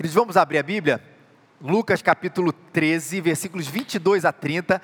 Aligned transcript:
Queridos, 0.00 0.14
vamos 0.14 0.38
abrir 0.38 0.56
a 0.56 0.62
Bíblia? 0.62 0.98
Lucas 1.60 2.00
capítulo 2.00 2.54
13, 2.54 3.20
versículos 3.20 3.66
22 3.66 4.24
a 4.24 4.32
30. 4.32 4.80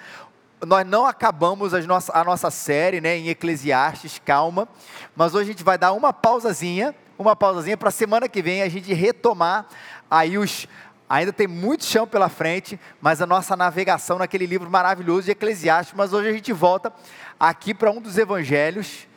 Nós 0.66 0.86
não 0.86 1.06
acabamos 1.06 1.72
nossa, 1.86 2.12
a 2.14 2.22
nossa 2.22 2.50
série 2.50 3.00
né, 3.00 3.16
em 3.16 3.30
Eclesiastes, 3.30 4.20
calma, 4.22 4.68
mas 5.16 5.34
hoje 5.34 5.44
a 5.44 5.52
gente 5.52 5.64
vai 5.64 5.78
dar 5.78 5.94
uma 5.94 6.12
pausazinha, 6.12 6.94
uma 7.18 7.34
pausazinha 7.34 7.78
para 7.78 7.88
a 7.88 7.92
semana 7.92 8.28
que 8.28 8.42
vem 8.42 8.60
a 8.60 8.68
gente 8.68 8.92
retomar 8.92 9.66
aí 10.10 10.36
os. 10.36 10.68
Ainda 11.08 11.32
tem 11.32 11.46
muito 11.46 11.86
chão 11.86 12.06
pela 12.06 12.28
frente, 12.28 12.78
mas 13.00 13.22
a 13.22 13.26
nossa 13.26 13.56
navegação 13.56 14.18
naquele 14.18 14.44
livro 14.44 14.68
maravilhoso 14.68 15.22
de 15.22 15.30
Eclesiastes. 15.30 15.94
Mas 15.96 16.12
hoje 16.12 16.28
a 16.28 16.32
gente 16.32 16.52
volta 16.52 16.92
aqui 17.40 17.72
para 17.72 17.90
um 17.90 18.02
dos 18.02 18.18
evangelhos, 18.18 19.08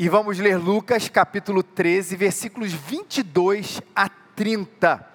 e 0.00 0.08
vamos 0.08 0.38
ler 0.38 0.56
Lucas 0.56 1.10
capítulo 1.10 1.62
13, 1.62 2.16
versículos 2.16 2.72
22 2.72 3.82
a 3.94 4.08
30. 4.40 5.06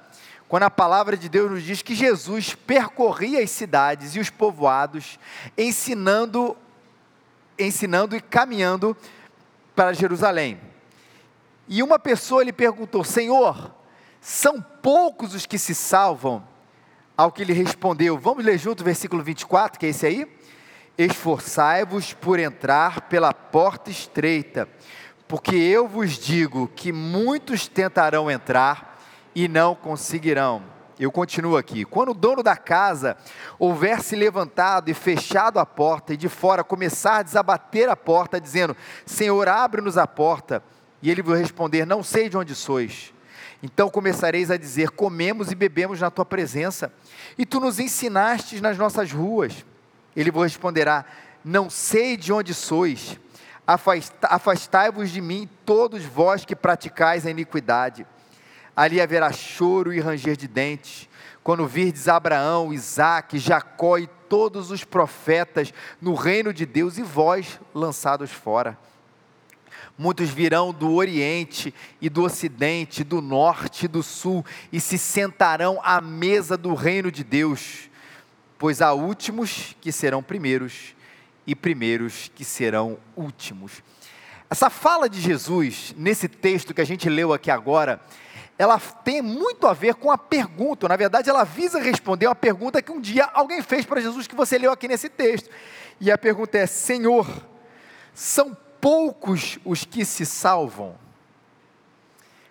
Quando 0.48 0.64
a 0.64 0.70
palavra 0.70 1.18
de 1.18 1.27
Deus 1.27 1.49
nos 1.49 1.63
diz 1.63 1.81
que 1.81 1.95
Jesus 1.95 2.54
percorria 2.54 3.41
as 3.41 3.49
cidades 3.49 4.16
e 4.16 4.20
os 4.20 4.30
povoados, 4.30 5.18
ensinando, 5.58 6.55
ensinando 7.58 8.16
e 8.16 8.22
caminhando 8.22 8.96
para 9.76 9.94
Jerusalém. 9.94 10.62
E 11.68 11.82
uma 11.82 11.98
pessoa 11.98 12.44
lhe 12.44 12.54
perguntou: 12.54 13.04
Senhor, 13.04 13.73
são 14.22 14.62
poucos 14.62 15.34
os 15.34 15.48
que 15.48 15.57
se 15.57 15.73
salvam? 15.73 16.48
Ao 17.18 17.32
que 17.32 17.41
ele 17.41 17.54
respondeu, 17.54 18.20
vamos 18.20 18.46
ler 18.46 18.60
junto 18.60 18.82
o 18.82 18.85
versículo 18.85 19.23
24, 19.23 19.80
que 19.80 19.88
é 19.88 19.90
esse 19.90 20.05
aí? 20.05 20.32
Esforçai-vos 20.99 22.13
por 22.13 22.38
entrar 22.38 23.02
pela 23.10 23.34
porta 23.34 23.90
estreita, 23.90 24.70
porque 25.27 25.55
eu 25.55 25.88
vos 25.88 26.12
digo 26.12 26.68
que 26.76 26.91
muitos 26.91 27.68
tentarão 27.68 28.30
entrar 28.30 28.95
e 29.35 29.49
não 29.49 29.75
conseguirão. 29.75 30.63
Eu 30.98 31.12
continuo 31.12 31.57
aqui. 31.57 31.84
Quando 31.84 32.12
o 32.12 32.13
dono 32.13 32.41
da 32.41 32.55
casa 32.55 33.18
houver 33.60 34.01
se 34.01 34.15
levantado 34.15 34.90
e 34.90 34.93
fechado 34.93 35.60
a 35.60 35.65
porta, 35.65 36.13
e 36.13 36.18
de 36.18 36.29
fora 36.29 36.63
começar 36.63 37.18
a 37.18 37.23
desabater 37.23 37.90
a 37.90 37.98
porta, 37.98 38.40
dizendo: 38.40 38.76
Senhor, 39.05 39.49
abre-nos 39.49 39.98
a 39.98 40.07
porta, 40.07 40.63
e 41.01 41.12
ele 41.12 41.21
vos 41.21 41.37
responder: 41.37 41.85
Não 41.85 42.01
sei 42.01 42.29
de 42.29 42.37
onde 42.37 42.55
sois. 42.55 43.13
Então 43.62 43.90
começareis 43.90 44.49
a 44.49 44.55
dizer: 44.55 44.91
Comemos 44.91 45.51
e 45.51 45.55
bebemos 45.55 45.99
na 45.99 46.10
tua 46.10 46.23
presença, 46.23 46.93
e 47.38 47.45
tu 47.45 47.60
nos 47.60 47.77
ensinastes 47.77 48.62
nas 48.62 48.77
nossas 48.77 49.12
ruas. 49.12 49.65
Ele 50.15 50.32
vos 50.32 50.43
responderá: 50.43 51.04
Não 51.43 51.70
sei 51.70 52.15
de 52.15 52.32
onde 52.32 52.54
sois. 52.54 53.20
Afastai-vos 54.21 55.10
de 55.10 55.20
mim, 55.20 55.49
todos 55.65 56.05
vós 56.05 56.45
que 56.45 56.55
praticais 56.55 57.26
a 57.26 57.32
iniquidade. 57.32 58.05
Ali 58.76 58.99
haverá 58.99 59.31
choro 59.31 59.93
e 59.93 59.99
ranger 59.99 60.35
de 60.35 60.48
dentes, 60.48 61.07
quando 61.43 61.65
virdes 61.65 62.07
Abraão, 62.07 62.73
Isaque, 62.73 63.37
Jacó 63.40 63.98
e 63.98 64.07
todos 64.28 64.72
os 64.72 64.84
profetas 64.84 65.73
no 66.01 66.13
reino 66.13 66.53
de 66.53 66.66
Deus 66.66 66.97
e 66.97 67.03
vós 67.03 67.59
lançados 67.73 68.31
fora. 68.31 68.78
Muitos 69.97 70.29
virão 70.29 70.73
do 70.73 70.94
Oriente 70.94 71.73
e 72.01 72.09
do 72.09 72.23
Ocidente, 72.23 73.03
do 73.03 73.22
Norte 73.22 73.85
e 73.85 73.88
do 73.88 74.03
Sul, 74.03 74.44
e 74.72 74.81
se 74.81 74.97
sentarão 74.97 75.79
à 75.84 76.01
mesa 76.01 76.57
do 76.57 76.73
reino 76.73 77.09
de 77.12 77.23
Deus 77.23 77.89
pois 78.57 78.81
há 78.81 78.94
últimos 78.94 79.75
que 79.81 79.91
serão 79.91 80.23
primeiros 80.23 80.95
e 81.45 81.56
primeiros 81.56 82.31
que 82.34 82.44
serão 82.44 82.97
últimos. 83.16 83.84
Essa 84.50 84.69
fala 84.69 85.09
de 85.09 85.19
Jesus, 85.19 85.94
nesse 85.97 86.28
texto 86.28 86.73
que 86.73 86.81
a 86.81 86.85
gente 86.85 87.09
leu 87.09 87.34
aqui 87.34 87.51
agora, 87.51 88.00
ela 88.57 88.79
tem 88.79 89.22
muito 89.22 89.67
a 89.67 89.73
ver 89.73 89.95
com 89.95 90.09
a 90.09 90.17
pergunta, 90.17 90.88
na 90.88 90.95
verdade, 90.95 91.29
ela 91.29 91.44
visa 91.44 91.79
responder 91.79 92.28
uma 92.28 92.35
pergunta 92.35 92.81
que 92.81 92.91
um 92.91 93.01
dia 93.01 93.29
alguém 93.34 93.61
fez 93.61 93.85
para 93.85 94.00
Jesus, 94.00 94.28
que 94.28 94.35
você 94.35 94.57
leu 94.57 94.72
aqui 94.72 94.88
nesse 94.88 95.09
texto. 95.09 95.50
E 96.00 96.09
a 96.09 96.17
pergunta 96.17 96.57
é: 96.57 96.66
Senhor, 96.66 97.27
são 98.13 98.55
poucos 98.79 99.59
os 99.65 99.83
que 99.83 100.05
se 100.05 100.25
salvam? 100.25 100.95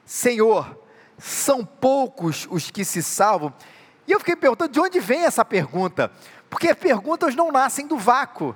Senhor, 0.04 0.78
são 1.18 1.64
poucos 1.64 2.46
os 2.50 2.70
que 2.70 2.84
se 2.84 3.02
salvam? 3.02 3.52
E 4.06 4.12
eu 4.12 4.18
fiquei 4.18 4.36
perguntando 4.36 4.72
de 4.72 4.80
onde 4.80 5.00
vem 5.00 5.24
essa 5.24 5.44
pergunta, 5.44 6.12
porque 6.50 6.74
perguntas 6.74 7.34
não 7.34 7.50
nascem 7.50 7.86
do 7.86 7.96
vácuo. 7.96 8.54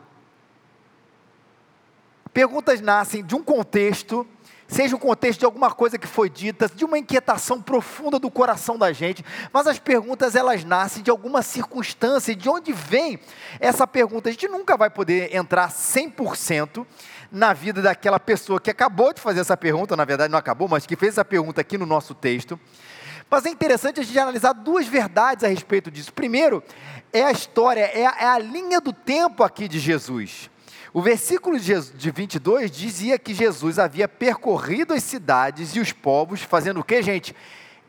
Perguntas 2.34 2.80
nascem 2.82 3.24
de 3.24 3.34
um 3.34 3.42
contexto, 3.42 4.26
seja 4.68 4.94
o 4.94 4.98
contexto 4.98 5.40
de 5.40 5.46
alguma 5.46 5.70
coisa 5.72 5.98
que 5.98 6.06
foi 6.06 6.28
dita, 6.28 6.68
de 6.68 6.84
uma 6.84 6.98
inquietação 6.98 7.60
profunda 7.60 8.18
do 8.18 8.30
coração 8.30 8.78
da 8.78 8.92
gente, 8.92 9.24
mas 9.52 9.66
as 9.66 9.78
perguntas 9.78 10.36
elas 10.36 10.62
nascem 10.62 11.02
de 11.02 11.10
alguma 11.10 11.42
circunstância, 11.42 12.36
de 12.36 12.48
onde 12.48 12.72
vem 12.72 13.18
essa 13.58 13.86
pergunta? 13.86 14.28
A 14.28 14.32
gente 14.32 14.46
nunca 14.46 14.76
vai 14.76 14.90
poder 14.90 15.34
entrar 15.34 15.70
100% 15.70 16.86
na 17.32 17.52
vida 17.52 17.80
daquela 17.80 18.20
pessoa 18.20 18.60
que 18.60 18.70
acabou 18.70 19.12
de 19.12 19.20
fazer 19.20 19.40
essa 19.40 19.56
pergunta, 19.56 19.96
na 19.96 20.04
verdade 20.04 20.30
não 20.30 20.38
acabou, 20.38 20.68
mas 20.68 20.86
que 20.86 20.96
fez 20.96 21.14
essa 21.14 21.24
pergunta 21.24 21.62
aqui 21.62 21.78
no 21.78 21.86
nosso 21.86 22.14
texto. 22.14 22.60
Mas 23.30 23.44
é 23.44 23.50
interessante 23.50 24.00
a 24.00 24.02
gente 24.02 24.18
analisar 24.18 24.52
duas 24.52 24.86
verdades 24.86 25.44
a 25.44 25.48
respeito 25.48 25.90
disso. 25.90 26.12
Primeiro, 26.12 26.62
é 27.12 27.22
a 27.22 27.30
história, 27.30 27.82
é 27.82 28.06
a, 28.06 28.16
é 28.20 28.26
a 28.26 28.38
linha 28.38 28.80
do 28.80 28.92
tempo 28.92 29.42
aqui 29.42 29.68
de 29.68 29.78
Jesus. 29.78 30.50
O 30.98 31.00
versículo 31.00 31.60
de 31.60 32.10
22 32.10 32.72
dizia 32.72 33.20
que 33.20 33.32
Jesus 33.32 33.78
havia 33.78 34.08
percorrido 34.08 34.92
as 34.92 35.04
cidades 35.04 35.76
e 35.76 35.78
os 35.78 35.92
povos, 35.92 36.42
fazendo 36.42 36.80
o 36.80 36.82
que, 36.82 37.00
gente? 37.00 37.36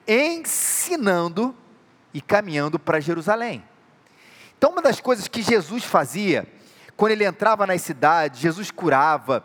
Ensinando 0.07 1.55
e 2.13 2.21
caminhando 2.21 2.77
para 2.77 2.99
Jerusalém. 2.99 3.63
Então, 4.55 4.73
uma 4.73 4.81
das 4.83 5.01
coisas 5.01 5.27
que 5.27 5.41
Jesus 5.41 5.83
fazia, 5.83 6.47
quando 6.95 7.13
ele 7.13 7.25
entrava 7.25 7.65
nas 7.65 7.81
cidades, 7.81 8.41
Jesus 8.41 8.69
curava, 8.69 9.43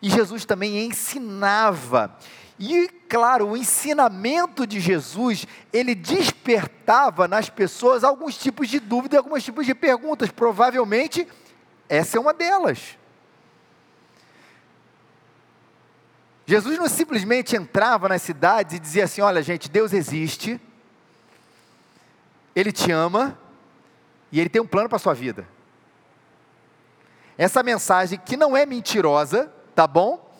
e 0.00 0.08
Jesus 0.08 0.46
também 0.46 0.82
ensinava. 0.82 2.16
E, 2.58 2.88
claro, 3.10 3.48
o 3.48 3.56
ensinamento 3.58 4.66
de 4.66 4.80
Jesus, 4.80 5.46
ele 5.70 5.94
despertava 5.94 7.28
nas 7.28 7.50
pessoas 7.50 8.04
alguns 8.04 8.38
tipos 8.38 8.70
de 8.70 8.80
dúvida, 8.80 9.18
alguns 9.18 9.44
tipos 9.44 9.66
de 9.66 9.74
perguntas. 9.74 10.30
Provavelmente, 10.30 11.28
essa 11.90 12.16
é 12.16 12.20
uma 12.20 12.32
delas. 12.32 13.01
Jesus 16.44 16.78
não 16.78 16.88
simplesmente 16.88 17.56
entrava 17.56 18.08
nas 18.08 18.22
cidades 18.22 18.76
e 18.76 18.78
dizia 18.78 19.04
assim: 19.04 19.20
olha, 19.20 19.42
gente, 19.42 19.70
Deus 19.70 19.92
existe, 19.92 20.60
Ele 22.54 22.72
te 22.72 22.90
ama 22.90 23.38
e 24.30 24.40
Ele 24.40 24.48
tem 24.48 24.60
um 24.60 24.66
plano 24.66 24.88
para 24.88 24.96
a 24.96 25.00
sua 25.00 25.14
vida. 25.14 25.46
Essa 27.38 27.62
mensagem 27.62 28.20
que 28.24 28.36
não 28.36 28.56
é 28.56 28.66
mentirosa, 28.66 29.52
tá 29.74 29.86
bom? 29.86 30.30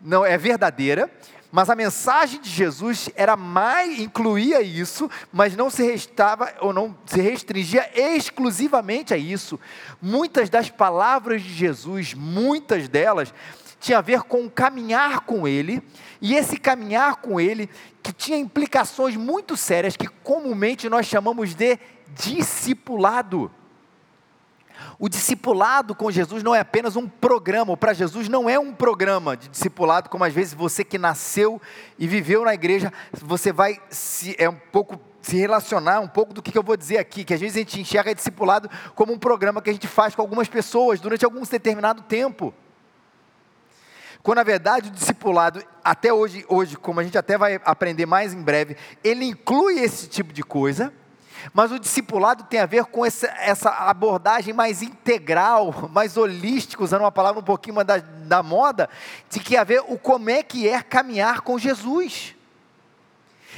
Não 0.00 0.24
é 0.24 0.38
verdadeira, 0.38 1.10
mas 1.52 1.68
a 1.68 1.74
mensagem 1.74 2.40
de 2.40 2.48
Jesus 2.48 3.10
era 3.14 3.36
mais, 3.36 3.98
incluía 3.98 4.62
isso, 4.62 5.10
mas 5.32 5.56
não 5.56 5.68
se 5.68 5.82
restava 5.82 6.52
ou 6.60 6.72
não 6.72 6.96
se 7.04 7.20
restringia 7.20 7.90
exclusivamente 7.94 9.12
a 9.12 9.16
isso. 9.16 9.58
Muitas 10.00 10.48
das 10.48 10.70
palavras 10.70 11.42
de 11.42 11.52
Jesus, 11.52 12.14
muitas 12.14 12.88
delas, 12.88 13.34
tinha 13.80 13.98
a 13.98 14.02
ver 14.02 14.22
com 14.22 14.48
caminhar 14.48 15.20
com 15.20 15.48
Ele, 15.48 15.82
e 16.20 16.34
esse 16.34 16.58
caminhar 16.58 17.16
com 17.16 17.40
Ele, 17.40 17.68
que 18.02 18.12
tinha 18.12 18.38
implicações 18.38 19.16
muito 19.16 19.56
sérias, 19.56 19.96
que 19.96 20.06
comumente 20.06 20.88
nós 20.88 21.06
chamamos 21.06 21.54
de 21.54 21.78
discipulado. 22.14 23.50
O 24.98 25.08
discipulado 25.08 25.94
com 25.94 26.10
Jesus 26.10 26.42
não 26.42 26.54
é 26.54 26.60
apenas 26.60 26.94
um 26.94 27.08
programa, 27.08 27.76
para 27.76 27.92
Jesus 27.92 28.28
não 28.28 28.48
é 28.48 28.58
um 28.58 28.72
programa 28.72 29.36
de 29.36 29.48
discipulado, 29.48 30.10
como 30.10 30.24
às 30.24 30.32
vezes 30.32 30.52
você 30.52 30.84
que 30.84 30.98
nasceu 30.98 31.60
e 31.98 32.06
viveu 32.06 32.44
na 32.44 32.54
igreja, 32.54 32.92
você 33.12 33.52
vai 33.52 33.80
se, 33.88 34.34
é 34.38 34.48
um 34.48 34.58
pouco 34.70 35.00
se 35.22 35.36
relacionar 35.36 36.00
um 36.00 36.08
pouco 36.08 36.32
do 36.32 36.42
que 36.42 36.56
eu 36.56 36.62
vou 36.62 36.76
dizer 36.76 36.98
aqui, 36.98 37.24
que 37.24 37.34
às 37.34 37.40
vezes 37.40 37.56
a 37.56 37.60
gente 37.60 37.80
enxerga 37.80 38.14
discipulado 38.14 38.70
como 38.94 39.12
um 39.12 39.18
programa 39.18 39.60
que 39.60 39.70
a 39.70 39.72
gente 39.72 39.86
faz 39.88 40.14
com 40.14 40.22
algumas 40.22 40.48
pessoas 40.48 41.00
durante 41.00 41.24
algum 41.24 41.42
determinado 41.42 42.02
tempo. 42.02 42.54
Quando 44.22 44.36
na 44.36 44.44
verdade 44.44 44.88
o 44.88 44.92
discipulado, 44.92 45.62
até 45.82 46.12
hoje, 46.12 46.44
hoje, 46.48 46.76
como 46.76 47.00
a 47.00 47.04
gente 47.04 47.16
até 47.16 47.38
vai 47.38 47.60
aprender 47.64 48.06
mais 48.06 48.34
em 48.34 48.42
breve, 48.42 48.76
ele 49.02 49.24
inclui 49.24 49.80
esse 49.80 50.08
tipo 50.08 50.32
de 50.32 50.42
coisa, 50.42 50.92
mas 51.54 51.72
o 51.72 51.78
discipulado 51.78 52.44
tem 52.44 52.60
a 52.60 52.66
ver 52.66 52.84
com 52.84 53.04
essa, 53.04 53.26
essa 53.38 53.70
abordagem 53.70 54.52
mais 54.52 54.82
integral, 54.82 55.88
mais 55.90 56.18
holística, 56.18 56.84
usando 56.84 57.02
uma 57.02 57.12
palavra 57.12 57.40
um 57.40 57.44
pouquinho 57.44 57.82
da, 57.82 57.96
da 57.96 58.42
moda, 58.42 58.90
de 59.30 59.40
que 59.40 59.56
a 59.56 59.64
ver 59.64 59.82
o 59.88 59.98
como 59.98 60.28
é 60.28 60.42
que 60.42 60.68
é 60.68 60.82
caminhar 60.82 61.40
com 61.40 61.58
Jesus. 61.58 62.34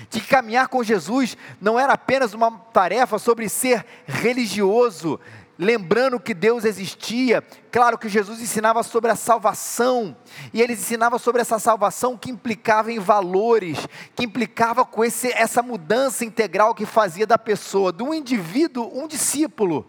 De 0.08 0.20
que 0.20 0.26
caminhar 0.26 0.68
com 0.68 0.82
Jesus 0.82 1.36
não 1.60 1.78
era 1.78 1.92
apenas 1.92 2.32
uma 2.32 2.50
tarefa 2.72 3.18
sobre 3.18 3.48
ser 3.48 3.84
religioso, 4.06 5.20
lembrando 5.62 6.20
que 6.20 6.34
Deus 6.34 6.64
existia. 6.64 7.42
Claro 7.70 7.96
que 7.96 8.08
Jesus 8.08 8.40
ensinava 8.40 8.82
sobre 8.82 9.10
a 9.10 9.16
salvação, 9.16 10.16
e 10.52 10.60
ele 10.60 10.74
ensinava 10.74 11.18
sobre 11.18 11.40
essa 11.40 11.58
salvação 11.58 12.16
que 12.16 12.30
implicava 12.30 12.92
em 12.92 12.98
valores, 12.98 13.78
que 14.14 14.24
implicava 14.24 14.84
com 14.84 15.04
esse, 15.04 15.32
essa 15.32 15.62
mudança 15.62 16.24
integral 16.24 16.74
que 16.74 16.84
fazia 16.84 17.26
da 17.26 17.38
pessoa, 17.38 17.92
do 17.92 18.12
indivíduo, 18.12 18.90
um 18.92 19.06
discípulo. 19.06 19.86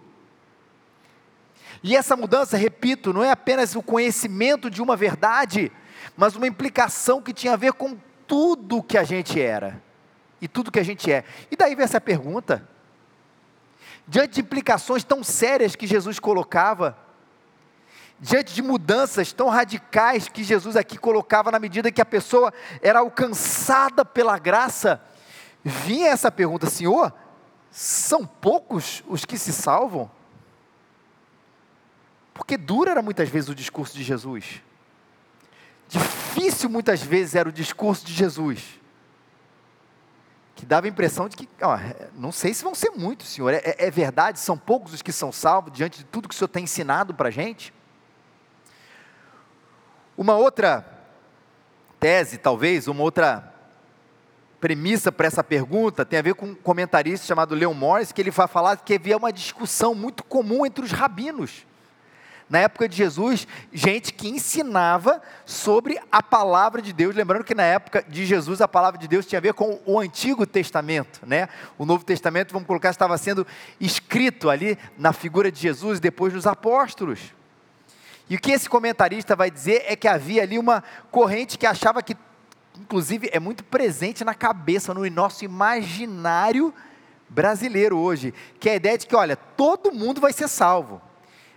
E 1.83 1.97
essa 1.97 2.15
mudança, 2.15 2.55
repito, 2.55 3.11
não 3.11 3.23
é 3.23 3.31
apenas 3.31 3.75
o 3.75 3.83
conhecimento 3.83 4.69
de 4.69 4.81
uma 4.81 4.95
verdade, 4.95 5.71
mas 6.15 6.35
uma 6.35 6.47
implicação 6.47 7.21
que 7.21 7.33
tinha 7.33 7.53
a 7.53 7.57
ver 7.57 7.73
com 7.73 7.97
tudo 8.25 8.81
que 8.81 8.97
a 8.97 9.03
gente 9.03 9.41
era 9.41 9.81
e 10.41 10.47
tudo 10.47 10.71
que 10.71 10.79
a 10.79 10.83
gente 10.83 11.11
é. 11.11 11.23
E 11.51 11.55
daí 11.55 11.75
vem 11.75 11.83
essa 11.83 11.99
pergunta: 11.99 12.67
diante 14.07 14.35
de 14.35 14.41
implicações 14.41 15.03
tão 15.03 15.23
sérias 15.23 15.75
que 15.75 15.87
Jesus 15.87 16.19
colocava, 16.19 16.97
diante 18.19 18.53
de 18.53 18.61
mudanças 18.61 19.31
tão 19.31 19.49
radicais 19.49 20.27
que 20.27 20.43
Jesus 20.43 20.75
aqui 20.75 20.97
colocava 20.97 21.51
na 21.51 21.59
medida 21.59 21.91
que 21.91 22.01
a 22.01 22.05
pessoa 22.05 22.53
era 22.81 22.99
alcançada 22.99 24.03
pela 24.03 24.37
graça, 24.37 25.01
vinha 25.63 26.09
essa 26.09 26.31
pergunta: 26.31 26.69
Senhor, 26.69 27.13
são 27.71 28.25
poucos 28.25 29.03
os 29.07 29.25
que 29.25 29.37
se 29.37 29.53
salvam? 29.53 30.09
Porque 32.33 32.57
duro 32.57 32.89
era 32.89 33.01
muitas 33.01 33.29
vezes 33.29 33.49
o 33.49 33.55
discurso 33.55 33.95
de 33.95 34.03
Jesus. 34.03 34.61
Difícil 35.87 36.69
muitas 36.69 37.01
vezes 37.01 37.35
era 37.35 37.47
o 37.47 37.51
discurso 37.51 38.05
de 38.05 38.13
Jesus 38.13 38.82
que 40.63 40.69
dava 40.69 40.87
a 40.87 40.89
impressão 40.89 41.27
de 41.27 41.35
que, 41.35 41.49
ó, 41.61 41.77
não 42.15 42.31
sei 42.31 42.53
se 42.53 42.63
vão 42.63 42.73
ser 42.73 42.91
muitos, 42.91 43.27
Senhor, 43.27 43.53
é, 43.53 43.75
é, 43.77 43.91
verdade, 43.91 44.39
são 44.39 44.57
poucos 44.57 44.93
os 44.93 45.01
que 45.01 45.11
são 45.11 45.29
salvos 45.29 45.73
diante 45.73 45.99
de 45.99 46.05
tudo 46.05 46.29
que 46.29 46.33
o 46.33 46.37
Senhor 46.37 46.47
tem 46.47 46.63
ensinado 46.63 47.13
para 47.13 47.27
a 47.27 47.31
gente? 47.31 47.73
Uma 50.17 50.37
outra 50.37 50.87
tese, 51.99 52.37
talvez, 52.37 52.87
uma 52.87 53.03
outra 53.03 53.53
premissa 54.61 55.11
para 55.11 55.27
essa 55.27 55.43
pergunta 55.43 56.05
tem 56.05 56.17
a 56.17 56.21
ver 56.21 56.33
com 56.33 56.45
um 56.45 56.55
comentarista 56.55 57.27
chamado 57.27 57.53
Leon 57.53 57.73
Morris, 57.73 58.13
que 58.13 58.21
ele 58.21 58.31
vai 58.31 58.47
falar 58.47 58.77
que 58.77 58.93
havia 58.93 59.17
uma 59.17 59.33
discussão 59.33 59.93
muito 59.93 60.23
comum 60.23 60.65
entre 60.65 60.85
os 60.85 60.91
rabinos 60.91 61.65
na 62.53 62.59
época 62.59 62.87
de 62.87 62.95
Jesus, 62.95 63.47
gente 63.73 64.13
que 64.13 64.29
ensinava 64.29 65.19
sobre 65.43 65.99
a 66.11 66.21
palavra 66.21 66.83
de 66.83 66.93
Deus. 66.93 67.15
Lembrando 67.15 67.43
que 67.43 67.55
na 67.55 67.63
época 67.63 68.05
de 68.07 68.27
Jesus 68.27 68.61
a 68.61 68.67
palavra 68.67 68.99
de 68.99 69.07
Deus 69.07 69.25
tinha 69.25 69.39
a 69.39 69.41
ver 69.41 69.55
com 69.55 69.79
o 69.87 69.99
Antigo 69.99 70.45
Testamento, 70.45 71.21
né? 71.25 71.49
O 71.79 71.85
Novo 71.85 72.05
Testamento, 72.05 72.53
vamos 72.53 72.67
colocar, 72.67 72.91
estava 72.91 73.17
sendo 73.17 73.47
escrito 73.81 74.51
ali 74.51 74.77
na 74.99 75.11
figura 75.11 75.51
de 75.51 75.59
Jesus 75.59 75.99
depois 75.99 76.31
dos 76.31 76.45
apóstolos. 76.45 77.33
E 78.29 78.35
o 78.35 78.39
que 78.39 78.51
esse 78.51 78.69
comentarista 78.69 79.35
vai 79.35 79.49
dizer 79.49 79.85
é 79.87 79.95
que 79.95 80.07
havia 80.07 80.43
ali 80.43 80.59
uma 80.59 80.83
corrente 81.09 81.57
que 81.57 81.65
achava 81.65 82.03
que, 82.03 82.15
inclusive, 82.79 83.31
é 83.33 83.39
muito 83.39 83.63
presente 83.63 84.23
na 84.23 84.35
cabeça, 84.35 84.93
no 84.93 85.09
nosso 85.09 85.43
imaginário 85.43 86.71
brasileiro 87.27 87.97
hoje, 87.97 88.31
que 88.59 88.69
é 88.69 88.73
a 88.73 88.75
ideia 88.75 88.97
de 88.99 89.07
que, 89.07 89.15
olha, 89.15 89.35
todo 89.35 89.91
mundo 89.91 90.21
vai 90.21 90.31
ser 90.31 90.47
salvo 90.47 91.01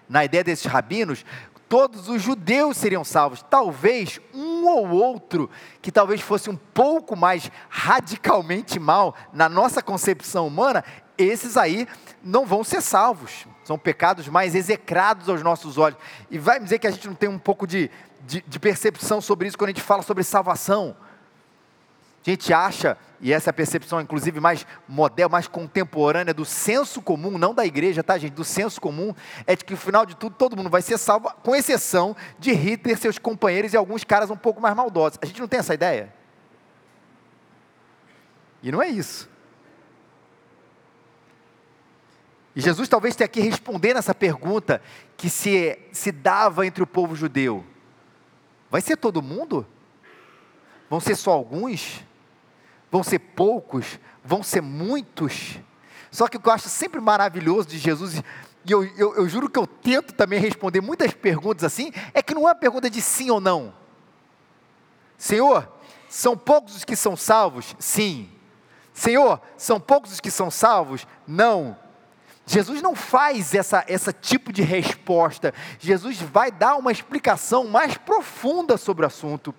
na 0.08 0.24
ideia 0.24 0.44
desses 0.44 0.66
rabinos, 0.66 1.24
todos 1.68 2.08
os 2.08 2.22
judeus 2.22 2.76
seriam 2.76 3.04
salvos. 3.04 3.44
Talvez 3.48 4.20
um 4.32 4.66
ou 4.66 4.88
outro 4.90 5.50
que 5.82 5.92
talvez 5.92 6.20
fosse 6.20 6.48
um 6.50 6.56
pouco 6.56 7.16
mais 7.16 7.50
radicalmente 7.68 8.78
mal 8.78 9.14
na 9.32 9.48
nossa 9.48 9.82
concepção 9.82 10.46
humana, 10.46 10.84
esses 11.18 11.56
aí 11.56 11.88
não 12.22 12.44
vão 12.46 12.62
ser 12.62 12.80
salvos. 12.80 13.46
São 13.64 13.78
pecados 13.78 14.28
mais 14.28 14.54
execrados 14.54 15.28
aos 15.28 15.42
nossos 15.42 15.78
olhos. 15.78 15.98
E 16.30 16.38
vai 16.38 16.60
dizer 16.60 16.78
que 16.78 16.86
a 16.86 16.90
gente 16.90 17.08
não 17.08 17.14
tem 17.14 17.28
um 17.28 17.38
pouco 17.38 17.66
de, 17.66 17.90
de, 18.26 18.42
de 18.46 18.58
percepção 18.58 19.20
sobre 19.20 19.48
isso 19.48 19.58
quando 19.58 19.70
a 19.70 19.72
gente 19.72 19.82
fala 19.82 20.02
sobre 20.02 20.22
salvação. 20.22 20.96
A 22.24 22.30
gente 22.30 22.52
acha, 22.52 22.98
e 23.20 23.32
essa 23.32 23.48
é 23.48 23.52
a 23.52 23.54
percepção 23.54 24.00
inclusive 24.00 24.40
mais 24.40 24.66
moderna, 24.86 25.30
mais 25.30 25.48
contemporânea 25.48 26.34
do 26.34 26.44
senso 26.44 27.00
comum, 27.00 27.38
não 27.38 27.54
da 27.54 27.64
igreja, 27.64 28.02
tá 28.02 28.18
gente? 28.18 28.32
Do 28.32 28.44
senso 28.44 28.80
comum, 28.80 29.14
é 29.46 29.56
de 29.56 29.64
que 29.64 29.72
no 29.72 29.78
final 29.78 30.04
de 30.04 30.16
tudo 30.16 30.34
todo 30.36 30.56
mundo 30.56 30.70
vai 30.70 30.82
ser 30.82 30.98
salvo, 30.98 31.32
com 31.42 31.54
exceção 31.54 32.16
de 32.38 32.52
Hitler, 32.52 32.98
seus 32.98 33.18
companheiros 33.18 33.72
e 33.72 33.76
alguns 33.76 34.04
caras 34.04 34.30
um 34.30 34.36
pouco 34.36 34.60
mais 34.60 34.74
maldosos. 34.74 35.18
A 35.22 35.26
gente 35.26 35.40
não 35.40 35.48
tem 35.48 35.60
essa 35.60 35.74
ideia? 35.74 36.12
E 38.62 38.70
não 38.70 38.82
é 38.82 38.88
isso. 38.88 39.28
E 42.54 42.60
Jesus 42.60 42.88
talvez 42.88 43.14
tenha 43.14 43.26
aqui 43.26 43.40
respondendo 43.40 43.98
essa 43.98 44.14
pergunta 44.14 44.80
que 45.16 45.28
se, 45.28 45.78
se 45.92 46.10
dava 46.10 46.66
entre 46.66 46.82
o 46.82 46.86
povo 46.86 47.14
judeu: 47.14 47.64
vai 48.70 48.80
ser 48.80 48.96
todo 48.96 49.22
mundo? 49.22 49.66
Vão 50.88 50.98
ser 50.98 51.16
só 51.16 51.32
alguns? 51.32 52.02
Vão 52.90 53.02
ser 53.02 53.18
poucos? 53.18 53.98
Vão 54.24 54.42
ser 54.42 54.60
muitos? 54.60 55.58
Só 56.10 56.28
que 56.28 56.36
o 56.36 56.40
que 56.40 56.48
eu 56.48 56.52
acho 56.52 56.68
sempre 56.68 57.00
maravilhoso 57.00 57.68
de 57.68 57.78
Jesus, 57.78 58.22
e 58.64 58.72
eu, 58.72 58.84
eu, 58.96 59.14
eu 59.16 59.28
juro 59.28 59.48
que 59.48 59.58
eu 59.58 59.66
tento 59.66 60.12
também 60.12 60.40
responder 60.40 60.80
muitas 60.80 61.12
perguntas 61.12 61.64
assim, 61.64 61.92
é 62.14 62.22
que 62.22 62.34
não 62.34 62.42
é 62.42 62.46
uma 62.46 62.54
pergunta 62.54 62.88
de 62.88 63.00
sim 63.00 63.30
ou 63.30 63.40
não. 63.40 63.74
Senhor, 65.18 65.68
são 66.08 66.36
poucos 66.36 66.76
os 66.76 66.84
que 66.84 66.96
são 66.96 67.16
salvos? 67.16 67.74
Sim. 67.78 68.30
Senhor, 68.92 69.40
são 69.56 69.78
poucos 69.78 70.12
os 70.12 70.20
que 70.20 70.30
são 70.30 70.50
salvos? 70.50 71.06
Não. 71.26 71.76
Jesus 72.46 72.80
não 72.80 72.94
faz 72.94 73.54
essa, 73.54 73.84
essa 73.88 74.12
tipo 74.12 74.52
de 74.52 74.62
resposta. 74.62 75.52
Jesus 75.78 76.20
vai 76.20 76.50
dar 76.50 76.76
uma 76.76 76.92
explicação 76.92 77.64
mais 77.64 77.96
profunda 77.96 78.76
sobre 78.76 79.04
o 79.04 79.06
assunto. 79.06 79.54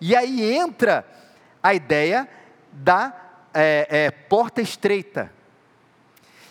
E 0.00 0.14
aí 0.14 0.54
entra 0.54 1.06
a 1.62 1.74
ideia 1.74 2.28
da 2.78 3.14
é, 3.52 3.86
é, 3.90 4.10
porta 4.10 4.60
estreita. 4.60 5.32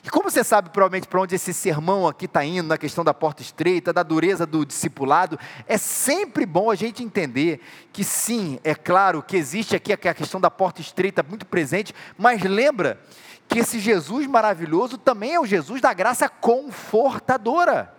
E 0.03 0.09
como 0.09 0.31
você 0.31 0.41
sabe 0.41 0.69
provavelmente 0.69 1.07
para 1.07 1.19
onde 1.19 1.35
esse 1.35 1.53
sermão 1.53 2.07
aqui 2.07 2.25
está 2.25 2.43
indo, 2.43 2.67
na 2.67 2.77
questão 2.77 3.03
da 3.03 3.13
porta 3.13 3.41
estreita, 3.41 3.91
da 3.91 4.03
dureza 4.03 4.45
do 4.45 4.65
discipulado, 4.65 5.37
é 5.67 5.77
sempre 5.77 6.45
bom 6.45 6.71
a 6.71 6.75
gente 6.75 7.03
entender 7.03 7.59
que 7.91 8.05
sim, 8.05 8.57
é 8.63 8.73
claro 8.73 9.21
que 9.21 9.35
existe 9.35 9.75
aqui 9.75 9.91
a 9.91 10.13
questão 10.13 10.39
da 10.39 10.49
porta 10.49 10.79
estreita 10.79 11.21
muito 11.21 11.45
presente, 11.45 11.93
mas 12.17 12.41
lembra 12.41 13.01
que 13.49 13.59
esse 13.59 13.79
Jesus 13.79 14.27
maravilhoso 14.27 14.97
também 14.97 15.33
é 15.33 15.39
o 15.39 15.45
Jesus 15.45 15.81
da 15.81 15.93
graça 15.93 16.29
confortadora. 16.29 17.96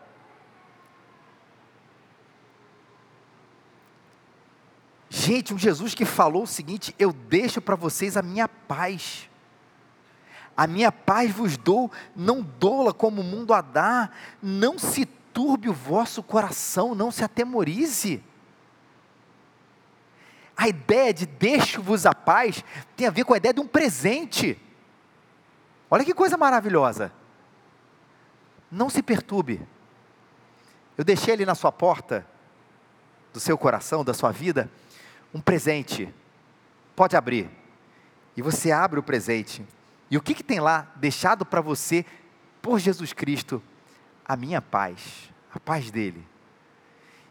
Gente, 5.18 5.52
um 5.52 5.58
Jesus 5.58 5.96
que 5.96 6.04
falou 6.04 6.44
o 6.44 6.46
seguinte: 6.46 6.94
Eu 6.96 7.12
deixo 7.12 7.60
para 7.60 7.74
vocês 7.74 8.16
a 8.16 8.22
minha 8.22 8.46
paz. 8.46 9.28
A 10.56 10.64
minha 10.64 10.92
paz 10.92 11.32
vos 11.32 11.56
dou, 11.56 11.90
não 12.14 12.40
doula 12.40 12.94
como 12.94 13.20
o 13.20 13.24
mundo 13.24 13.52
a 13.52 13.60
dá. 13.60 14.10
Não 14.40 14.78
se 14.78 15.06
turbe 15.06 15.68
o 15.68 15.72
vosso 15.72 16.22
coração, 16.22 16.94
não 16.94 17.10
se 17.10 17.24
atemorize. 17.24 18.22
A 20.56 20.68
ideia 20.68 21.12
de 21.12 21.26
deixo-vos 21.26 22.06
a 22.06 22.14
paz 22.14 22.64
tem 22.96 23.08
a 23.08 23.10
ver 23.10 23.24
com 23.24 23.34
a 23.34 23.38
ideia 23.38 23.52
de 23.52 23.60
um 23.60 23.66
presente. 23.66 24.56
Olha 25.90 26.04
que 26.04 26.14
coisa 26.14 26.36
maravilhosa. 26.36 27.12
Não 28.70 28.88
se 28.88 29.02
perturbe. 29.02 29.66
Eu 30.96 31.04
deixei 31.04 31.34
ali 31.34 31.44
na 31.44 31.56
sua 31.56 31.72
porta, 31.72 32.24
do 33.32 33.40
seu 33.40 33.58
coração, 33.58 34.04
da 34.04 34.14
sua 34.14 34.30
vida, 34.30 34.70
um 35.32 35.40
presente. 35.40 36.12
Pode 36.96 37.16
abrir. 37.16 37.50
E 38.36 38.42
você 38.42 38.70
abre 38.70 38.98
o 38.98 39.02
presente. 39.02 39.64
E 40.10 40.16
o 40.16 40.22
que, 40.22 40.34
que 40.34 40.42
tem 40.42 40.60
lá 40.60 40.90
deixado 40.96 41.44
para 41.44 41.60
você 41.60 42.04
por 42.62 42.78
Jesus 42.78 43.12
Cristo? 43.12 43.62
A 44.24 44.36
minha 44.36 44.60
paz, 44.60 45.30
a 45.54 45.60
paz 45.60 45.90
dele. 45.90 46.26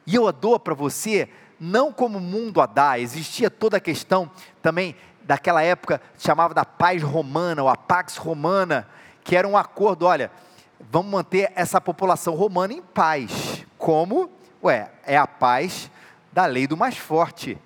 E 0.06 0.16
eu 0.16 0.28
a 0.28 0.32
dou 0.32 0.60
para 0.60 0.74
você 0.74 1.30
não 1.60 1.92
como 1.92 2.18
o 2.18 2.22
mundo 2.22 2.62
a 2.62 2.66
dá, 2.66 3.00
existia 3.00 3.50
toda 3.50 3.78
a 3.78 3.82
questão 3.82 4.30
também 4.62 4.96
daquela 5.24 5.62
época, 5.62 6.02
chamava 6.18 6.54
da 6.54 6.64
paz 6.64 7.04
romana, 7.04 7.64
ou 7.64 7.70
a 7.70 7.76
pax 7.76 8.16
romana, 8.16 8.88
que 9.24 9.36
era 9.36 9.48
um 9.48 9.58
acordo, 9.58 10.06
olha, 10.06 10.32
vamos 10.90 11.12
manter 11.12 11.52
essa 11.56 11.82
população 11.82 12.34
romana 12.36 12.74
em 12.74 12.82
paz. 12.82 13.66
Como? 13.78 14.30
Ué, 14.64 14.90
é 15.06 15.18
a 15.18 15.28
paz 15.28 15.92
da 16.32 16.46
lei 16.46 16.66
do 16.66 16.78
mais 16.78 16.98
forte. 16.98 17.58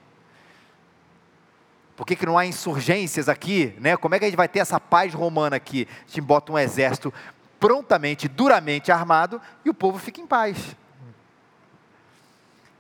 Por 2.02 2.08
que, 2.08 2.16
que 2.16 2.26
não 2.26 2.36
há 2.36 2.48
insurgências 2.48 3.30
aqui? 3.30 3.76
Né? 3.80 3.96
Como 3.96 4.16
é 4.16 4.18
que 4.18 4.26
a 4.26 4.28
gente 4.28 4.36
vai 4.36 4.48
ter 4.48 4.58
essa 4.58 4.80
paz 4.80 5.14
romana 5.14 5.58
aqui? 5.58 5.88
A 6.04 6.08
gente 6.08 6.22
bota 6.22 6.52
um 6.52 6.58
exército 6.58 7.14
prontamente, 7.60 8.28
duramente 8.28 8.92
armado 8.92 9.40
e 9.64 9.70
o 9.70 9.74
povo 9.74 10.00
fica 10.00 10.20
em 10.20 10.26
paz. 10.26 10.76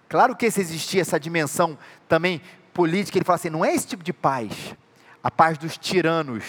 Claro 0.10 0.36
que 0.36 0.50
se 0.50 0.60
existia 0.60 1.02
essa 1.02 1.20
dimensão 1.20 1.78
também 2.10 2.42
política, 2.74 3.16
ele 3.16 3.24
fala 3.24 3.36
assim: 3.36 3.52
não 3.52 3.64
é 3.64 3.72
esse 3.72 3.86
tipo 3.86 4.04
de 4.04 4.12
paz, 4.12 4.76
a 5.24 5.30
paz 5.30 5.56
dos 5.56 5.78
tiranos, 5.78 6.44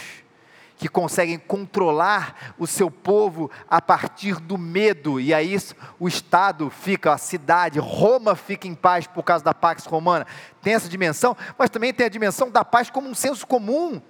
que 0.82 0.88
conseguem 0.88 1.38
controlar 1.38 2.54
o 2.58 2.66
seu 2.66 2.90
povo 2.90 3.48
a 3.70 3.80
partir 3.80 4.40
do 4.40 4.58
medo, 4.58 5.20
e 5.20 5.32
aí 5.32 5.56
o 6.00 6.08
Estado 6.08 6.68
fica, 6.70 7.12
a 7.12 7.18
cidade, 7.18 7.78
Roma 7.78 8.34
fica 8.34 8.66
em 8.66 8.74
paz 8.74 9.06
por 9.06 9.22
causa 9.22 9.44
da 9.44 9.54
Pax 9.54 9.84
Romana. 9.84 10.26
Tem 10.60 10.74
essa 10.74 10.88
dimensão, 10.88 11.36
mas 11.56 11.70
também 11.70 11.94
tem 11.94 12.06
a 12.06 12.08
dimensão 12.08 12.50
da 12.50 12.64
paz 12.64 12.90
como 12.90 13.08
um 13.08 13.14
senso 13.14 13.46
comum. 13.46 14.02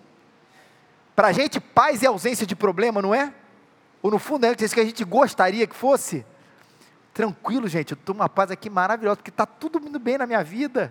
Para 1.14 1.28
a 1.28 1.32
gente, 1.32 1.60
paz 1.60 2.02
é 2.02 2.06
ausência 2.06 2.46
de 2.46 2.56
problema, 2.56 3.02
não 3.02 3.14
é? 3.14 3.34
Ou 4.00 4.10
no 4.10 4.18
fundo 4.18 4.46
é 4.46 4.56
isso 4.58 4.72
que 4.72 4.80
a 4.80 4.84
gente 4.84 5.04
gostaria 5.04 5.66
que 5.66 5.76
fosse? 5.76 6.24
Tranquilo, 7.12 7.68
gente, 7.68 7.92
eu 7.92 7.98
estou 7.98 8.14
uma 8.14 8.30
paz 8.30 8.50
aqui 8.50 8.70
maravilhosa, 8.70 9.16
porque 9.16 9.28
está 9.28 9.44
tudo 9.44 9.78
indo 9.78 9.98
bem 9.98 10.16
na 10.16 10.26
minha 10.26 10.42
vida. 10.42 10.90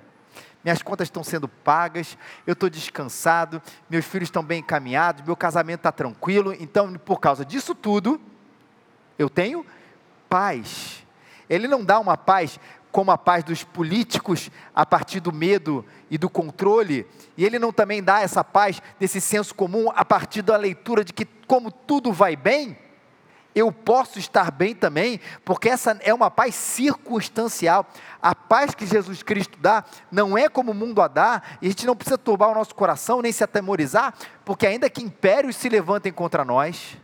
Minhas 0.63 0.82
contas 0.82 1.08
estão 1.08 1.24
sendo 1.24 1.48
pagas, 1.48 2.18
eu 2.46 2.53
estou 2.53 2.70
descansado, 2.70 3.62
meus 3.89 4.06
filhos 4.06 4.27
estão 4.27 4.44
bem 4.44 4.60
encaminhados, 4.60 5.25
meu 5.25 5.36
casamento 5.36 5.80
está 5.80 5.91
tranquilo. 5.91 6.56
Então, 6.60 6.94
por 6.94 7.20
causa 7.20 7.44
disso 7.44 7.74
tudo, 7.74 8.22
eu 9.18 9.30
tenho 9.30 9.65
paz. 10.30 11.03
Ele 11.50 11.68
não 11.68 11.84
dá 11.84 12.00
uma 12.00 12.15
paz 12.15 12.60
como 12.91 13.10
a 13.10 13.18
paz 13.18 13.44
dos 13.44 13.63
políticos 13.63 14.51
a 14.75 14.86
partir 14.86 15.20
do 15.20 15.32
medo 15.32 15.86
e 16.10 16.18
do 16.18 16.30
controle, 16.30 17.08
e 17.38 17.46
ele 17.46 17.58
não 17.58 17.72
também 17.72 18.03
dá 18.03 18.20
essa 18.20 18.44
paz 18.44 18.82
desse 19.00 19.22
senso 19.22 19.56
comum 19.56 19.89
a 19.96 20.03
partir 20.03 20.41
da 20.41 20.58
leitura 20.58 21.03
de 21.03 21.13
que, 21.13 21.25
como 21.48 21.72
tudo 21.72 22.12
vai 22.12 22.36
bem, 22.36 22.77
eu 23.53 23.72
posso 23.72 24.17
estar 24.17 24.50
bem 24.51 24.74
também, 24.74 25.20
porque 25.43 25.70
essa 25.70 25.98
é 26.01 26.13
uma 26.13 26.31
paz 26.31 26.55
circunstancial. 26.55 27.86
A 28.22 28.34
paz 28.34 28.74
que 28.74 28.86
Jesus 28.86 29.22
Cristo 29.22 29.58
dá 29.60 29.84
não 30.12 30.38
é 30.38 30.48
como 30.48 30.72
o 30.72 30.75
mundo 30.75 31.01
a 31.01 31.08
dá, 31.08 31.41
e 31.62 31.67
a 31.67 31.70
gente 31.70 31.86
não 31.86 31.96
precisa 31.96 32.17
turbar 32.17 32.50
o 32.50 32.55
nosso 32.55 32.74
coração 32.74 33.22
nem 33.22 33.31
se 33.31 33.43
atemorizar, 33.43 34.13
porque 34.46 34.65
ainda 34.65 34.89
que 34.89 35.03
impérios 35.03 35.55
se 35.58 35.67
levantem 35.67 36.12
contra 36.12 36.46
nós, 36.46 36.98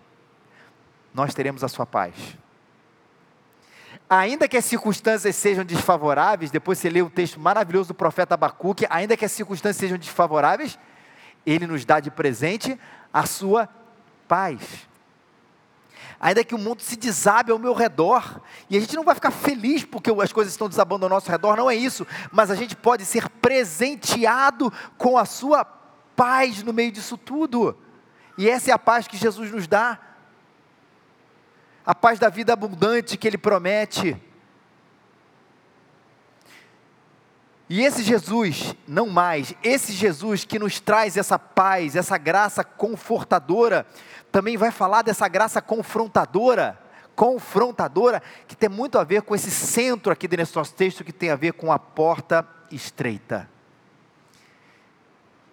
nós 1.13 1.33
teremos 1.33 1.63
a 1.63 1.67
sua 1.67 1.85
paz. 1.85 2.13
Ainda 4.09 4.47
que 4.47 4.55
as 4.55 4.63
circunstâncias 4.63 5.35
sejam 5.35 5.65
desfavoráveis, 5.65 6.49
depois 6.49 6.79
você 6.79 6.89
lê 6.89 7.01
o 7.01 7.09
texto 7.09 7.39
maravilhoso 7.41 7.89
do 7.89 7.93
profeta 7.93 8.35
Abacuque, 8.35 8.87
ainda 8.89 9.17
que 9.17 9.25
as 9.25 9.33
circunstâncias 9.33 9.77
sejam 9.77 9.97
desfavoráveis, 9.97 10.79
ele 11.45 11.67
nos 11.67 11.83
dá 11.83 11.99
de 11.99 12.09
presente 12.09 12.79
a 13.11 13.25
sua 13.25 13.67
paz 14.29 14.87
ainda 16.19 16.43
que 16.43 16.55
o 16.55 16.57
mundo 16.57 16.81
se 16.81 16.95
desabe 16.95 17.51
ao 17.51 17.59
meu 17.59 17.73
redor, 17.73 18.41
e 18.69 18.77
a 18.77 18.79
gente 18.79 18.95
não 18.95 19.03
vai 19.03 19.15
ficar 19.15 19.31
feliz 19.31 19.83
porque 19.83 20.11
as 20.11 20.33
coisas 20.33 20.53
estão 20.53 20.69
desabando 20.69 21.05
ao 21.05 21.09
nosso 21.09 21.29
redor, 21.29 21.55
não 21.55 21.69
é 21.69 21.75
isso, 21.75 22.05
mas 22.31 22.51
a 22.51 22.55
gente 22.55 22.75
pode 22.75 23.05
ser 23.05 23.29
presenteado 23.29 24.71
com 24.97 25.17
a 25.17 25.25
sua 25.25 25.63
paz 25.63 26.63
no 26.63 26.73
meio 26.73 26.91
disso 26.91 27.17
tudo, 27.17 27.77
e 28.37 28.49
essa 28.49 28.71
é 28.71 28.73
a 28.73 28.79
paz 28.79 29.07
que 29.07 29.17
Jesus 29.17 29.51
nos 29.51 29.67
dá, 29.67 29.99
a 31.85 31.95
paz 31.95 32.19
da 32.19 32.29
vida 32.29 32.51
abundante 32.53 33.17
que 33.17 33.27
Ele 33.27 33.37
promete. 33.37 34.21
E 37.69 37.83
esse 37.83 38.01
Jesus, 38.01 38.73
não 38.87 39.07
mais, 39.07 39.53
esse 39.61 39.91
Jesus 39.91 40.45
que 40.45 40.57
nos 40.57 40.79
traz 40.79 41.17
essa 41.17 41.37
paz, 41.37 41.97
essa 41.97 42.17
graça 42.17 42.63
confortadora, 42.63 43.85
também 44.31 44.55
vai 44.55 44.71
falar 44.71 45.01
dessa 45.01 45.27
graça 45.27 45.61
confrontadora, 45.61 46.79
confrontadora, 47.13 48.21
que 48.47 48.55
tem 48.55 48.69
muito 48.69 48.97
a 48.97 49.03
ver 49.03 49.21
com 49.23 49.35
esse 49.35 49.51
centro 49.51 50.13
aqui 50.13 50.27
desse 50.27 50.55
nosso 50.55 50.73
texto, 50.73 51.03
que 51.03 51.11
tem 51.11 51.29
a 51.29 51.35
ver 51.35 51.53
com 51.53 51.71
a 51.71 51.77
porta 51.77 52.47
estreita. 52.71 53.49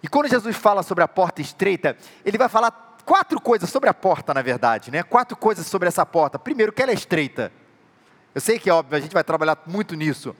E 0.01 0.07
quando 0.07 0.29
Jesus 0.29 0.55
fala 0.55 0.83
sobre 0.83 1.03
a 1.03 1.07
porta 1.07 1.41
estreita, 1.41 1.97
ele 2.23 2.37
vai 2.37 2.47
falar 2.47 2.95
quatro 3.03 3.41
coisas 3.41 3.69
sobre 3.69 3.89
a 3.89 3.93
porta, 3.93 4.33
na 4.33 4.41
verdade, 4.41 4.89
né? 4.89 5.03
Quatro 5.03 5.35
coisas 5.35 5.67
sobre 5.67 5.87
essa 5.87 6.05
porta. 6.05 6.39
Primeiro, 6.39 6.71
que 6.71 6.81
ela 6.81 6.91
é 6.91 6.93
estreita. 6.93 7.51
Eu 8.33 8.39
sei 8.39 8.59
que 8.59 8.69
é 8.69 8.73
óbvio, 8.73 8.97
a 8.97 9.01
gente 9.01 9.13
vai 9.13 9.23
trabalhar 9.23 9.57
muito 9.65 9.95
nisso. 9.95 10.35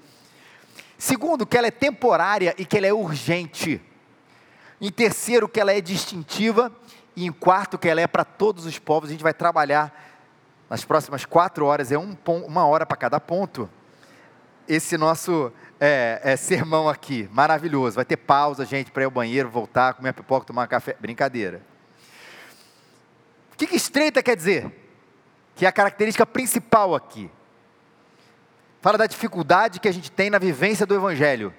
Segundo, 0.98 1.46
que 1.46 1.58
ela 1.58 1.68
é 1.68 1.72
temporária 1.72 2.56
e 2.58 2.66
que 2.66 2.78
ela 2.78 2.88
é 2.88 2.94
urgente. 2.94 3.82
Em 4.80 4.92
terceiro, 4.92 5.48
que 5.48 5.60
ela 5.60 5.74
é 5.74 5.82
distintiva 5.82 6.72
e 7.16 7.26
em 7.26 7.32
quarto, 7.32 7.78
que 7.78 7.88
ela 7.88 8.02
é 8.02 8.08
para 8.08 8.24
todos 8.24 8.66
os 8.66 8.78
povos. 8.80 9.10
A 9.10 9.12
gente 9.12 9.24
vai 9.24 9.34
trabalhar 9.34 9.94
nas 10.70 10.84
próximas 10.84 11.26
quatro 11.26 11.66
horas, 11.66 11.92
é 11.92 11.98
um, 11.98 12.16
uma 12.46 12.66
hora 12.66 12.86
para 12.86 12.98
cada 12.98 13.20
ponto. 13.20 13.70
Esse 14.68 14.98
nosso 14.98 15.52
é, 15.80 16.20
é, 16.24 16.36
sermão 16.36 16.90
aqui, 16.90 17.30
maravilhoso. 17.32 17.96
Vai 17.96 18.06
ter 18.06 18.18
pausa, 18.18 18.66
gente, 18.66 18.92
para 18.92 19.04
ir 19.04 19.06
ao 19.06 19.12
banheiro, 19.12 19.50
voltar, 19.50 19.94
comer 19.94 20.14
pipoca, 20.14 20.48
tomar 20.48 20.68
café. 20.68 20.96
Brincadeira. 21.00 21.62
O 23.54 23.58
que, 23.58 23.68
que 23.68 23.76
estreita 23.76 24.24
quer 24.24 24.36
dizer? 24.36 24.72
Que 25.56 25.66
é 25.66 25.70
a 25.70 25.72
característica 25.72 26.26
principal 26.26 26.96
aqui. 26.96 27.30
Fala 28.86 29.00
da 29.00 29.08
dificuldade 29.08 29.80
que 29.80 29.88
a 29.88 29.92
gente 29.92 30.12
tem 30.12 30.30
na 30.30 30.38
vivência 30.38 30.86
do 30.86 30.94
Evangelho. 30.94 31.52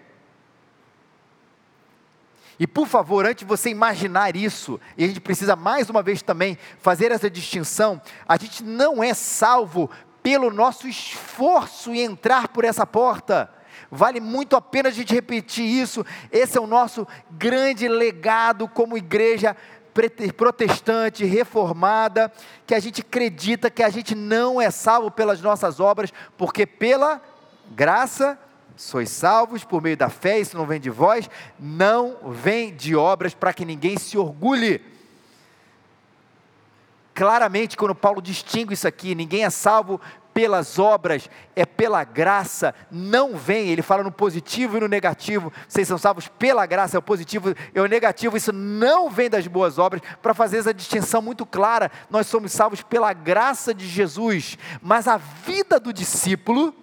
E 2.56 2.68
por 2.68 2.86
favor, 2.86 3.26
antes 3.26 3.40
de 3.40 3.44
você 3.44 3.68
imaginar 3.68 4.36
isso, 4.36 4.78
e 4.96 5.02
a 5.02 5.08
gente 5.08 5.20
precisa 5.20 5.56
mais 5.56 5.90
uma 5.90 6.04
vez 6.04 6.22
também 6.22 6.56
fazer 6.78 7.10
essa 7.10 7.28
distinção, 7.28 8.00
a 8.28 8.36
gente 8.36 8.62
não 8.62 9.02
é 9.02 9.12
salvo 9.12 9.90
pelo 10.22 10.52
nosso 10.52 10.86
esforço 10.86 11.92
em 11.92 11.98
entrar 11.98 12.46
por 12.46 12.64
essa 12.64 12.86
porta. 12.86 13.52
Vale 13.90 14.20
muito 14.20 14.54
a 14.54 14.60
pena 14.60 14.88
a 14.88 14.92
gente 14.92 15.12
repetir 15.12 15.64
isso. 15.64 16.06
Esse 16.30 16.56
é 16.56 16.60
o 16.60 16.66
nosso 16.66 17.08
grande 17.32 17.88
legado 17.88 18.68
como 18.68 18.96
igreja 18.96 19.56
protestante, 20.36 21.24
reformada, 21.24 22.32
que 22.66 22.74
a 22.74 22.80
gente 22.80 23.00
acredita 23.00 23.70
que 23.70 23.82
a 23.82 23.88
gente 23.88 24.14
não 24.14 24.60
é 24.60 24.70
salvo 24.70 25.10
pelas 25.10 25.40
nossas 25.40 25.80
obras, 25.80 26.12
porque 26.36 26.66
pela 26.66 27.20
graça 27.70 28.38
sois 28.76 29.08
salvos 29.08 29.64
por 29.64 29.82
meio 29.82 29.96
da 29.96 30.08
fé, 30.08 30.38
isso 30.38 30.56
não 30.56 30.66
vem 30.66 30.78
de 30.78 30.90
vós, 30.90 31.28
não 31.58 32.16
vem 32.30 32.74
de 32.74 32.94
obras 32.94 33.34
para 33.34 33.52
que 33.52 33.64
ninguém 33.64 33.98
se 33.98 34.18
orgulhe. 34.18 34.82
Claramente, 37.14 37.76
quando 37.76 37.94
Paulo 37.94 38.20
distingue 38.20 38.74
isso 38.74 38.86
aqui, 38.86 39.14
ninguém 39.14 39.44
é 39.44 39.50
salvo 39.50 40.00
pelas 40.36 40.78
obras, 40.78 41.30
é 41.56 41.64
pela 41.64 42.04
graça, 42.04 42.74
não 42.90 43.38
vem, 43.38 43.70
ele 43.70 43.80
fala 43.80 44.02
no 44.02 44.12
positivo 44.12 44.76
e 44.76 44.80
no 44.80 44.86
negativo, 44.86 45.50
vocês 45.66 45.88
são 45.88 45.96
salvos 45.96 46.28
pela 46.28 46.66
graça, 46.66 46.94
é 46.94 46.98
o 46.98 47.02
positivo 47.02 47.54
é 47.74 47.80
o 47.80 47.86
negativo, 47.86 48.36
isso 48.36 48.52
não 48.52 49.08
vem 49.08 49.30
das 49.30 49.46
boas 49.46 49.78
obras, 49.78 50.02
para 50.20 50.34
fazer 50.34 50.58
essa 50.58 50.74
distinção 50.74 51.22
muito 51.22 51.46
clara, 51.46 51.90
nós 52.10 52.26
somos 52.26 52.52
salvos 52.52 52.82
pela 52.82 53.14
graça 53.14 53.72
de 53.72 53.88
Jesus, 53.88 54.58
mas 54.82 55.08
a 55.08 55.16
vida 55.16 55.80
do 55.80 55.90
discípulo, 55.90 56.74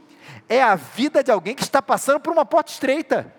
é 0.50 0.64
a 0.64 0.74
vida 0.74 1.24
de 1.24 1.30
alguém 1.30 1.54
que 1.54 1.62
está 1.62 1.80
passando 1.80 2.20
por 2.20 2.34
uma 2.34 2.46
porta 2.46 2.72
estreita. 2.72 3.32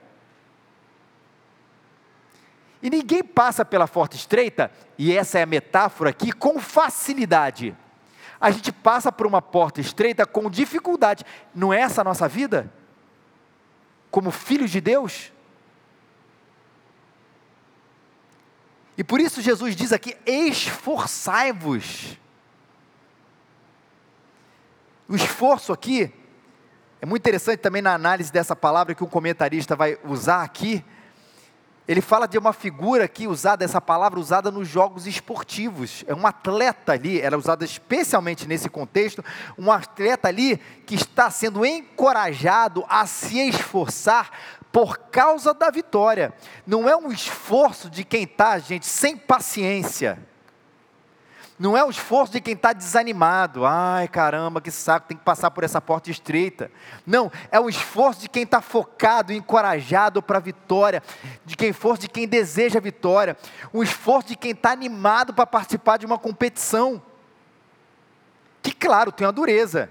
E 2.81 2.89
ninguém 2.89 3.25
passa 3.25 3.65
pela 3.65 3.89
porta 3.89 4.15
estreita, 4.15 4.71
e 4.97 5.13
essa 5.13 5.41
é 5.41 5.43
a 5.43 5.47
metáfora 5.47 6.11
aqui, 6.11 6.31
com 6.31 6.61
facilidade. 6.61 7.77
A 8.45 8.51
gente 8.51 8.71
passa 8.71 9.11
por 9.11 9.27
uma 9.27 9.41
porta 9.41 9.81
estreita 9.81 10.27
com 10.27 10.51
dificuldade. 10.51 11.25
Não 11.55 11.73
é 11.73 11.81
essa 11.81 12.03
a 12.03 12.05
nossa 12.05 12.29
vida? 12.29 12.71
Como 14.11 14.31
filhos 14.31 14.71
de 14.71 14.83
Deus? 14.83 15.33
E 18.99 19.03
por 19.03 19.19
isso 19.19 19.41
Jesus 19.41 19.75
diz 19.75 19.95
aqui: 19.95 20.15
esforçai-vos. 20.27 22.19
O 25.09 25.17
esforço 25.17 25.73
aqui 25.73 26.13
é 27.01 27.07
muito 27.07 27.23
interessante 27.23 27.61
também 27.61 27.81
na 27.81 27.95
análise 27.95 28.31
dessa 28.31 28.55
palavra 28.55 28.95
que 28.95 29.03
um 29.03 29.09
comentarista 29.09 29.75
vai 29.75 29.99
usar 30.05 30.43
aqui. 30.43 30.85
Ele 31.87 32.01
fala 32.01 32.27
de 32.27 32.39
uma 32.39 32.53
figura 32.53 33.05
aqui 33.05 33.27
usada, 33.27 33.65
essa 33.65 33.81
palavra 33.81 34.19
usada 34.19 34.51
nos 34.51 34.67
jogos 34.67 35.07
esportivos. 35.07 36.03
É 36.07 36.15
um 36.15 36.27
atleta 36.27 36.93
ali, 36.93 37.21
ela 37.21 37.35
é 37.35 37.39
usada 37.39 37.65
especialmente 37.65 38.49
nesse 38.49 38.71
contexto, 38.71 39.23
um 39.59 39.71
atleta 39.71 40.29
ali 40.29 40.57
que 40.87 40.95
está 40.95 41.31
sendo 41.31 41.65
encorajado 41.65 42.85
a 42.89 43.07
se 43.07 43.39
esforçar 43.39 44.31
por 44.73 44.97
causa 44.97 45.53
da 45.53 45.71
vitória. 45.71 46.33
Não 46.67 46.89
é 46.89 46.97
um 46.97 47.13
esforço 47.13 47.91
de 47.91 48.03
quem 48.03 48.25
está, 48.25 48.59
gente, 48.59 48.87
sem 48.87 49.17
paciência 49.17 50.19
não 51.59 51.77
é 51.77 51.85
o 51.85 51.91
esforço 51.91 52.33
de 52.33 52.41
quem 52.41 52.55
está 52.55 52.73
desanimado. 52.73 53.65
Ai, 53.65 54.09
caramba, 54.09 54.61
que 54.61 54.71
saco, 54.71 55.07
tem 55.07 55.17
que 55.17 55.23
passar 55.23 55.51
por 55.53 55.63
essa 55.63 55.81
porta 55.81 56.11
estreita. 56.11 56.71
Não, 57.07 57.31
é 57.51 57.61
o 57.61 57.69
esforço 57.69 58.21
de 58.21 58.29
quem 58.29 58.43
está 58.43 58.61
focado, 58.61 59.33
encorajado 59.33 60.21
para 60.21 60.39
a 60.39 60.41
vitória, 60.41 61.03
de 61.45 61.57
quem 61.57 61.73
for, 61.73 61.97
de 61.97 62.09
quem 62.09 62.27
deseja 62.27 62.79
a 62.79 62.83
vitória. 62.83 63.37
O 63.73 63.85
esforço 63.85 64.29
de 64.29 64.37
quem 64.37 64.51
está 64.51 64.73
animado 64.73 65.33
para 65.33 65.47
participar 65.47 65.97
de 65.97 66.07
uma 66.07 66.19
competição. 66.19 67.01
Que, 68.61 68.73
claro, 68.73 69.13
tem 69.13 69.25
uma 69.25 69.33
dureza. 69.33 69.89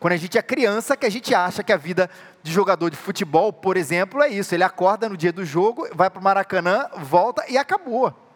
Quando 0.00 0.14
a 0.14 0.16
gente 0.16 0.36
é 0.36 0.42
criança, 0.42 0.96
que 0.96 1.06
a 1.06 1.10
gente 1.10 1.32
acha 1.32 1.62
que 1.62 1.72
a 1.72 1.76
vida 1.76 2.10
de 2.42 2.50
jogador 2.50 2.90
de 2.90 2.96
futebol, 2.96 3.52
por 3.52 3.76
exemplo, 3.76 4.20
é 4.20 4.28
isso. 4.30 4.52
Ele 4.52 4.64
acorda 4.64 5.08
no 5.08 5.16
dia 5.16 5.32
do 5.32 5.44
jogo, 5.44 5.86
vai 5.94 6.10
para 6.10 6.18
o 6.18 6.24
Maracanã, 6.24 6.88
volta 6.96 7.44
e 7.48 7.56
acabou. 7.56 8.29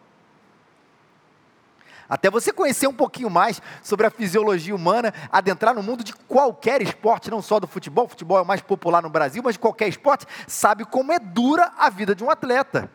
Até 2.07 2.29
você 2.29 2.53
conhecer 2.53 2.87
um 2.87 2.93
pouquinho 2.93 3.29
mais 3.29 3.61
sobre 3.81 4.05
a 4.05 4.11
fisiologia 4.11 4.75
humana, 4.75 5.13
adentrar 5.31 5.73
no 5.73 5.81
mundo 5.81 6.03
de 6.03 6.13
qualquer 6.13 6.81
esporte, 6.81 7.31
não 7.31 7.41
só 7.41 7.59
do 7.59 7.67
futebol, 7.67 8.05
o 8.05 8.09
futebol 8.09 8.37
é 8.37 8.41
o 8.41 8.45
mais 8.45 8.61
popular 8.61 9.01
no 9.01 9.09
Brasil, 9.09 9.41
mas 9.43 9.55
de 9.55 9.59
qualquer 9.59 9.87
esporte, 9.87 10.25
sabe 10.47 10.85
como 10.85 11.11
é 11.11 11.17
dura 11.17 11.71
a 11.77 11.89
vida 11.89 12.13
de 12.13 12.23
um 12.23 12.29
atleta. 12.29 12.91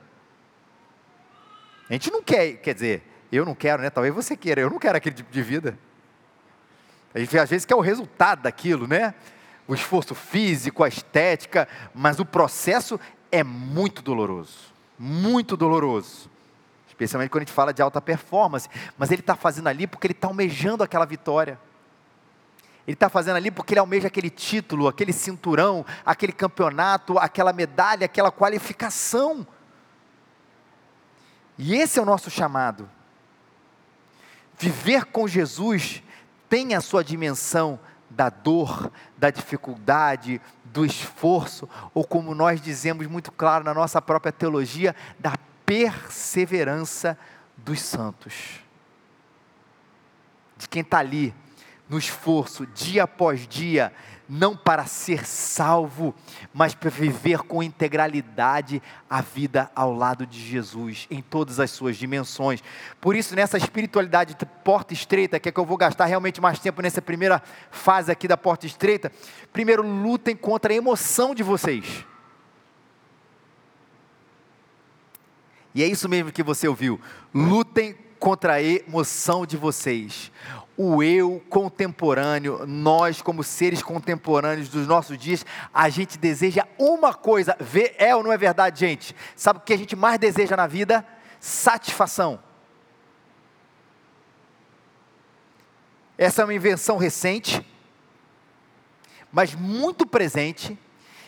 A 1.89 1.93
gente 1.93 2.11
não 2.11 2.23
quer, 2.23 2.59
quer 2.59 2.73
dizer, 2.73 3.03
eu 3.33 3.45
não 3.45 3.55
quero, 3.55 3.83
né? 3.83 3.91
Talvez 3.91 4.15
você 4.15 4.37
queira, 4.37 4.61
eu 4.61 4.71
não 4.71 4.79
quero 4.79 4.97
aquele 4.97 5.17
tipo 5.17 5.33
de 5.33 5.43
vida. 5.43 5.77
A 7.13 7.19
gente 7.19 7.37
às 7.37 7.51
vezes 7.51 7.65
quer 7.65 7.75
o 7.75 7.81
resultado 7.81 8.43
daquilo, 8.43 8.87
né? 8.87 9.13
O 9.67 9.75
esforço 9.75 10.15
físico, 10.15 10.85
a 10.85 10.89
estética, 10.89 11.67
mas 11.93 12.21
o 12.21 12.25
processo 12.25 12.99
é 13.33 13.43
muito 13.43 14.03
doloroso. 14.03 14.71
Muito 14.97 15.57
doloroso 15.57 16.30
especialmente 17.01 17.31
quando 17.31 17.43
a 17.43 17.47
gente 17.47 17.55
fala 17.55 17.73
de 17.73 17.81
alta 17.81 18.01
performance, 18.01 18.69
mas 18.99 19.11
ele 19.11 19.23
está 19.23 19.35
fazendo 19.35 19.69
ali 19.69 19.87
porque 19.87 20.07
ele 20.07 20.13
está 20.13 20.29
almejando 20.29 20.85
aquela 20.85 21.07
vitória. 21.07 21.59
Ele 22.87 22.95
está 22.95 23.09
fazendo 23.09 23.37
ali 23.37 23.51
porque 23.51 23.73
ele 23.73 23.81
almeja 23.81 24.09
aquele 24.09 24.29
título, 24.29 24.87
aquele 24.87 25.13
cinturão, 25.13 25.85
aquele 26.05 26.33
campeonato, 26.33 27.19
aquela 27.19 27.53
medalha, 27.53 28.05
aquela 28.05 28.31
qualificação. 28.31 29.47
E 31.57 31.75
esse 31.75 31.99
é 31.99 32.03
o 32.03 32.07
nosso 32.07 32.31
chamado. 32.31 32.89
Viver 34.59 35.07
com 35.07 35.27
Jesus 35.27 36.03
tem 36.49 36.75
a 36.75 36.81
sua 36.83 37.03
dimensão 37.03 37.79
da 38.11 38.29
dor, 38.29 38.91
da 39.17 39.31
dificuldade, 39.31 40.41
do 40.65 40.85
esforço, 40.85 41.69
ou 41.95 42.05
como 42.05 42.35
nós 42.35 42.61
dizemos 42.61 43.07
muito 43.07 43.33
claro 43.33 43.65
na 43.65 43.73
nossa 43.73 44.03
própria 44.03 44.33
teologia, 44.33 44.95
da 45.19 45.35
perseverança 45.71 47.17
dos 47.57 47.81
santos. 47.81 48.59
De 50.57 50.69
quem 50.69 50.83
está 50.83 50.99
ali, 50.99 51.33
no 51.89 51.97
esforço, 51.97 52.67
dia 52.67 53.05
após 53.05 53.47
dia, 53.47 53.93
não 54.29 54.57
para 54.57 54.85
ser 54.87 55.25
salvo, 55.25 56.13
mas 56.53 56.75
para 56.75 56.91
viver 56.91 57.43
com 57.43 57.63
integralidade 57.63 58.83
a 59.09 59.21
vida 59.21 59.71
ao 59.73 59.95
lado 59.95 60.27
de 60.27 60.41
Jesus, 60.41 61.07
em 61.09 61.23
todas 61.23 61.61
as 61.61 61.71
suas 61.71 61.97
dimensões. 61.97 62.65
Por 63.01 63.15
isso, 63.15 63.37
nessa 63.37 63.57
espiritualidade 63.57 64.35
de 64.35 64.47
porta 64.65 64.93
estreita, 64.93 65.39
que 65.39 65.51
é 65.51 65.53
que 65.53 65.61
eu 65.61 65.65
vou 65.65 65.77
gastar 65.77 66.07
realmente 66.07 66.41
mais 66.41 66.59
tempo 66.59 66.83
nessa 66.83 67.01
primeira 67.01 67.41
fase 67.71 68.11
aqui 68.11 68.27
da 68.27 68.37
porta 68.37 68.67
estreita, 68.67 69.13
primeiro 69.53 69.83
lutem 69.83 70.35
contra 70.35 70.73
a 70.73 70.77
emoção 70.77 71.33
de 71.33 71.45
vocês. 71.45 72.05
E 75.75 75.83
é 75.83 75.87
isso 75.87 76.09
mesmo 76.09 76.33
que 76.33 76.43
você 76.43 76.67
ouviu. 76.67 77.01
Lutem 77.35 77.97
contra 78.19 78.55
a 78.55 78.63
emoção 78.63 79.47
de 79.47 79.57
vocês. 79.57 80.31
O 80.77 81.03
eu 81.03 81.43
contemporâneo, 81.49 82.67
nós 82.67 83.21
como 83.21 83.43
seres 83.43 83.83
contemporâneos 83.83 84.69
dos 84.69 84.87
nossos 84.87 85.19
dias, 85.19 85.45
a 85.73 85.89
gente 85.89 86.19
deseja 86.19 86.67
uma 86.79 87.13
coisa, 87.13 87.57
é 87.99 88.15
ou 88.15 88.23
não 88.23 88.33
é 88.33 88.39
verdade, 88.39 88.81
gente? 88.81 89.15
Sabe 89.37 89.59
o 89.59 89.63
que 89.63 89.73
a 89.73 89.79
gente 89.79 89.95
mais 89.95 90.19
deseja 90.19 90.57
na 90.57 90.67
vida? 90.67 91.07
Satisfação. 91.39 92.41
Essa 96.17 96.43
é 96.43 96.45
uma 96.45 96.55
invenção 96.55 96.99
recente, 96.99 97.67
mas 99.33 99.55
muito 99.55 100.07
presente 100.07 100.79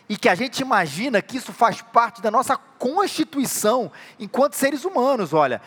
e 0.09 0.16
que 0.16 0.28
a 0.28 0.35
gente 0.35 0.61
imagina 0.61 1.23
que 1.23 1.37
isso 1.37 1.52
faz 1.52 1.80
parte 1.80 2.21
da 2.21 2.30
nossa 2.30 2.56
constituição 2.56 3.90
enquanto 4.18 4.54
seres 4.54 4.85
humanos. 4.85 5.32
Olha, 5.32 5.62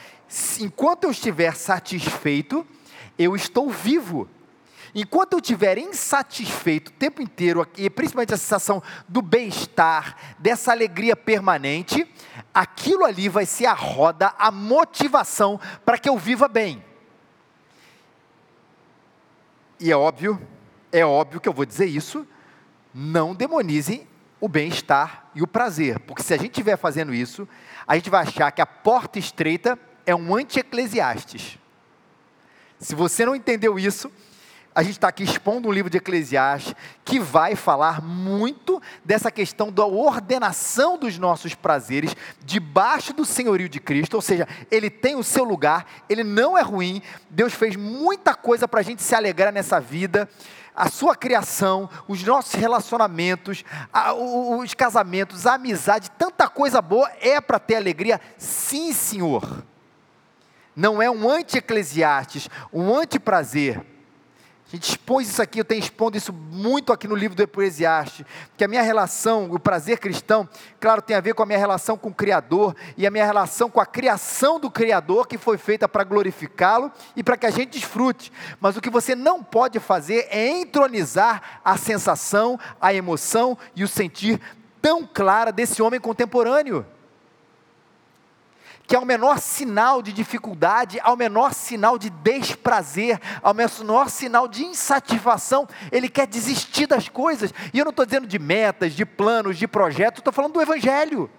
enquanto 0.60 1.06
eu 1.06 1.12
estiver 1.12 1.56
satisfeito, 1.56 2.66
eu 3.18 3.36
estou 3.36 3.70
vivo. 3.70 4.30
Enquanto 4.94 5.34
eu 5.34 5.40
estiver 5.40 5.78
insatisfeito 5.78 6.90
o 6.90 6.94
tempo 6.94 7.22
inteiro, 7.22 7.68
e 7.78 7.90
principalmente 7.90 8.34
a 8.34 8.38
sensação 8.38 8.82
do 9.10 9.22
bem-estar, 9.22 10.16
dessa 10.40 10.72
alegria 10.72 11.18
permanente, 11.18 12.10
aquilo 12.54 13.04
ali 13.04 13.28
vai 13.28 13.46
ser 13.46 13.66
a 13.66 13.74
roda, 13.74 14.34
a 14.38 14.50
motivação 14.52 15.60
para 15.84 15.98
que 15.98 16.08
eu 16.08 16.18
viva 16.18 16.48
bem. 16.48 16.82
E 19.78 19.92
é 19.92 19.98
óbvio, 19.98 20.42
é 20.94 21.06
óbvio 21.06 21.42
que 21.42 21.50
eu 21.50 21.54
vou 21.54 21.66
dizer 21.66 21.88
isso, 21.88 22.26
não 22.94 23.36
demonizem 23.36 24.08
o 24.46 24.48
bem-estar 24.48 25.26
e 25.34 25.42
o 25.42 25.48
prazer. 25.48 26.00
Porque 26.02 26.22
se 26.22 26.32
a 26.32 26.38
gente 26.38 26.52
estiver 26.52 26.78
fazendo 26.78 27.14
isso, 27.14 27.48
a 27.88 27.96
gente 27.96 28.12
vai 28.12 28.22
achar 28.22 28.52
que 28.52 28.62
a 28.62 28.66
porta 28.66 29.18
estreita 29.18 29.78
é 30.06 30.16
um 30.16 30.36
anti-eclesiastes. 30.36 31.58
Se 32.80 32.94
você 32.94 33.26
não 33.26 33.36
entendeu 33.36 33.80
isso, 33.80 34.12
a 34.76 34.84
gente 34.84 34.98
está 34.98 35.08
aqui 35.08 35.24
expondo 35.24 35.70
um 35.70 35.72
livro 35.72 35.90
de 35.90 35.98
Eclesiastes 35.98 36.76
que 37.06 37.18
vai 37.18 37.56
falar 37.56 38.02
muito 38.02 38.82
dessa 39.06 39.32
questão 39.32 39.72
da 39.72 39.86
ordenação 39.86 40.98
dos 40.98 41.18
nossos 41.18 41.56
prazeres 41.56 42.14
debaixo 42.44 43.14
do 43.14 43.24
senhorio 43.24 43.70
de 43.70 43.80
Cristo, 43.80 44.16
ou 44.16 44.22
seja, 44.22 44.46
ele 44.70 44.90
tem 44.90 45.16
o 45.16 45.24
seu 45.24 45.46
lugar, 45.46 45.86
ele 46.10 46.26
não 46.26 46.58
é 46.58 46.62
ruim, 46.62 47.02
Deus 47.30 47.54
fez 47.54 47.78
muita 47.78 48.36
coisa 48.36 48.68
para 48.68 48.82
a 48.82 48.84
gente 48.84 49.02
se 49.02 49.16
alegrar 49.16 49.54
nessa 49.54 49.80
vida 49.80 50.30
a 50.76 50.90
sua 50.90 51.16
criação, 51.16 51.90
os 52.06 52.22
nossos 52.22 52.54
relacionamentos, 52.56 53.64
a, 53.94 54.14
os 54.14 54.74
casamentos, 54.74 55.46
a 55.48 55.54
amizade, 55.54 56.12
tanta 56.12 56.50
coisa 56.50 56.82
boa 56.82 57.10
é 57.22 57.40
para 57.40 57.60
ter 57.60 57.76
alegria? 57.76 58.20
Sim, 58.38 58.92
Senhor. 58.92 59.64
Não 60.76 61.02
é 61.02 61.10
um 61.10 61.30
anti-eclesiastes, 61.30 62.50
um 62.74 62.94
anti-prazer 62.94 63.95
a 64.68 64.76
gente 64.76 64.90
expôs 64.90 65.30
isso 65.30 65.42
aqui, 65.42 65.60
eu 65.60 65.66
tenho 65.66 65.80
expondo 65.80 66.18
isso 66.18 66.34
muito 66.34 66.92
aqui 66.92 67.08
no 67.08 67.16
livro 67.16 67.38
do 67.38 67.44
Eclesiastes, 67.44 68.26
que 68.58 68.64
a 68.64 68.68
minha 68.68 68.82
relação, 68.82 69.48
o 69.52 69.60
prazer 69.60 70.00
cristão, 70.00 70.50
claro, 70.80 71.04
tem 71.04 71.16
a 71.16 71.22
ver 71.22 71.36
com 71.36 71.44
a 71.44 71.46
minha 71.46 71.60
relação 71.60 71.96
com 71.96 72.10
o 72.10 72.14
Criador 72.14 72.76
e 72.98 73.06
a 73.06 73.12
minha 73.12 73.26
relação 73.26 73.70
com 73.70 73.80
a 73.80 73.86
criação 73.86 74.60
do 74.60 74.72
Criador 74.72 75.28
que 75.28 75.38
foi 75.38 75.60
feita 75.60 75.88
para 75.88 76.04
glorificá-lo 76.04 76.92
e 77.16 77.24
para 77.24 77.38
que 77.38 77.46
a 77.46 77.52
gente 77.52 77.78
desfrute. 77.78 78.32
Mas 78.60 78.76
o 78.76 78.82
que 78.82 78.90
você 78.90 79.14
não 79.14 79.44
pode 79.44 79.80
fazer 79.80 80.28
é 80.32 80.48
entronizar 80.48 81.62
a 81.64 81.78
sensação, 81.78 82.60
a 82.82 82.92
emoção 82.92 83.56
e 83.76 83.84
o 83.84 83.88
sentir 83.88 84.42
tão 84.82 85.06
clara 85.06 85.52
desse 85.52 85.80
homem 85.80 86.00
contemporâneo 86.00 86.84
que 88.88 88.96
ao 88.96 89.06
menor 89.06 89.40
sinal 89.40 90.02
de 90.02 90.14
dificuldade, 90.14 91.00
ao 91.02 91.18
menor 91.18 91.54
sinal 91.54 91.98
de 91.98 92.10
desprazer, 92.10 93.20
ao 93.42 93.54
menor 93.54 94.10
sinal 94.10 94.48
de 94.48 94.64
insatisfação, 94.64 95.68
ele 95.92 96.08
quer 96.08 96.28
desistir 96.28 96.86
das 96.86 97.10
coisas. 97.10 97.54
E 97.74 97.80
eu 97.80 97.86
não 97.86 97.90
estou 97.90 98.06
dizendo 98.06 98.28
de 98.28 98.38
metas, 98.38 98.94
de 98.94 99.06
planos, 99.06 99.58
de 99.58 99.68
projetos, 99.68 100.20
estou 100.20 100.34
falando 100.34 100.54
do 100.54 100.62
Evangelho. 100.62 101.30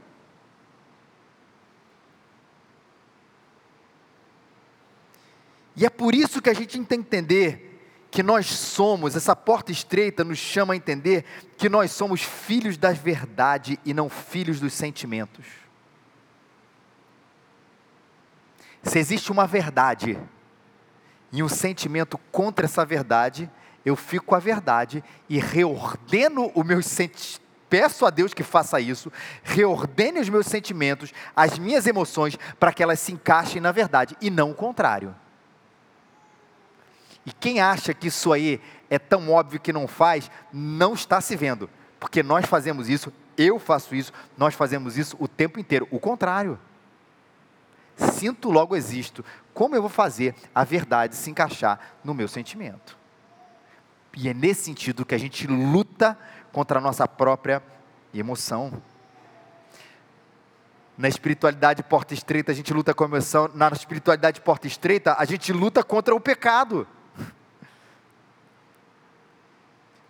E 5.77 5.85
é 5.85 5.91
por 5.91 6.15
isso 6.15 6.41
que 6.41 6.49
a 6.49 6.55
gente 6.55 6.79
tem 6.79 6.87
que 6.87 6.95
entender 6.95 7.67
que 8.11 8.23
nós 8.23 8.47
somos, 8.47 9.15
essa 9.15 9.37
porta 9.37 9.71
estreita 9.71 10.25
nos 10.25 10.39
chama 10.39 10.73
a 10.73 10.77
entender 10.77 11.23
que 11.59 11.69
nós 11.69 11.91
somos 11.91 12.23
filhos 12.23 12.79
da 12.79 12.91
verdade 12.93 13.79
e 13.85 13.93
não 13.93 14.09
filhos 14.09 14.59
dos 14.59 14.73
sentimentos. 14.73 15.66
Se 18.87 19.01
existe 19.01 19.33
uma 19.33 19.49
verdade 19.49 20.17
e 21.33 21.43
um 21.43 21.49
sentimento 21.49 22.17
contra 22.31 22.67
essa 22.67 22.85
verdade, 22.85 23.51
eu 23.85 23.97
fico 23.97 24.27
com 24.27 24.35
a 24.37 24.39
verdade 24.39 25.03
e 25.29 25.39
reordeno 25.39 26.53
os 26.55 26.65
meus 26.65 26.87
sentimentos. 26.87 27.41
Peço 27.69 28.07
a 28.07 28.11
Deus 28.11 28.33
que 28.33 28.45
faça 28.45 28.81
isso, 28.81 29.13
reordene 29.43 30.21
os 30.21 30.29
meus 30.29 30.47
sentimentos, 30.47 31.13
as 31.35 31.59
minhas 31.59 31.85
emoções, 31.85 32.39
para 32.61 32.73
que 32.73 32.81
elas 32.81 33.01
se 33.01 33.11
encaixem 33.11 33.61
na 33.61 33.73
verdade 33.73 34.17
e 34.21 34.31
não 34.31 34.53
o 34.53 34.55
contrário. 34.55 35.13
E 37.27 37.33
quem 37.33 37.61
acha 37.61 37.93
que 37.93 38.07
isso 38.07 38.33
aí 38.33 38.61
é 38.89 39.01
tão 39.01 39.29
óbvio 39.33 39.59
que 39.59 39.73
não 39.73 39.89
faz, 39.89 40.31
não 40.53 40.95
está 40.95 41.21
se 41.21 41.35
vendo, 41.35 41.69
porque 41.99 42.23
nós 42.23 42.47
fazemos 42.47 42.89
isso, 42.89 43.13
eu 43.37 43.59
faço 43.59 43.97
isso, 43.97 44.13
nós 44.39 44.55
fazemos 44.55 44.97
isso 44.97 45.17
o 45.19 45.27
tempo 45.27 45.59
inteiro, 45.59 45.89
o 45.91 45.99
contrário 45.99 46.57
sinto, 47.97 48.51
logo 48.51 48.77
existo. 48.77 49.25
Como 49.55 49.75
eu 49.75 49.81
vou 49.81 49.91
fazer 49.91 50.35
a 50.55 50.65
verdade 50.65 51.17
se 51.17 51.31
encaixar 51.31 51.81
no 52.05 52.15
meu 52.15 52.29
sentimento? 52.29 52.97
E 54.17 54.29
é 54.29 54.35
nesse 54.35 54.65
sentido 54.65 55.05
que 55.05 55.15
a 55.15 55.19
gente 55.19 55.47
luta 55.47 56.19
contra 56.53 56.79
a 56.79 56.83
nossa 56.83 57.07
própria 57.07 57.63
emoção. 58.15 58.73
Na 60.97 61.09
espiritualidade 61.09 61.83
porta 61.83 62.15
estreita, 62.15 62.53
a 62.53 62.55
gente 62.55 62.73
luta 62.73 62.95
com 62.95 63.05
a 63.05 63.07
emoção. 63.07 63.51
Na 63.55 63.69
espiritualidade 63.69 64.41
porta 64.41 64.67
estreita, 64.67 65.15
a 65.19 65.25
gente 65.27 65.53
luta 65.53 65.83
contra 65.85 66.15
o 66.15 66.21
pecado. 66.21 66.89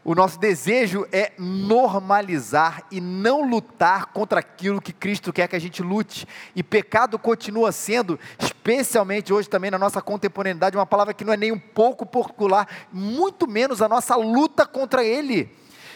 O 0.07 0.14
nosso 0.14 0.38
desejo 0.38 1.05
é 1.11 1.33
normalizar 1.37 2.85
e 2.92 3.01
não 3.01 3.42
lutar 3.42 4.07
contra 4.07 4.38
aquilo 4.38 4.81
que 4.81 4.92
Cristo 4.92 5.33
quer 5.33 5.49
que 5.49 5.57
a 5.57 5.59
gente 5.59 5.83
lute. 5.83 6.29
E 6.55 6.62
pecado 6.62 7.19
continua 7.19 7.73
sendo, 7.73 8.16
especialmente 8.38 9.33
hoje 9.33 9.49
também 9.49 9.69
na 9.69 9.81
nossa 9.81 10.01
contemporaneidade, 10.01 10.77
uma 10.77 10.87
palavra 10.87 11.12
que 11.12 11.25
não 11.25 11.33
é 11.33 11.37
nem 11.37 11.51
um 11.51 11.59
pouco 11.59 12.07
popular, 12.07 12.69
muito 12.92 13.49
menos 13.49 13.83
a 13.83 13.88
nossa 13.88 14.14
luta 14.14 14.64
contra 14.64 15.03
ele. 15.03 15.53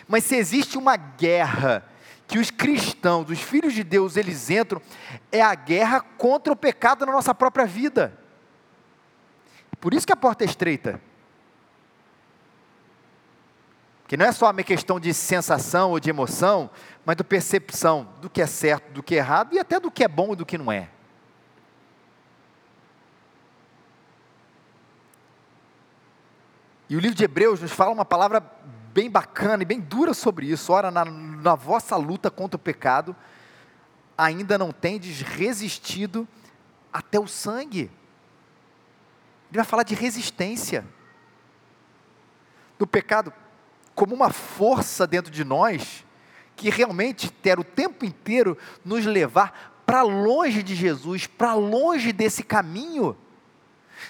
Mas 0.09 0.25
se 0.25 0.35
existe 0.35 0.77
uma 0.77 0.97
guerra 0.97 1.85
que 2.27 2.41
os 2.41 2.51
cristãos, 2.51 3.31
os 3.31 3.41
filhos 3.41 3.75
de 3.75 3.85
Deus, 3.85 4.17
eles 4.17 4.51
entram, 4.51 4.83
é 5.31 5.41
a 5.41 5.55
guerra 5.55 6.01
contra 6.01 6.53
o 6.53 6.57
pecado 6.57 7.07
na 7.07 7.13
nossa 7.13 7.33
própria 7.33 7.65
vida. 7.65 8.19
Por 9.81 9.95
isso 9.95 10.05
que 10.05 10.13
a 10.13 10.17
porta 10.17 10.43
é 10.43 10.47
estreita. 10.47 11.01
Que 14.11 14.17
não 14.17 14.27
é 14.27 14.33
só 14.33 14.51
uma 14.51 14.63
questão 14.65 14.99
de 14.99 15.15
sensação 15.15 15.93
ou 15.93 16.01
de 16.01 16.11
emoção, 16.11 16.69
mas 17.07 17.15
de 17.15 17.23
percepção 17.23 18.13
do 18.21 18.29
que 18.29 18.43
é 18.43 18.47
certo, 18.49 18.91
do 18.91 19.05
que 19.05 19.15
é 19.15 19.19
errado 19.19 19.55
e 19.55 19.59
até 19.61 19.79
do 19.79 19.89
que 19.89 20.03
é 20.03 20.09
bom 20.09 20.33
e 20.33 20.37
do 20.37 20.45
que 20.45 20.59
não 20.59 20.73
é. 20.73 20.91
E 26.89 26.97
o 26.97 26.99
livro 26.99 27.17
de 27.17 27.23
Hebreus 27.23 27.61
nos 27.61 27.71
fala 27.71 27.93
uma 27.93 28.05
palavra 28.05 28.43
bem 28.93 29.09
bacana 29.09 29.63
e 29.63 29.65
bem 29.65 29.79
dura 29.79 30.13
sobre 30.13 30.47
isso. 30.47 30.73
Ora, 30.73 30.91
na, 30.91 31.05
na 31.05 31.55
vossa 31.55 31.95
luta 31.95 32.33
contra 32.33 32.57
o 32.57 32.61
pecado, 32.61 33.15
ainda 34.19 34.59
não 34.59 34.73
tendes 34.73 35.21
resistido 35.21 36.27
até 36.93 37.21
o 37.21 37.29
sangue. 37.29 37.83
Ele 39.53 39.59
vai 39.59 39.65
falar 39.65 39.85
de 39.85 39.95
resistência. 39.95 40.85
Do 42.77 42.89
pecado 42.89 43.33
como 44.01 44.15
uma 44.15 44.31
força 44.31 45.07
dentro 45.07 45.31
de 45.31 45.45
nós 45.45 46.07
que 46.57 46.71
realmente 46.71 47.31
quer 47.43 47.61
o 47.61 47.65
tempo 47.65 48.07
inteiro 48.07 48.57
nos 48.83 49.05
levar 49.05 49.83
para 49.85 50.01
longe 50.01 50.63
de 50.63 50.75
Jesus, 50.75 51.27
para 51.27 51.53
longe 51.53 52.11
desse 52.11 52.43
caminho. 52.43 53.15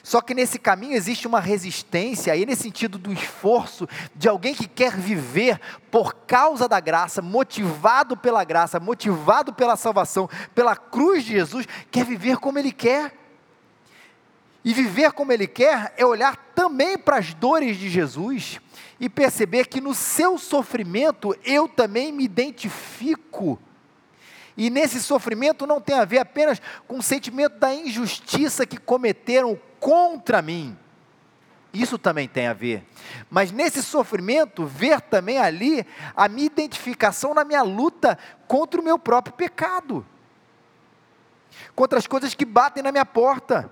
Só 0.00 0.20
que 0.20 0.32
nesse 0.32 0.60
caminho 0.60 0.94
existe 0.94 1.26
uma 1.26 1.40
resistência, 1.40 2.32
aí 2.32 2.46
nesse 2.46 2.62
sentido 2.62 2.98
do 2.98 3.12
esforço 3.12 3.88
de 4.14 4.28
alguém 4.28 4.54
que 4.54 4.68
quer 4.68 4.96
viver 4.96 5.60
por 5.90 6.14
causa 6.14 6.68
da 6.68 6.78
graça, 6.78 7.20
motivado 7.20 8.16
pela 8.16 8.44
graça, 8.44 8.78
motivado 8.78 9.52
pela 9.52 9.74
salvação, 9.74 10.30
pela 10.54 10.76
cruz 10.76 11.24
de 11.24 11.32
Jesus, 11.32 11.66
quer 11.90 12.04
viver 12.04 12.36
como 12.36 12.60
ele 12.60 12.70
quer. 12.70 13.12
E 14.64 14.72
viver 14.72 15.10
como 15.10 15.32
ele 15.32 15.48
quer 15.48 15.92
é 15.96 16.06
olhar 16.06 16.36
também 16.54 16.96
para 16.96 17.16
as 17.16 17.34
dores 17.34 17.76
de 17.76 17.88
Jesus 17.88 18.60
e 19.00 19.08
perceber 19.08 19.66
que 19.66 19.80
no 19.80 19.94
seu 19.94 20.36
sofrimento 20.36 21.34
eu 21.42 21.66
também 21.66 22.12
me 22.12 22.22
identifico. 22.22 23.58
E 24.56 24.68
nesse 24.68 25.00
sofrimento 25.00 25.66
não 25.66 25.80
tem 25.80 25.98
a 25.98 26.04
ver 26.04 26.18
apenas 26.18 26.60
com 26.86 26.98
o 26.98 27.02
sentimento 27.02 27.58
da 27.58 27.74
injustiça 27.74 28.66
que 28.66 28.76
cometeram 28.76 29.58
contra 29.80 30.42
mim. 30.42 30.76
Isso 31.72 31.96
também 31.96 32.28
tem 32.28 32.46
a 32.46 32.52
ver. 32.52 32.84
Mas 33.30 33.52
nesse 33.52 33.82
sofrimento, 33.82 34.66
ver 34.66 35.00
também 35.00 35.38
ali 35.38 35.86
a 36.14 36.28
minha 36.28 36.46
identificação 36.46 37.32
na 37.32 37.44
minha 37.44 37.62
luta 37.62 38.18
contra 38.46 38.80
o 38.80 38.84
meu 38.84 38.98
próprio 38.98 39.34
pecado, 39.34 40.04
contra 41.74 41.98
as 41.98 42.06
coisas 42.06 42.34
que 42.34 42.44
batem 42.44 42.82
na 42.82 42.92
minha 42.92 43.06
porta. 43.06 43.70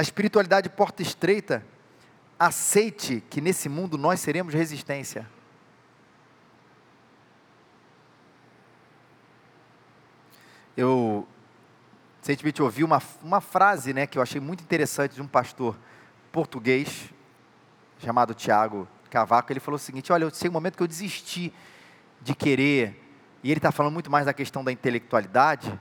Na 0.00 0.02
espiritualidade 0.02 0.70
porta 0.70 1.02
estreita, 1.02 1.62
aceite 2.38 3.22
que 3.28 3.38
nesse 3.38 3.68
mundo 3.68 3.98
nós 3.98 4.18
seremos 4.18 4.54
resistência. 4.54 5.28
Eu 10.74 11.28
recentemente 12.18 12.62
ouvi 12.62 12.82
uma, 12.82 13.02
uma 13.22 13.42
frase 13.42 13.92
né, 13.92 14.06
que 14.06 14.16
eu 14.16 14.22
achei 14.22 14.40
muito 14.40 14.62
interessante 14.62 15.16
de 15.16 15.20
um 15.20 15.26
pastor 15.26 15.78
português, 16.32 17.10
chamado 17.98 18.32
Tiago 18.32 18.88
Cavaco. 19.10 19.52
Ele 19.52 19.60
falou 19.60 19.76
o 19.76 19.78
seguinte: 19.78 20.10
Olha, 20.10 20.24
eu 20.24 20.30
sei 20.30 20.48
um 20.48 20.54
momento 20.54 20.78
que 20.78 20.82
eu 20.82 20.88
desisti 20.88 21.52
de 22.22 22.34
querer, 22.34 22.98
e 23.42 23.50
ele 23.50 23.58
está 23.58 23.70
falando 23.70 23.92
muito 23.92 24.10
mais 24.10 24.24
da 24.24 24.32
questão 24.32 24.64
da 24.64 24.72
intelectualidade, 24.72 25.78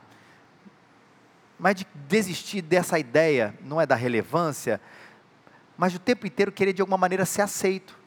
mas 1.60 1.76
de 1.76 1.86
desistir 2.08 2.62
dessa 2.62 2.98
ideia, 2.98 3.54
não 3.62 3.80
é 3.80 3.86
da 3.86 3.96
relevância, 3.96 4.80
mas 5.78 5.94
o 5.94 6.00
tempo 6.00 6.26
inteiro 6.26 6.52
querer 6.52 6.74
de 6.74 6.82
alguma 6.82 6.98
maneira 6.98 7.26
ser 7.26 7.42
aceito. 7.42 7.98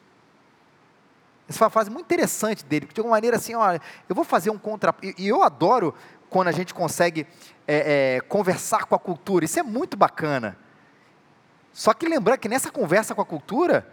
Essa 1.49 1.59
foi 1.59 1.67
uma 1.67 1.71
frase 1.71 1.91
muito 1.91 2.07
interessante 2.07 2.65
dele, 2.65 2.87
que 2.87 2.95
de 2.95 3.01
alguma 3.01 3.17
maneira 3.17 3.37
assim, 3.37 3.55
olha, 3.55 3.81
eu 4.09 4.15
vou 4.15 4.25
fazer 4.25 4.51
um 4.51 4.59
contra. 4.59 4.95
E 5.19 5.29
eu 5.29 5.43
adoro 5.43 5.95
quando 6.31 6.49
a 6.49 6.53
gente 6.53 6.73
consegue 6.73 7.27
é, 7.67 8.17
é, 8.17 8.21
conversar 8.23 8.85
com 8.87 8.95
a 8.95 8.99
cultura, 8.99 9.45
isso 9.45 9.61
é 9.61 9.63
muito 9.63 9.97
bacana. 9.97 10.57
Só 11.73 11.93
que 11.93 12.07
lembrar 12.07 12.39
que 12.39 12.49
nessa 12.49 12.71
conversa 12.71 13.15
com 13.15 13.21
a 13.21 13.27
cultura, 13.27 13.87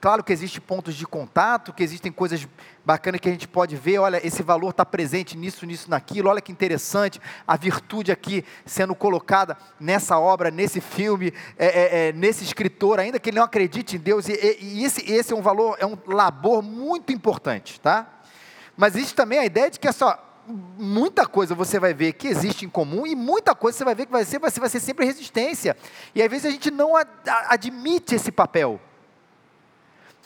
Claro 0.00 0.22
que 0.22 0.32
existem 0.32 0.60
pontos 0.60 0.94
de 0.94 1.04
contato, 1.04 1.72
que 1.72 1.82
existem 1.82 2.12
coisas 2.12 2.46
bacanas 2.84 3.20
que 3.20 3.28
a 3.28 3.32
gente 3.32 3.48
pode 3.48 3.74
ver, 3.74 3.98
olha, 3.98 4.24
esse 4.24 4.44
valor 4.44 4.70
está 4.70 4.86
presente 4.86 5.36
nisso, 5.36 5.66
nisso, 5.66 5.90
naquilo, 5.90 6.30
olha 6.30 6.40
que 6.40 6.52
interessante, 6.52 7.20
a 7.44 7.56
virtude 7.56 8.12
aqui 8.12 8.44
sendo 8.64 8.94
colocada 8.94 9.56
nessa 9.80 10.16
obra, 10.16 10.52
nesse 10.52 10.80
filme, 10.80 11.34
é, 11.58 11.66
é, 11.66 12.08
é, 12.08 12.12
nesse 12.12 12.44
escritor, 12.44 13.00
ainda 13.00 13.18
que 13.18 13.30
ele 13.30 13.38
não 13.38 13.44
acredite 13.44 13.96
em 13.96 13.98
Deus, 13.98 14.28
e, 14.28 14.34
e, 14.60 14.84
esse, 14.84 15.10
esse 15.10 15.32
é 15.32 15.36
um 15.36 15.42
valor, 15.42 15.76
é 15.80 15.84
um 15.84 15.98
labor 16.06 16.62
muito 16.62 17.12
importante, 17.12 17.80
tá? 17.80 18.06
Mas 18.76 18.94
existe 18.94 19.16
também 19.16 19.40
a 19.40 19.44
ideia 19.44 19.68
de 19.68 19.80
que 19.80 19.88
é 19.88 19.92
só, 19.92 20.16
muita 20.46 21.26
coisa 21.26 21.56
você 21.56 21.80
vai 21.80 21.92
ver 21.92 22.12
que 22.12 22.28
existe 22.28 22.64
em 22.64 22.68
comum 22.68 23.04
e 23.04 23.16
muita 23.16 23.52
coisa 23.52 23.76
você 23.76 23.84
vai 23.84 23.96
ver 23.96 24.06
que 24.06 24.12
vai 24.12 24.24
ser, 24.24 24.38
vai 24.38 24.50
ser, 24.50 24.60
vai 24.60 24.68
ser 24.68 24.80
sempre 24.80 25.04
resistência. 25.04 25.76
E 26.14 26.22
às 26.22 26.30
vezes 26.30 26.46
a 26.46 26.50
gente 26.50 26.70
não 26.70 26.96
ad, 26.96 27.10
admite 27.48 28.14
esse 28.14 28.30
papel 28.30 28.80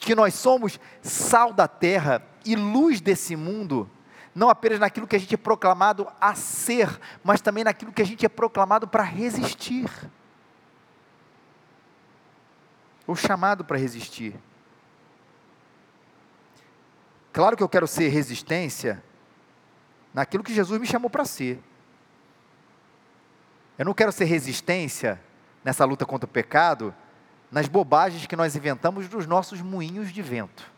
que 0.07 0.15
nós 0.15 0.35
somos 0.35 0.81
sal 1.01 1.53
da 1.53 1.69
terra 1.69 2.23
e 2.45 2.57
luz 2.57 3.01
desse 3.01 3.37
mundo, 3.37 3.89
não 4.35 4.49
apenas 4.49 4.81
naquilo 4.81 5.07
que 5.07 5.15
a 5.15 5.19
gente 5.19 5.35
é 5.35 5.39
proclamado 5.39 6.11
a 6.21 6.35
ser, 6.35 7.01
mas 7.23 7.41
também 7.41 7.65
naquilo 7.65 7.93
que 7.93 8.03
a 8.03 8.07
gente 8.07 8.27
é 8.27 8.29
proclamado 8.29 8.89
para 8.89 9.03
resistir. 9.03 9.89
Ou 13.07 13.15
chamado 13.15 13.65
para 13.65 13.79
resistir. 13.79 14.35
Claro 17.33 17.57
que 17.57 17.63
eu 17.63 17.69
quero 17.69 17.87
ser 17.87 18.09
resistência 18.09 19.03
naquilo 20.13 20.45
que 20.45 20.55
Jesus 20.55 20.81
me 20.81 20.87
chamou 20.87 21.11
para 21.11 21.25
ser. 21.25 21.63
Eu 23.79 23.85
não 23.85 23.95
quero 23.95 24.13
ser 24.13 24.25
resistência 24.25 25.21
nessa 25.65 25.85
luta 25.85 26.05
contra 26.05 26.27
o 26.27 26.33
pecado 26.33 26.95
nas 27.53 27.69
bobagens 27.69 28.27
que 28.27 28.35
nós 28.35 28.57
inventamos 28.57 29.07
dos 29.09 29.27
nossos 29.27 29.61
moinhos 29.61 30.11
de 30.11 30.23
vento. 30.23 30.73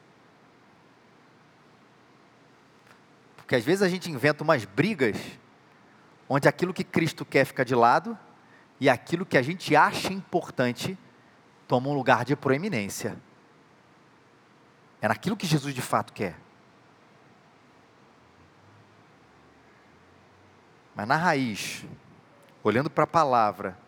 Porque 3.37 3.55
às 3.55 3.65
vezes 3.65 3.83
a 3.83 3.89
gente 3.89 4.11
inventa 4.11 4.43
umas 4.43 4.65
brigas 4.65 5.17
onde 6.29 6.49
aquilo 6.49 6.75
que 6.75 6.83
Cristo 6.83 7.25
quer 7.25 7.45
fica 7.45 7.65
de 7.65 7.77
lado 7.77 8.19
e 8.81 8.91
aquilo 8.91 9.25
que 9.25 9.39
a 9.39 9.43
gente 9.43 9.77
acha 9.77 10.13
importante 10.13 10.99
toma 11.69 11.89
um 11.89 11.95
lugar 11.95 12.25
de 12.25 12.35
proeminência. 12.35 13.17
É 15.01 15.07
naquilo 15.07 15.37
que 15.37 15.47
Jesus 15.47 15.73
de 15.73 15.83
fato 15.83 16.13
quer. 16.13 16.37
Mas 20.97 21.07
na 21.07 21.17
raiz, 21.17 21.85
olhando 22.65 22.91
para 22.91 23.05
a 23.05 23.07
palavra, 23.07 23.84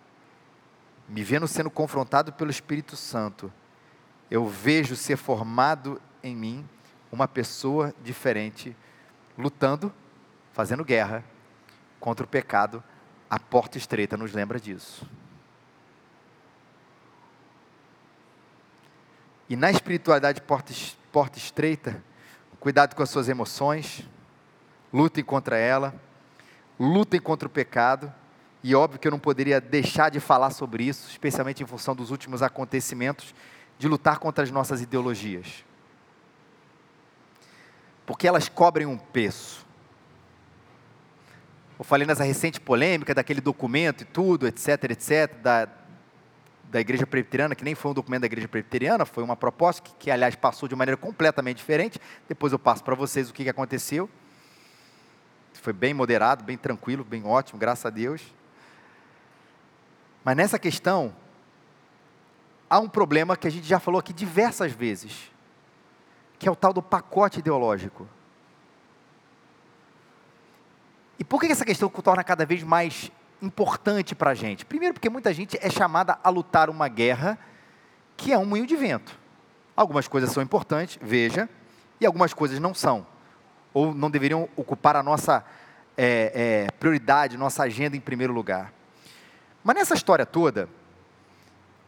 me 1.08 1.22
vendo 1.22 1.46
sendo 1.46 1.70
confrontado 1.70 2.32
pelo 2.32 2.50
Espírito 2.50 2.96
Santo, 2.96 3.52
eu 4.30 4.46
vejo 4.46 4.96
ser 4.96 5.16
formado 5.16 6.00
em 6.22 6.34
mim 6.34 6.68
uma 7.12 7.28
pessoa 7.28 7.94
diferente, 8.02 8.76
lutando, 9.38 9.92
fazendo 10.52 10.84
guerra 10.84 11.24
contra 12.00 12.24
o 12.24 12.28
pecado. 12.28 12.82
A 13.30 13.38
porta 13.38 13.78
estreita 13.78 14.16
nos 14.16 14.32
lembra 14.32 14.58
disso. 14.58 15.06
E 19.48 19.54
na 19.54 19.70
espiritualidade 19.70 20.40
porta, 20.40 20.72
porta 21.12 21.38
estreita, 21.38 22.02
cuidado 22.58 22.96
com 22.96 23.02
as 23.02 23.10
suas 23.10 23.28
emoções, 23.28 24.04
lutem 24.92 25.22
contra 25.22 25.56
ela, 25.56 25.94
lutem 26.80 27.20
contra 27.20 27.46
o 27.46 27.50
pecado 27.50 28.12
e 28.62 28.74
óbvio 28.74 28.98
que 28.98 29.06
eu 29.06 29.12
não 29.12 29.18
poderia 29.18 29.60
deixar 29.60 30.10
de 30.10 30.20
falar 30.20 30.50
sobre 30.50 30.84
isso, 30.84 31.08
especialmente 31.10 31.62
em 31.62 31.66
função 31.66 31.94
dos 31.94 32.10
últimos 32.10 32.42
acontecimentos, 32.42 33.34
de 33.78 33.86
lutar 33.86 34.18
contra 34.18 34.42
as 34.42 34.50
nossas 34.50 34.80
ideologias. 34.80 35.64
Porque 38.04 38.26
elas 38.26 38.48
cobrem 38.48 38.86
um 38.86 38.96
preço. 38.96 39.66
Eu 41.78 41.84
falei 41.84 42.06
nessa 42.06 42.24
recente 42.24 42.60
polêmica 42.60 43.14
daquele 43.14 43.40
documento 43.40 44.02
e 44.02 44.04
tudo, 44.04 44.46
etc, 44.46 44.84
etc, 44.84 45.34
da, 45.42 45.68
da 46.70 46.80
Igreja 46.80 47.06
Presbiteriana, 47.06 47.54
que 47.54 47.64
nem 47.64 47.74
foi 47.74 47.90
um 47.90 47.94
documento 47.94 48.22
da 48.22 48.26
Igreja 48.26 48.48
Presbiteriana, 48.48 49.04
foi 49.04 49.22
uma 49.22 49.36
proposta 49.36 49.82
que, 49.82 49.92
que 49.98 50.10
aliás, 50.10 50.34
passou 50.34 50.68
de 50.68 50.74
maneira 50.74 50.96
completamente 50.96 51.58
diferente. 51.58 52.00
Depois 52.26 52.52
eu 52.52 52.58
passo 52.58 52.82
para 52.82 52.94
vocês 52.94 53.28
o 53.28 53.34
que, 53.34 53.44
que 53.44 53.50
aconteceu. 53.50 54.08
Foi 55.52 55.72
bem 55.72 55.92
moderado, 55.92 56.44
bem 56.44 56.56
tranquilo, 56.56 57.04
bem 57.04 57.24
ótimo, 57.24 57.58
graças 57.58 57.84
a 57.84 57.90
Deus. 57.90 58.22
Mas 60.26 60.36
nessa 60.36 60.58
questão, 60.58 61.14
há 62.68 62.80
um 62.80 62.88
problema 62.88 63.36
que 63.36 63.46
a 63.46 63.50
gente 63.50 63.64
já 63.64 63.78
falou 63.78 64.00
aqui 64.00 64.12
diversas 64.12 64.72
vezes, 64.72 65.30
que 66.36 66.48
é 66.48 66.50
o 66.50 66.56
tal 66.56 66.72
do 66.72 66.82
pacote 66.82 67.38
ideológico. 67.38 68.08
E 71.16 71.22
por 71.22 71.40
que 71.40 71.46
essa 71.46 71.64
questão 71.64 71.88
torna 71.88 72.24
cada 72.24 72.44
vez 72.44 72.64
mais 72.64 73.08
importante 73.40 74.16
para 74.16 74.32
a 74.32 74.34
gente? 74.34 74.64
Primeiro, 74.64 74.94
porque 74.94 75.08
muita 75.08 75.32
gente 75.32 75.56
é 75.62 75.70
chamada 75.70 76.18
a 76.24 76.28
lutar 76.28 76.68
uma 76.68 76.88
guerra 76.88 77.38
que 78.16 78.32
é 78.32 78.38
um 78.38 78.44
moinho 78.44 78.66
de 78.66 78.74
vento. 78.74 79.16
Algumas 79.76 80.08
coisas 80.08 80.32
são 80.32 80.42
importantes, 80.42 80.98
veja, 81.00 81.48
e 82.00 82.04
algumas 82.04 82.34
coisas 82.34 82.58
não 82.58 82.74
são, 82.74 83.06
ou 83.72 83.94
não 83.94 84.10
deveriam 84.10 84.48
ocupar 84.56 84.96
a 84.96 85.04
nossa 85.04 85.44
é, 85.96 86.66
é, 86.66 86.70
prioridade, 86.80 87.36
nossa 87.36 87.62
agenda 87.62 87.96
em 87.96 88.00
primeiro 88.00 88.32
lugar. 88.32 88.74
Mas 89.66 89.74
nessa 89.74 89.94
história 89.94 90.24
toda, 90.24 90.68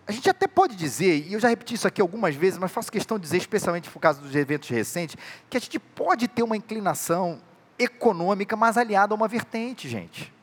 a 0.05 0.11
gente 0.11 0.29
até 0.29 0.49
pode 0.49 0.75
dizer, 0.75 1.25
e 1.29 1.35
eu 1.35 1.39
já 1.39 1.47
repeti 1.47 1.75
isso 1.75 1.87
aqui 1.87 2.01
algumas 2.01 2.35
vezes, 2.35 2.59
mas 2.59 2.73
faço 2.73 2.91
questão 2.91 3.17
de 3.17 3.23
dizer, 3.23 3.37
especialmente 3.37 3.89
por 3.89 4.01
causa 4.01 4.21
dos 4.21 4.35
eventos 4.35 4.69
recentes, 4.69 5.15
que 5.49 5.57
a 5.57 5.61
gente 5.61 5.79
pode 5.79 6.27
ter 6.27 6.43
uma 6.43 6.57
inclinação 6.57 7.41
econômica, 7.79 8.57
mas 8.57 8.77
aliada 8.77 9.15
a 9.15 9.17
uma 9.17 9.29
vertente, 9.29 9.89
gente. 9.89 10.35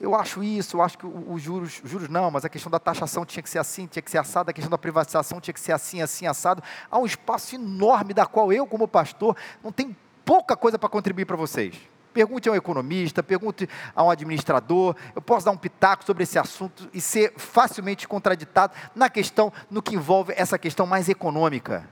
Eu 0.00 0.14
acho 0.14 0.42
isso, 0.42 0.78
eu 0.78 0.82
acho 0.82 0.96
que 0.96 1.04
os 1.04 1.42
juros, 1.42 1.82
juros 1.84 2.08
não, 2.08 2.30
mas 2.30 2.46
a 2.46 2.48
questão 2.48 2.70
da 2.70 2.78
taxação 2.78 3.26
tinha 3.26 3.42
que 3.42 3.50
ser 3.50 3.58
assim, 3.58 3.86
tinha 3.86 4.02
que 4.02 4.10
ser 4.10 4.16
assado, 4.16 4.48
a 4.48 4.54
questão 4.54 4.70
da 4.70 4.78
privatização 4.78 5.42
tinha 5.42 5.52
que 5.52 5.60
ser 5.60 5.72
assim, 5.72 6.00
assim, 6.00 6.26
assado. 6.26 6.62
Há 6.90 6.98
um 6.98 7.04
espaço 7.04 7.54
enorme 7.54 8.14
da 8.14 8.24
qual 8.24 8.50
eu, 8.50 8.66
como 8.66 8.88
pastor, 8.88 9.36
não 9.62 9.70
tenho 9.70 9.94
pouca 10.24 10.56
coisa 10.56 10.78
para 10.78 10.88
contribuir 10.88 11.26
para 11.26 11.36
vocês. 11.36 11.76
Pergunte 12.12 12.48
a 12.48 12.52
um 12.52 12.56
economista, 12.56 13.22
pergunte 13.22 13.68
a 13.94 14.02
um 14.02 14.10
administrador, 14.10 14.96
eu 15.14 15.22
posso 15.22 15.46
dar 15.46 15.52
um 15.52 15.56
pitaco 15.56 16.04
sobre 16.04 16.24
esse 16.24 16.38
assunto 16.38 16.88
e 16.92 17.00
ser 17.00 17.32
facilmente 17.36 18.08
contraditado 18.08 18.74
na 18.94 19.08
questão, 19.08 19.52
no 19.70 19.80
que 19.80 19.94
envolve 19.94 20.32
essa 20.36 20.58
questão 20.58 20.86
mais 20.86 21.08
econômica. 21.08 21.88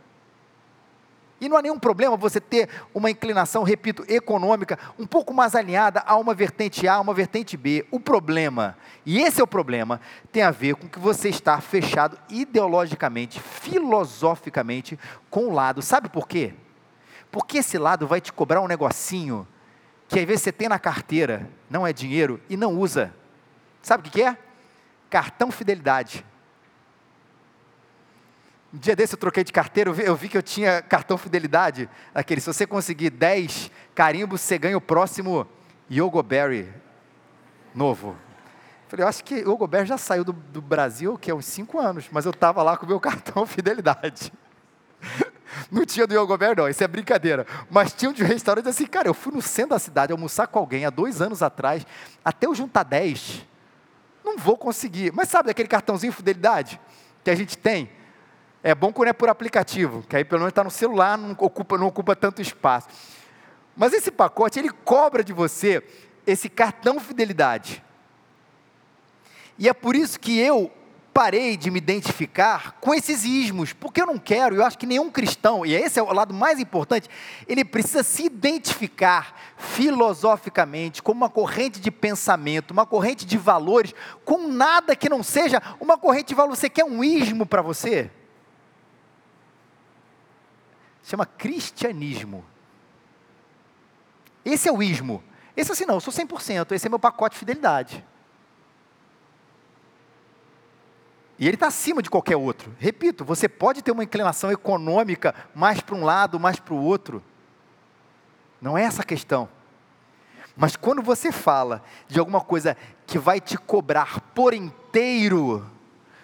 E 1.41 1.49
não 1.49 1.57
há 1.57 1.63
nenhum 1.63 1.79
problema 1.79 2.17
você 2.17 2.41
ter 2.41 2.69
uma 2.93 3.11
inclinação, 3.11 3.63
repito, 3.63 4.05
econômica, 4.09 4.77
um 4.99 5.07
pouco 5.07 5.33
mais 5.33 5.55
alinhada 5.55 6.03
a 6.05 6.17
uma 6.17 6.35
vertente 6.35 6.89
A, 6.89 6.95
a 6.95 7.01
uma 7.01 7.15
vertente 7.15 7.57
B. 7.57 7.87
O 7.93 8.01
problema, 8.01 8.77
e 9.07 9.21
esse 9.21 9.41
é 9.41 9.45
o 9.45 9.47
problema, 9.47 10.01
tem 10.33 10.43
a 10.43 10.51
ver 10.51 10.75
com 10.75 10.89
que 10.89 10.99
você 10.99 11.29
está 11.29 11.61
fechado 11.61 12.19
ideologicamente, 12.29 13.41
filosoficamente 13.41 14.99
com 15.31 15.47
o 15.47 15.53
lado. 15.53 15.81
Sabe 15.81 16.09
por 16.09 16.27
quê? 16.27 16.55
Porque 17.31 17.59
esse 17.59 17.79
lado 17.79 18.07
vai 18.07 18.21
te 18.21 18.33
cobrar 18.33 18.61
um 18.61 18.67
negocinho 18.67 19.47
que 20.09 20.19
às 20.19 20.25
vezes 20.25 20.43
você 20.43 20.51
tem 20.51 20.69
na 20.69 20.79
carteira, 20.79 21.49
não 21.69 21.87
é 21.87 21.93
dinheiro 21.93 22.41
e 22.49 22.57
não 22.57 22.75
usa. 22.75 23.15
Sabe 23.83 24.09
o 24.09 24.11
que 24.11 24.23
é? 24.23 24.37
Cartão 25.11 25.51
fidelidade. 25.51 26.25
Um 28.73 28.79
dia 28.79 28.97
desse 28.97 29.15
eu 29.15 29.19
troquei 29.19 29.45
de 29.45 29.53
carteira, 29.53 29.91
eu 29.91 30.17
vi, 30.17 30.29
que 30.29 30.37
eu 30.37 30.43
tinha 30.43 30.83
cartão 30.83 31.17
fidelidade. 31.17 31.89
Aquele, 32.15 32.41
se 32.41 32.47
você 32.47 32.67
conseguir 32.67 33.11
10 33.11 33.71
carimbos, 33.95 34.41
você 34.41 34.59
ganha 34.59 34.77
o 34.77 34.81
próximo 34.81 35.47
Yogoberry 35.91 36.73
novo. 37.75 38.17
Falei, 38.89 39.05
eu 39.05 39.09
acho 39.09 39.23
que 39.25 39.37
o 39.37 39.53
Yogoberry 39.53 39.87
já 39.87 39.99
saiu 39.99 40.25
do, 40.25 40.33
do 40.33 40.61
Brasil, 40.61 41.19
que 41.19 41.31
é 41.31 41.35
uns 41.35 41.47
5 41.47 41.79
anos, 41.79 42.09
mas 42.11 42.25
eu 42.25 42.31
estava 42.31 42.63
lá 42.63 42.77
com 42.77 42.87
o 42.87 42.89
meu 42.89 43.01
cartão 43.01 43.47
fidelidade. 43.47 44.33
Não 45.71 45.85
tinha 45.85 46.07
do 46.07 46.15
Yogoberry, 46.15 46.57
não, 46.57 46.69
isso 46.69 46.83
é 46.83 46.89
brincadeira. 46.89 47.47
Mas 47.71 47.93
tinha 47.93 48.11
um 48.11 48.13
de 48.13 48.25
restaurante 48.25 48.69
assim, 48.69 48.87
cara, 48.87 49.09
eu 49.09 49.15
fui 49.15 49.33
no 49.33 49.43
centro 49.43 49.71
da 49.71 49.79
cidade 49.79 50.13
almoçar 50.13 50.47
com 50.47 50.59
alguém 50.59 50.85
há 50.85 50.91
dois 50.91 51.21
anos 51.21 51.43
atrás, 51.43 51.87
até 52.25 52.47
eu 52.47 52.55
juntar 52.55 52.83
10, 52.83 53.47
não 54.25 54.37
vou 54.37 54.57
conseguir. 54.57 55.13
Mas 55.13 55.29
sabe 55.29 55.51
aquele 55.51 55.69
cartãozinho 55.69 56.13
fidelidade 56.13 56.81
que 57.25 57.31
a 57.31 57.35
gente 57.35 57.57
tem? 57.57 57.91
É 58.63 58.75
bom 58.75 58.93
quando 58.93 59.09
é 59.09 59.13
por 59.13 59.29
aplicativo, 59.29 60.03
que 60.09 60.17
aí 60.17 60.25
pelo 60.25 60.41
menos 60.41 60.51
está 60.51 60.65
no 60.65 60.71
celular, 60.71 61.17
não 61.17 61.33
ocupa, 61.39 61.79
não 61.79 61.87
ocupa 61.87 62.17
tanto 62.17 62.43
espaço. 62.43 62.89
Mas 63.77 63.93
esse 63.93 64.11
pacote, 64.11 64.59
ele 64.59 64.71
cobra 64.71 65.23
de 65.23 65.33
você 65.33 65.83
esse 66.27 66.49
cartão 66.49 66.99
fidelidade. 66.99 67.83
E 69.59 69.69
é 69.69 69.73
por 69.73 69.97
isso 69.97 70.19
que 70.21 70.39
eu 70.39 70.71
parei 71.19 71.57
de 71.57 71.69
me 71.69 71.79
identificar 71.79 72.77
com 72.81 72.95
esses 72.95 73.25
ismos, 73.25 73.73
porque 73.73 74.01
eu 74.01 74.07
não 74.07 74.19
quero, 74.19 74.55
eu 74.55 74.65
acho 74.65 74.79
que 74.79 74.87
nenhum 74.87 75.11
cristão, 75.11 75.67
e 75.67 75.75
esse 75.75 75.99
é 75.99 76.03
o 76.03 76.13
lado 76.13 76.33
mais 76.33 76.61
importante, 76.61 77.11
ele 77.49 77.65
precisa 77.65 78.05
se 78.05 78.27
identificar 78.27 79.35
filosoficamente 79.57 81.03
como 81.03 81.23
uma 81.23 81.29
corrente 81.29 81.81
de 81.81 81.91
pensamento, 81.91 82.71
uma 82.71 82.87
corrente 82.87 83.27
de 83.27 83.37
valores, 83.37 83.93
com 84.25 84.47
nada 84.47 84.95
que 84.95 85.09
não 85.09 85.25
seja 85.25 85.61
uma 85.81 85.99
corrente 85.99 86.29
de 86.29 86.37
valores. 86.37 86.61
Você 86.61 86.71
quer 86.71 86.85
um 86.85 87.03
ismo 87.03 87.45
para 87.45 87.63
você? 87.63 88.13
chama 91.03 91.27
cristianismo. 91.27 92.45
Esse 94.45 94.69
é 94.69 94.73
o 94.73 94.81
ismo. 94.81 95.25
Esse 95.57 95.73
assim 95.73 95.85
não, 95.85 95.95
eu 95.95 96.01
sou 96.01 96.13
100%, 96.13 96.71
esse 96.71 96.87
é 96.87 96.89
meu 96.89 97.01
pacote 97.01 97.35
de 97.35 97.41
fidelidade. 97.41 98.05
E 101.39 101.47
ele 101.47 101.55
está 101.55 101.69
acima 101.69 102.03
de 102.03 102.11
qualquer 102.11 102.37
outro. 102.37 102.75
Repito, 102.79 103.25
você 103.25 103.49
pode 103.49 103.83
ter 103.83 103.93
uma 103.93 104.03
inclinação 104.03 104.51
econômica 104.51 105.35
mais 105.55 105.81
para 105.81 105.95
um 105.95 106.05
lado, 106.05 106.41
mais 106.41 106.59
para 106.59 106.75
o 106.75 106.83
outro. 106.83 107.23
Não 108.61 108.77
é 108.77 108.83
essa 108.83 109.03
a 109.03 109.05
questão. 109.05 109.49
Mas 110.57 110.75
quando 110.75 111.01
você 111.01 111.31
fala 111.31 111.83
de 112.09 112.19
alguma 112.19 112.41
coisa 112.41 112.77
que 113.07 113.19
vai 113.19 113.41
te 113.41 113.57
cobrar 113.57 114.21
por 114.35 114.53
inteiro, 114.53 115.65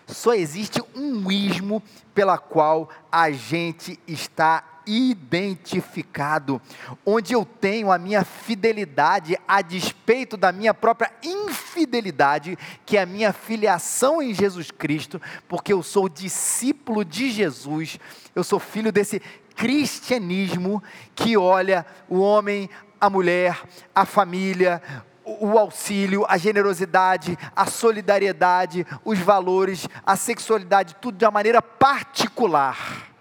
só 0.07 0.35
existe 0.35 0.83
um 0.97 1.31
ismo 1.31 1.81
pela 2.13 2.37
qual 2.37 2.89
a 3.11 3.31
gente 3.31 3.99
está 4.09 4.65
identificado, 4.87 6.61
onde 7.05 7.33
eu 7.33 7.45
tenho 7.45 7.91
a 7.91 7.99
minha 7.99 8.25
fidelidade 8.25 9.37
a 9.47 9.63
despeito 9.63 10.37
da 10.37 10.53
minha 10.53 10.75
própria 10.75 11.13
infidelidade, 11.23 12.59
que 12.85 12.97
é 12.97 13.03
a 13.03 13.07
minha 13.07 13.33
filiação 13.33 14.23
em 14.23 14.35
Jesus 14.35 14.71
Cristo, 14.71 15.21
porque 15.49 15.73
eu 15.73 15.83
sou 15.83 16.09
discípulo 16.09 17.05
de 17.05 17.31
Jesus, 17.31 17.99
eu 18.35 18.45
sou 18.45 18.59
filho 18.59 18.93
desse 18.93 19.21
cristianismo 19.55 20.83
que 21.15 21.37
olha 21.37 21.87
o 22.09 22.19
homem, 22.19 22.69
a 23.01 23.09
mulher, 23.09 23.63
a 23.95 24.05
família, 24.05 24.83
o 25.25 25.59
auxílio, 25.59 26.25
a 26.29 26.37
generosidade, 26.37 27.39
a 27.57 27.67
solidariedade, 27.67 28.87
os 29.05 29.19
valores, 29.19 29.89
a 30.05 30.17
sexualidade, 30.17 30.97
tudo 31.01 31.17
de 31.17 31.25
uma 31.25 31.31
maneira 31.31 31.63
particular. 31.63 33.14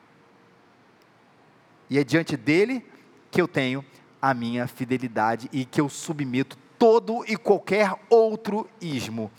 E 1.90 2.00
é 2.00 2.04
diante 2.04 2.36
dele 2.38 2.86
que 3.30 3.42
eu 3.42 3.48
tenho 3.48 3.84
a 4.22 4.34
minha 4.34 4.68
fidelidade 4.68 5.50
e 5.52 5.66
que 5.66 5.82
eu 5.82 5.90
submeto 5.90 6.58
todo 6.80 7.24
e 7.28 7.36
qualquer 7.36 7.94
outro 8.10 8.70
ismo 8.80 9.32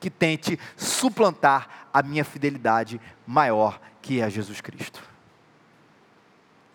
que 0.00 0.10
tente 0.10 0.58
suplantar 0.76 1.88
a 1.92 2.02
minha 2.02 2.24
fidelidade 2.24 3.00
maior, 3.26 3.80
que 4.02 4.20
é 4.20 4.24
a 4.24 4.28
Jesus 4.28 4.60
Cristo. 4.60 5.02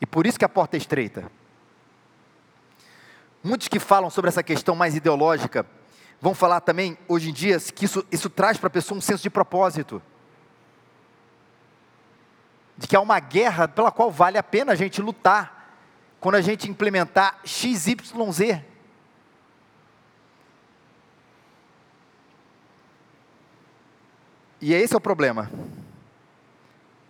E 0.01 0.05
por 0.05 0.25
isso 0.25 0.39
que 0.39 0.45
a 0.45 0.49
porta 0.49 0.77
é 0.77 0.79
estreita. 0.79 1.31
Muitos 3.43 3.67
que 3.67 3.79
falam 3.79 4.09
sobre 4.09 4.29
essa 4.29 4.43
questão 4.43 4.75
mais 4.75 4.95
ideológica 4.95 5.65
vão 6.21 6.33
falar 6.33 6.61
também, 6.61 6.97
hoje 7.07 7.29
em 7.29 7.33
dia, 7.33 7.59
que 7.59 7.85
isso, 7.85 8.05
isso 8.11 8.29
traz 8.29 8.57
para 8.57 8.67
a 8.67 8.71
pessoa 8.71 8.97
um 8.97 9.01
senso 9.01 9.23
de 9.23 9.29
propósito. 9.29 10.01
De 12.79 12.87
que 12.87 12.95
há 12.95 13.01
uma 13.01 13.19
guerra 13.19 13.67
pela 13.67 13.91
qual 13.91 14.09
vale 14.09 14.37
a 14.37 14.43
pena 14.43 14.71
a 14.71 14.75
gente 14.75 15.01
lutar 15.01 15.75
quando 16.19 16.35
a 16.35 16.41
gente 16.41 16.69
implementar 16.69 17.39
XYZ. 17.43 18.61
E 24.61 24.73
esse 24.73 24.93
é 24.93 24.97
o 24.97 25.01
problema. 25.01 25.51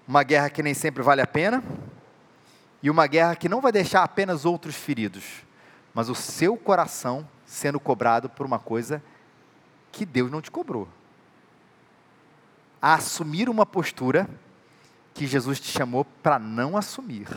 Uma 0.08 0.24
guerra 0.24 0.50
que 0.50 0.62
nem 0.62 0.74
sempre 0.74 1.04
vale 1.04 1.22
a 1.22 1.28
pena, 1.28 1.64
e 2.82 2.90
uma 2.90 3.06
guerra 3.06 3.36
que 3.36 3.48
não 3.48 3.62
vai 3.62 3.72
deixar 3.72 4.04
apenas 4.04 4.44
outros 4.44 4.76
feridos 4.76 5.48
mas 5.94 6.10
o 6.10 6.16
seu 6.16 6.56
coração 6.56 7.28
sendo 7.46 7.80
cobrado 7.80 8.30
por 8.30 8.46
uma 8.46 8.60
coisa 8.60 9.04
que 9.92 10.06
Deus 10.06 10.32
não 10.32 10.42
te 10.42 10.52
cobrou. 10.52 10.88
A 12.82 12.94
assumir 12.94 13.50
uma 13.50 13.66
postura 13.66 14.30
que 15.14 15.28
Jesus 15.28 15.60
te 15.60 15.72
chamou 15.72 16.06
para 16.06 16.40
não 16.40 16.78
assumir, 16.78 17.28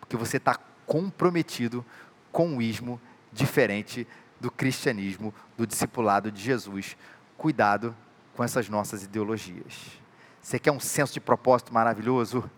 porque 0.00 0.16
você 0.16 0.36
está 0.36 0.58
comprometido 0.86 1.84
com 2.30 2.48
um 2.48 2.62
ismo 2.62 3.00
diferente 3.32 4.06
do 4.40 4.50
cristianismo, 4.50 5.34
do 5.56 5.66
discipulado 5.66 6.30
de 6.30 6.42
Jesus. 6.42 6.96
Cuidado 7.36 7.96
com 8.36 8.44
essas 8.44 8.68
nossas 8.68 9.02
ideologias. 9.02 9.98
Você 10.42 10.58
quer 10.58 10.72
um 10.72 10.80
senso 10.80 11.14
de 11.14 11.20
propósito 11.20 11.72
maravilhoso? 11.72 12.50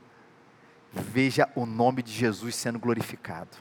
Veja 0.93 1.49
o 1.55 1.65
nome 1.65 2.03
de 2.03 2.11
Jesus 2.11 2.57
sendo 2.57 2.79
glorificado. 2.79 3.57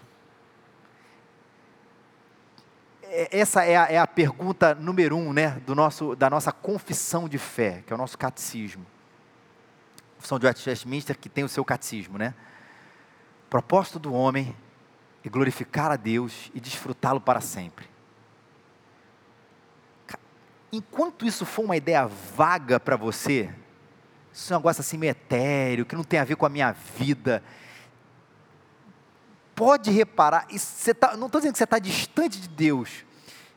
É, 3.04 3.40
essa 3.40 3.64
é 3.64 3.76
a, 3.76 3.92
é 3.92 3.98
a 3.98 4.08
pergunta 4.08 4.74
número 4.74 5.16
um 5.16 5.32
né, 5.32 5.62
do 5.66 5.76
nosso, 5.76 6.16
da 6.16 6.30
nossa 6.30 6.52
confissão 6.52 7.30
de 7.30 7.38
fé, 7.38 7.84
que 7.86 7.94
é 7.94 7.96
o 7.96 8.00
nosso 8.00 8.18
catecismo. 8.18 8.86
Confissão 10.26 10.40
de 10.40 10.48
Westminster 10.48 11.16
que 11.16 11.30
tem 11.30 11.44
o 11.44 11.50
seu 11.50 11.64
catecismo, 11.64 12.18
né? 12.18 12.34
Propósito 13.48 14.00
do 14.00 14.12
homem 14.12 14.56
é 15.24 15.30
glorificar 15.30 15.92
a 15.92 15.96
Deus 15.96 16.50
e 16.56 16.60
desfrutá-lo 16.60 17.22
para 17.22 17.40
sempre. 17.42 17.86
Enquanto 20.72 21.28
isso 21.28 21.46
for 21.46 21.64
uma 21.64 21.78
ideia 21.78 22.08
vaga 22.08 22.80
para 22.80 22.96
você, 22.96 23.54
isso 24.34 24.52
é 24.52 24.56
um 24.56 24.60
negócio 24.60 24.82
assim 24.82 24.98
meio 24.98 25.12
etéreo, 25.12 25.86
que 25.86 25.96
não 25.96 26.04
tem 26.04 26.20
a 26.20 26.24
ver 26.24 26.36
com 26.36 26.46
a 26.48 26.50
minha 26.50 26.72
vida. 26.72 27.44
Pode 29.54 29.92
reparar, 29.92 30.48
tá, 31.00 31.16
não 31.16 31.28
estou 31.28 31.40
dizendo 31.40 31.54
que 31.54 31.60
você 31.60 31.64
está 31.66 31.78
distante 31.78 32.42
de 32.42 32.50
Deus, 32.50 33.06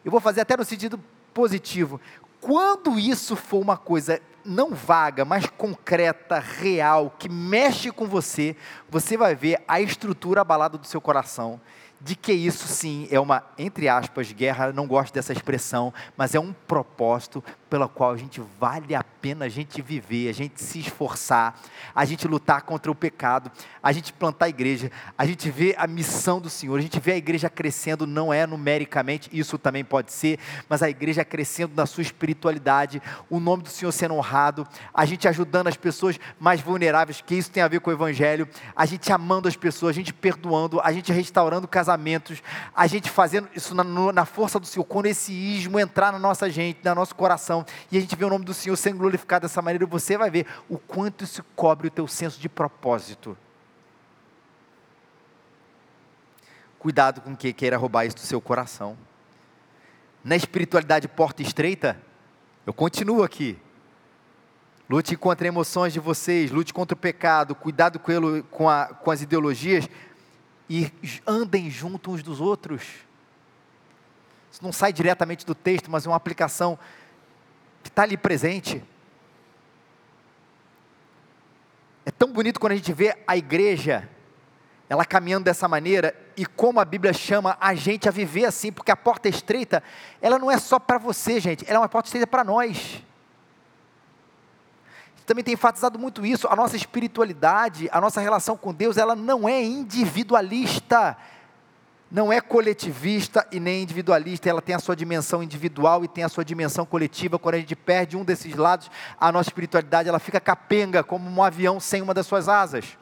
eu 0.04 0.10
vou 0.10 0.20
fazer 0.20 0.42
até 0.42 0.54
no 0.54 0.64
sentido 0.64 1.02
positivo. 1.32 1.98
Quando 2.42 2.98
isso 2.98 3.34
for 3.34 3.58
uma 3.58 3.76
coisa 3.76 4.20
não 4.48 4.74
vaga, 4.74 5.24
mas 5.24 5.46
concreta, 5.46 6.38
real, 6.38 7.14
que 7.18 7.28
mexe 7.28 7.90
com 7.90 8.06
você, 8.06 8.56
você 8.88 9.16
vai 9.16 9.34
ver 9.34 9.62
a 9.68 9.80
estrutura 9.80 10.40
abalada 10.40 10.78
do 10.78 10.86
seu 10.86 11.00
coração. 11.00 11.60
De 12.00 12.14
que 12.14 12.32
isso 12.32 12.68
sim 12.68 13.08
é 13.10 13.18
uma, 13.18 13.44
entre 13.58 13.88
aspas, 13.88 14.30
guerra, 14.30 14.72
não 14.72 14.86
gosto 14.86 15.12
dessa 15.12 15.32
expressão, 15.32 15.92
mas 16.16 16.32
é 16.32 16.38
um 16.38 16.52
propósito 16.52 17.42
pela 17.68 17.88
qual 17.88 18.12
a 18.12 18.16
gente 18.16 18.40
vale 18.58 18.94
a 18.94 19.02
pena 19.02 19.44
a 19.44 19.48
gente 19.48 19.82
viver, 19.82 20.28
a 20.28 20.32
gente 20.32 20.62
se 20.62 20.78
esforçar, 20.78 21.60
a 21.94 22.04
gente 22.04 22.26
lutar 22.26 22.62
contra 22.62 22.90
o 22.90 22.94
pecado, 22.94 23.50
a 23.82 23.92
gente 23.92 24.12
plantar 24.12 24.46
a 24.46 24.48
igreja, 24.48 24.90
a 25.16 25.26
gente 25.26 25.50
vê 25.50 25.74
a 25.76 25.86
missão 25.86 26.40
do 26.40 26.48
Senhor, 26.48 26.78
a 26.78 26.82
gente 26.82 26.98
vê 27.00 27.12
a 27.12 27.16
igreja 27.16 27.50
crescendo, 27.50 28.06
não 28.06 28.32
é 28.32 28.46
numericamente, 28.46 29.28
isso 29.32 29.58
também 29.58 29.84
pode 29.84 30.12
ser, 30.12 30.38
mas 30.68 30.82
a 30.82 30.88
igreja 30.88 31.24
crescendo 31.24 31.74
na 31.74 31.84
sua 31.84 32.02
espiritualidade, 32.02 33.02
o 33.28 33.40
nome 33.40 33.62
do 33.62 33.68
Senhor 33.68 33.92
sendo 33.92 34.14
honrado, 34.14 34.66
a 34.94 35.04
gente 35.04 35.26
ajudando 35.28 35.66
as 35.66 35.76
pessoas 35.76 36.18
mais 36.38 36.60
vulneráveis, 36.60 37.20
que 37.20 37.34
isso 37.34 37.50
tem 37.50 37.62
a 37.62 37.68
ver 37.68 37.80
com 37.80 37.90
o 37.90 37.92
Evangelho, 37.92 38.48
a 38.74 38.86
gente 38.86 39.12
amando 39.12 39.48
as 39.48 39.56
pessoas, 39.56 39.90
a 39.90 39.94
gente 39.94 40.12
perdoando, 40.12 40.80
a 40.80 40.92
gente 40.92 41.12
restaurando 41.12 41.66
casamentos, 41.66 42.42
a 42.74 42.86
gente 42.86 43.10
fazendo 43.10 43.48
isso 43.54 43.74
na, 43.74 43.84
na 43.84 44.24
força 44.24 44.58
do 44.58 44.66
Senhor, 44.66 44.84
quando 44.84 45.06
esse 45.06 45.32
ismo 45.32 45.78
entrar 45.78 46.12
na 46.12 46.18
nossa 46.18 46.48
gente, 46.48 46.78
no 46.84 46.94
nosso 46.94 47.14
coração, 47.14 47.57
e 47.90 47.98
a 47.98 48.00
gente 48.00 48.14
vê 48.16 48.24
o 48.24 48.28
nome 48.28 48.44
do 48.44 48.54
Senhor 48.54 48.76
sendo 48.76 48.98
glorificado 48.98 49.46
dessa 49.46 49.62
maneira, 49.62 49.86
você 49.86 50.16
vai 50.16 50.30
ver 50.30 50.46
o 50.68 50.78
quanto 50.78 51.24
isso 51.24 51.44
cobre 51.54 51.88
o 51.88 51.90
teu 51.90 52.06
senso 52.06 52.40
de 52.40 52.48
propósito. 52.48 53.36
Cuidado 56.78 57.20
com 57.20 57.36
quem 57.36 57.52
queira 57.52 57.76
roubar 57.76 58.06
isso 58.06 58.16
do 58.16 58.22
seu 58.22 58.40
coração. 58.40 58.96
Na 60.22 60.36
espiritualidade 60.36 61.08
porta 61.08 61.42
estreita, 61.42 62.00
eu 62.66 62.72
continuo 62.72 63.22
aqui. 63.22 63.58
Lute 64.88 65.16
contra 65.16 65.46
emoções 65.46 65.92
de 65.92 66.00
vocês, 66.00 66.50
lute 66.50 66.72
contra 66.72 66.94
o 66.94 66.98
pecado, 66.98 67.54
cuidado 67.54 67.98
com, 67.98 68.10
ele, 68.10 68.42
com, 68.50 68.68
a, 68.68 68.86
com 68.86 69.10
as 69.10 69.20
ideologias 69.20 69.88
e 70.68 70.90
andem 71.26 71.70
junto 71.70 72.10
uns 72.10 72.22
dos 72.22 72.40
outros. 72.40 72.82
Isso 74.50 74.62
não 74.62 74.72
sai 74.72 74.92
diretamente 74.92 75.44
do 75.44 75.54
texto, 75.54 75.90
mas 75.90 76.06
é 76.06 76.08
uma 76.08 76.16
aplicação 76.16 76.78
que 77.88 77.92
está 77.92 78.02
ali 78.02 78.16
presente. 78.16 78.84
É 82.04 82.10
tão 82.10 82.30
bonito 82.32 82.60
quando 82.60 82.72
a 82.72 82.76
gente 82.76 82.92
vê 82.92 83.16
a 83.26 83.36
igreja, 83.36 84.08
ela 84.88 85.04
caminhando 85.04 85.44
dessa 85.44 85.66
maneira, 85.66 86.14
e 86.36 86.46
como 86.46 86.80
a 86.80 86.84
Bíblia 86.84 87.12
chama 87.12 87.56
a 87.60 87.74
gente 87.74 88.08
a 88.08 88.12
viver 88.12 88.44
assim, 88.44 88.70
porque 88.70 88.90
a 88.90 88.96
porta 88.96 89.28
estreita, 89.28 89.82
ela 90.20 90.38
não 90.38 90.50
é 90.50 90.58
só 90.58 90.78
para 90.78 90.98
você, 90.98 91.40
gente, 91.40 91.64
ela 91.66 91.76
é 91.76 91.80
uma 91.80 91.88
porta 91.88 92.08
estreita 92.08 92.26
para 92.26 92.44
nós. 92.44 93.02
Também 95.26 95.44
tem 95.44 95.54
enfatizado 95.54 95.98
muito 95.98 96.24
isso, 96.24 96.48
a 96.48 96.56
nossa 96.56 96.76
espiritualidade, 96.76 97.88
a 97.92 98.00
nossa 98.00 98.20
relação 98.20 98.56
com 98.56 98.72
Deus, 98.72 98.96
ela 98.96 99.14
não 99.14 99.46
é 99.46 99.62
individualista, 99.62 101.16
não 102.10 102.32
é 102.32 102.40
coletivista 102.40 103.46
e 103.52 103.60
nem 103.60 103.82
individualista, 103.82 104.48
ela 104.48 104.62
tem 104.62 104.74
a 104.74 104.78
sua 104.78 104.96
dimensão 104.96 105.42
individual 105.42 106.04
e 106.04 106.08
tem 106.08 106.24
a 106.24 106.28
sua 106.28 106.44
dimensão 106.44 106.86
coletiva. 106.86 107.38
Quando 107.38 107.56
a 107.56 107.58
gente 107.58 107.76
perde 107.76 108.16
um 108.16 108.24
desses 108.24 108.54
lados, 108.54 108.90
a 109.20 109.30
nossa 109.30 109.50
espiritualidade 109.50 110.08
ela 110.08 110.18
fica 110.18 110.40
capenga, 110.40 111.04
como 111.04 111.28
um 111.28 111.42
avião 111.42 111.78
sem 111.78 112.00
uma 112.00 112.14
das 112.14 112.26
suas 112.26 112.48
asas. 112.48 112.96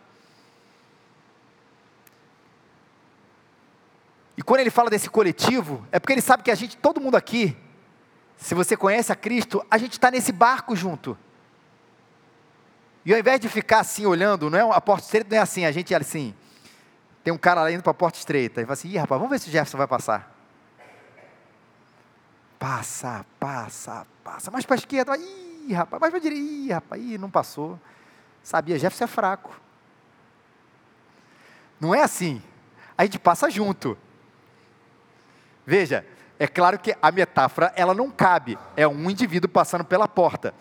E 4.36 4.42
quando 4.42 4.60
ele 4.60 4.70
fala 4.70 4.90
desse 4.90 5.08
coletivo, 5.08 5.86
é 5.92 6.00
porque 6.00 6.12
ele 6.12 6.20
sabe 6.20 6.42
que 6.42 6.50
a 6.50 6.54
gente, 6.54 6.76
todo 6.76 7.00
mundo 7.00 7.16
aqui, 7.16 7.56
se 8.36 8.54
você 8.54 8.76
conhece 8.76 9.12
a 9.12 9.16
Cristo, 9.16 9.64
a 9.70 9.78
gente 9.78 9.92
está 9.92 10.10
nesse 10.10 10.32
barco 10.32 10.74
junto. 10.74 11.16
E 13.04 13.14
ao 13.14 13.20
invés 13.20 13.38
de 13.38 13.48
ficar 13.48 13.80
assim 13.80 14.04
olhando, 14.04 14.50
não 14.50 14.58
é 14.58 14.76
a 14.76 14.80
porta 14.80 15.04
estreita 15.04 15.30
não 15.30 15.38
é 15.38 15.40
assim, 15.40 15.64
a 15.64 15.70
gente 15.70 15.94
é 15.94 15.96
assim, 15.96 16.34
tem 17.26 17.32
um 17.32 17.38
cara 17.38 17.60
lá 17.60 17.72
indo 17.72 17.82
para 17.82 17.90
a 17.90 17.94
porta 17.94 18.16
estreita. 18.16 18.60
Ele 18.60 18.66
fala 18.66 18.74
assim: 18.74 18.88
Ih, 18.88 18.98
rapaz, 18.98 19.20
vamos 19.20 19.28
ver 19.32 19.40
se 19.40 19.48
o 19.48 19.50
Jefferson 19.50 19.76
vai 19.76 19.88
passar. 19.88 20.32
Passa, 22.56 23.26
passa, 23.40 24.06
passa. 24.22 24.48
Mais 24.48 24.64
para 24.64 24.76
a 24.76 24.78
esquerda. 24.78 25.16
Ih, 25.16 25.72
rapaz, 25.72 26.00
mais 26.00 26.12
para 26.12 26.18
a 26.18 26.22
direita. 26.22 26.44
Ih, 26.44 26.70
rapaz, 26.70 27.02
ih, 27.02 27.18
não 27.18 27.28
passou. 27.28 27.80
Sabia, 28.44 28.78
Jefferson 28.78 29.02
é 29.02 29.06
fraco. 29.08 29.60
Não 31.80 31.92
é 31.92 32.00
assim. 32.00 32.40
A 32.96 33.02
gente 33.02 33.18
passa 33.18 33.50
junto. 33.50 33.98
Veja, 35.66 36.06
é 36.38 36.46
claro 36.46 36.78
que 36.78 36.96
a 37.02 37.10
metáfora 37.10 37.72
ela 37.74 37.92
não 37.92 38.08
cabe. 38.08 38.56
É 38.76 38.86
um 38.86 39.10
indivíduo 39.10 39.50
passando 39.50 39.84
pela 39.84 40.06
porta. 40.06 40.54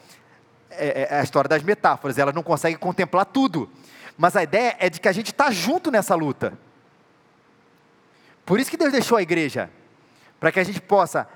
É, 0.72 1.14
é 1.14 1.20
a 1.20 1.24
história 1.24 1.48
das 1.48 1.62
metáforas. 1.62 2.18
Ela 2.18 2.34
não 2.34 2.42
consegue 2.42 2.76
contemplar 2.76 3.26
tudo. 3.26 3.70
Mas 4.18 4.36
a 4.36 4.44
ideia 4.44 4.76
é 4.80 4.90
de 4.90 5.00
que 5.00 5.08
a 5.08 5.12
gente 5.12 5.32
está 5.32 5.52
junto 5.52 5.92
nessa 5.92 6.16
luta. 6.16 6.58
Por 8.46 8.60
isso 8.60 8.70
que 8.70 8.78
Deus 8.78 8.92
deixou 8.92 9.18
a 9.18 9.22
igreja, 9.22 9.70
para 10.40 10.52
que 10.52 10.60
a 10.60 10.64
gente 10.64 10.82
possa 10.82 11.28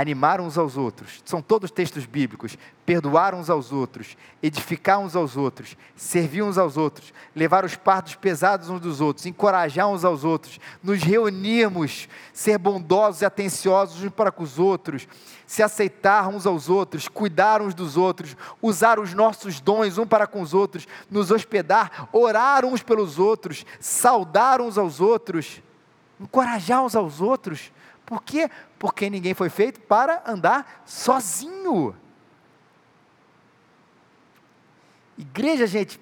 animar 0.00 0.40
uns 0.42 0.58
aos 0.58 0.76
outros, 0.76 1.22
são 1.24 1.40
todos 1.40 1.70
textos 1.70 2.04
bíblicos, 2.04 2.58
perdoar 2.84 3.34
uns 3.34 3.48
aos 3.48 3.72
outros, 3.72 4.16
edificar 4.42 4.98
uns 4.98 5.16
aos 5.16 5.36
outros, 5.36 5.74
servir 5.96 6.42
uns 6.42 6.58
aos 6.58 6.76
outros, 6.76 7.14
levar 7.34 7.64
os 7.64 7.76
partos 7.76 8.14
pesados 8.14 8.68
uns 8.68 8.80
dos 8.80 9.00
outros, 9.00 9.24
encorajar 9.24 9.88
uns 9.88 10.04
aos 10.04 10.22
outros, 10.22 10.60
nos 10.82 11.02
reunirmos, 11.02 12.08
ser 12.32 12.58
bondosos 12.58 13.22
e 13.22 13.24
atenciosos 13.24 14.02
uns 14.02 14.10
para 14.10 14.30
com 14.30 14.42
os 14.42 14.58
outros, 14.58 15.08
se 15.46 15.62
aceitar 15.62 16.28
uns 16.28 16.46
aos 16.46 16.68
outros, 16.68 17.08
cuidar 17.08 17.62
uns 17.62 17.72
dos 17.72 17.96
outros, 17.96 18.36
usar 18.60 18.98
os 18.98 19.14
nossos 19.14 19.60
dons 19.60 19.96
um 19.96 20.06
para 20.06 20.26
com 20.26 20.42
os 20.42 20.52
outros, 20.52 20.86
nos 21.10 21.30
hospedar, 21.30 22.08
orar 22.12 22.66
uns 22.66 22.82
pelos 22.82 23.18
outros, 23.18 23.64
saudar 23.80 24.60
uns 24.60 24.76
aos 24.76 25.00
outros, 25.00 25.62
encorajar 26.20 26.84
uns 26.84 26.94
aos 26.94 27.20
outros, 27.22 27.72
por 28.06 28.22
quê? 28.22 28.48
Porque 28.78 29.10
ninguém 29.10 29.34
foi 29.34 29.50
feito 29.50 29.80
para 29.80 30.22
andar 30.24 30.84
sozinho. 30.86 31.94
Igreja, 35.18 35.66
gente, 35.66 36.00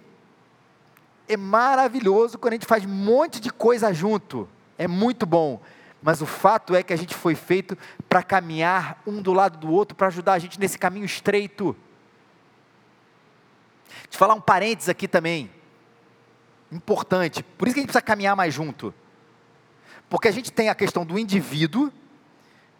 é 1.27 1.37
maravilhoso 1.37 2.37
quando 2.37 2.53
a 2.53 2.57
gente 2.57 2.67
faz 2.67 2.85
um 2.85 2.89
monte 2.89 3.41
de 3.41 3.51
coisa 3.51 3.93
junto. 3.93 4.47
É 4.77 4.87
muito 4.87 5.25
bom. 5.25 5.63
Mas 6.03 6.21
o 6.21 6.27
fato 6.27 6.75
é 6.75 6.83
que 6.83 6.93
a 6.93 6.97
gente 6.97 7.15
foi 7.15 7.35
feito 7.35 7.79
para 8.07 8.23
caminhar 8.23 9.01
um 9.07 9.23
do 9.23 9.33
lado 9.33 9.57
do 9.57 9.73
outro, 9.73 9.97
para 9.97 10.09
ajudar 10.09 10.35
a 10.35 10.39
gente 10.39 10.61
nesse 10.61 10.79
caminho 10.79 11.07
estreito. 11.07 11.75
Deixa 13.89 14.09
eu 14.13 14.19
falar 14.19 14.35
um 14.35 14.41
parênteses 14.43 14.91
aqui 14.91 15.09
também. 15.09 15.51
Importante. 16.71 17.43
Por 17.43 17.67
isso 17.67 17.75
que 17.75 17.81
a 17.81 17.83
gente 17.83 17.89
precisa 17.89 18.03
caminhar 18.03 18.37
mais 18.37 18.53
junto. 18.53 18.93
Porque 20.15 20.29
a 20.29 20.31
gente 20.31 20.53
tem 20.53 20.69
a 20.69 20.77
questão 20.77 21.05
do 21.05 21.19
indivíduo, 21.19 21.93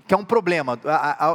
que 0.07 0.15
é 0.15 0.17
um 0.17 0.25
problema. 0.25 0.79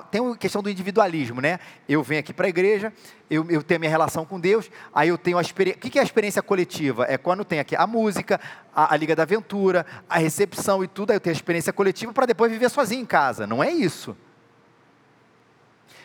tem 0.09 0.31
a 0.31 0.37
questão 0.37 0.63
do 0.63 0.69
individualismo, 0.69 1.41
né? 1.41 1.59
Eu 1.89 2.01
venho 2.01 2.21
aqui 2.21 2.31
para 2.31 2.45
a 2.45 2.49
igreja, 2.49 2.93
eu, 3.29 3.45
eu, 3.51 3.61
tenho 3.61 3.79
a 3.79 3.79
minha 3.79 3.89
relação 3.89 4.25
com 4.25 4.39
Deus, 4.39 4.71
aí 4.93 5.09
eu 5.09 5.17
tenho 5.17 5.37
a 5.37 5.41
experiência. 5.41 5.77
O 5.77 5.81
que 5.81 5.99
é 5.99 6.01
a 6.01 6.05
experiência 6.05 6.41
coletiva? 6.41 7.05
É 7.09 7.17
quando 7.17 7.43
tem 7.43 7.59
aqui 7.59 7.75
a 7.75 7.85
música, 7.85 8.39
a, 8.73 8.95
Liga 8.95 9.13
da 9.13 9.23
Aventura, 9.23 9.85
a 10.09 10.17
recepção 10.17 10.81
e 10.85 10.87
tudo, 10.87 11.11
aí 11.11 11.17
eu 11.17 11.19
tenho 11.19 11.33
a 11.33 11.35
experiência 11.35 11.73
coletiva 11.73 12.13
para 12.13 12.25
depois 12.25 12.49
viver 12.49 12.69
sozinho 12.69 13.01
em 13.01 13.05
casa. 13.05 13.45
Não 13.45 13.61
é 13.61 13.69
isso. 13.69 14.15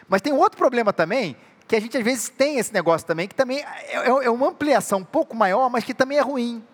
Mas 0.09 0.21
tem 0.23 0.33
outro 0.33 0.59
problema 0.59 0.93
também, 0.93 1.37
que 1.69 1.77
a 1.77 1.81
gente 1.81 1.97
às 1.97 2.03
vezes 2.03 2.29
tem 2.31 2.59
esse 2.59 2.75
negócio 2.75 3.07
também, 3.07 3.29
que 3.29 3.35
também 3.37 3.61
é, 3.61 3.95
é, 3.95 4.09
é 4.09 4.31
uma 4.31 4.49
ampliação 4.49 4.99
um 4.99 5.05
pouco 5.05 5.37
maior, 5.37 5.71
mas 5.71 5.85
que 5.85 5.95
também 5.95 6.19
é 6.19 6.21
ruim 6.21 6.65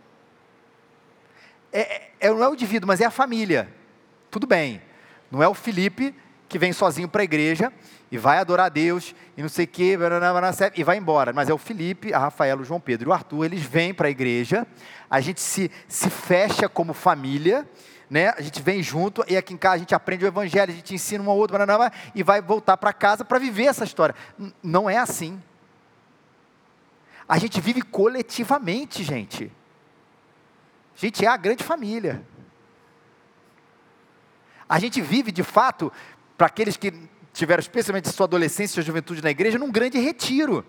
é, 1.72 2.10
é, 2.20 2.30
não 2.30 2.42
é 2.42 2.48
o 2.48 2.54
indivíduo, 2.54 2.86
mas 2.86 3.00
é 3.00 3.04
a 3.04 3.10
família. 3.10 3.68
Tudo 4.30 4.46
bem. 4.46 4.80
Não 5.30 5.42
é 5.42 5.48
o 5.48 5.54
Felipe 5.54 6.14
que 6.48 6.58
vem 6.58 6.72
sozinho 6.72 7.08
para 7.08 7.22
a 7.22 7.24
igreja 7.24 7.72
e 8.10 8.18
vai 8.18 8.38
adorar 8.38 8.66
a 8.66 8.68
Deus 8.68 9.14
e 9.36 9.42
não 9.42 9.48
sei 9.48 9.66
o 9.66 9.68
que, 9.68 9.96
e 10.74 10.84
vai 10.84 10.96
embora. 10.96 11.32
Mas 11.32 11.48
é 11.48 11.54
o 11.54 11.58
Felipe, 11.58 12.12
a 12.12 12.18
Rafaela, 12.18 12.60
o 12.60 12.64
João 12.64 12.80
Pedro 12.80 13.08
e 13.08 13.10
o 13.10 13.12
Arthur, 13.12 13.44
eles 13.44 13.62
vêm 13.62 13.94
para 13.94 14.08
a 14.08 14.10
igreja, 14.10 14.66
a 15.08 15.20
gente 15.20 15.40
se, 15.40 15.70
se 15.86 16.10
fecha 16.10 16.68
como 16.68 16.92
família, 16.92 17.68
né? 18.10 18.30
a 18.36 18.40
gente 18.40 18.60
vem 18.60 18.82
junto 18.82 19.24
e 19.28 19.36
aqui 19.36 19.54
em 19.54 19.56
casa 19.56 19.76
a 19.76 19.78
gente 19.78 19.94
aprende 19.94 20.24
o 20.24 20.28
evangelho, 20.28 20.72
a 20.72 20.74
gente 20.74 20.92
ensina 20.92 21.22
um 21.22 21.30
ao 21.30 21.36
outro, 21.36 21.56
e 22.16 22.22
vai 22.24 22.42
voltar 22.42 22.76
para 22.76 22.92
casa 22.92 23.24
para 23.24 23.38
viver 23.38 23.66
essa 23.66 23.84
história. 23.84 24.16
Não 24.60 24.90
é 24.90 24.98
assim. 24.98 25.40
A 27.28 27.38
gente 27.38 27.60
vive 27.60 27.80
coletivamente, 27.80 29.04
gente. 29.04 29.52
Gente 31.00 31.24
é 31.24 31.28
a 31.28 31.36
grande 31.38 31.64
família. 31.64 32.22
A 34.68 34.78
gente 34.78 35.00
vive, 35.00 35.32
de 35.32 35.42
fato, 35.42 35.90
para 36.36 36.46
aqueles 36.46 36.76
que 36.76 36.92
tiveram 37.32 37.60
especialmente 37.60 38.10
sua 38.10 38.26
adolescência 38.26 38.72
e 38.72 38.74
sua 38.74 38.82
juventude 38.82 39.22
na 39.22 39.30
igreja, 39.30 39.58
num 39.58 39.72
grande 39.72 39.98
retiro. 39.98 40.62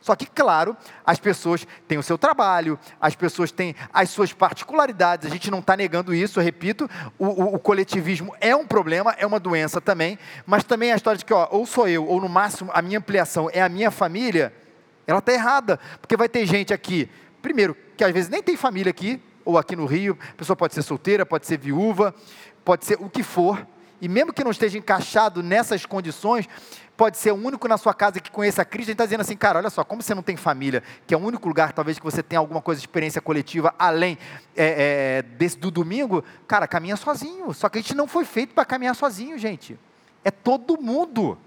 Só 0.00 0.16
que, 0.16 0.24
claro, 0.24 0.74
as 1.04 1.20
pessoas 1.20 1.66
têm 1.86 1.98
o 1.98 2.02
seu 2.02 2.16
trabalho, 2.16 2.78
as 2.98 3.14
pessoas 3.14 3.52
têm 3.52 3.76
as 3.92 4.08
suas 4.08 4.32
particularidades, 4.32 5.26
a 5.26 5.30
gente 5.30 5.50
não 5.50 5.58
está 5.58 5.76
negando 5.76 6.14
isso, 6.14 6.40
eu 6.40 6.44
repito, 6.44 6.88
o, 7.18 7.26
o, 7.26 7.54
o, 7.56 7.58
coletivismo 7.58 8.34
é 8.40 8.56
um 8.56 8.66
problema, 8.66 9.14
é 9.18 9.26
uma 9.26 9.38
doença 9.38 9.78
também, 9.78 10.18
mas 10.46 10.64
também 10.64 10.90
a 10.90 10.96
história 10.96 11.18
de 11.18 11.24
que, 11.24 11.34
ó, 11.34 11.48
ou 11.50 11.66
sou 11.66 11.86
eu, 11.86 12.06
ou 12.06 12.18
no 12.18 12.30
máximo 12.30 12.70
a 12.72 12.80
minha 12.80 12.98
ampliação 12.98 13.50
é 13.52 13.60
a 13.60 13.68
minha 13.68 13.90
família, 13.90 14.54
ela 15.06 15.18
está 15.18 15.34
errada, 15.34 15.78
porque 16.00 16.16
vai 16.16 16.30
ter 16.30 16.46
gente 16.46 16.72
aqui, 16.72 17.10
primeiro, 17.42 17.76
que 17.94 18.04
às 18.04 18.12
vezes 18.12 18.30
nem 18.30 18.42
tem 18.42 18.56
família 18.56 18.90
aqui, 18.90 19.20
ou 19.46 19.56
aqui 19.56 19.76
no 19.76 19.86
Rio, 19.86 20.18
a 20.20 20.34
pessoa 20.34 20.56
pode 20.56 20.74
ser 20.74 20.82
solteira, 20.82 21.24
pode 21.24 21.46
ser 21.46 21.56
viúva, 21.56 22.12
pode 22.64 22.84
ser 22.84 22.98
o 23.00 23.08
que 23.08 23.22
for, 23.22 23.64
e 24.00 24.08
mesmo 24.08 24.32
que 24.32 24.44
não 24.44 24.50
esteja 24.50 24.76
encaixado 24.76 25.42
nessas 25.42 25.86
condições, 25.86 26.48
pode 26.96 27.16
ser 27.16 27.30
o 27.32 27.36
único 27.36 27.68
na 27.68 27.78
sua 27.78 27.94
casa 27.94 28.20
que 28.20 28.30
conheça 28.30 28.62
a 28.62 28.64
Cristo, 28.64 28.88
a 28.88 28.90
gente 28.90 28.94
está 28.94 29.04
dizendo 29.04 29.20
assim, 29.20 29.36
cara, 29.36 29.58
olha 29.58 29.70
só, 29.70 29.84
como 29.84 30.02
você 30.02 30.14
não 30.14 30.22
tem 30.22 30.36
família, 30.36 30.82
que 31.06 31.14
é 31.14 31.16
o 31.16 31.20
único 31.20 31.46
lugar 31.46 31.72
talvez 31.72 31.98
que 31.98 32.04
você 32.04 32.22
tenha 32.22 32.40
alguma 32.40 32.60
coisa 32.60 32.80
de 32.80 32.86
experiência 32.86 33.20
coletiva, 33.22 33.72
além 33.78 34.18
é, 34.56 35.18
é, 35.18 35.22
desse 35.22 35.58
do 35.58 35.70
domingo, 35.70 36.24
cara, 36.48 36.66
caminha 36.66 36.96
sozinho. 36.96 37.54
Só 37.54 37.68
que 37.68 37.78
a 37.78 37.80
gente 37.80 37.94
não 37.94 38.08
foi 38.08 38.24
feito 38.24 38.52
para 38.52 38.64
caminhar 38.64 38.94
sozinho, 38.96 39.38
gente. 39.38 39.78
É 40.24 40.30
todo 40.30 40.80
mundo. 40.80 41.38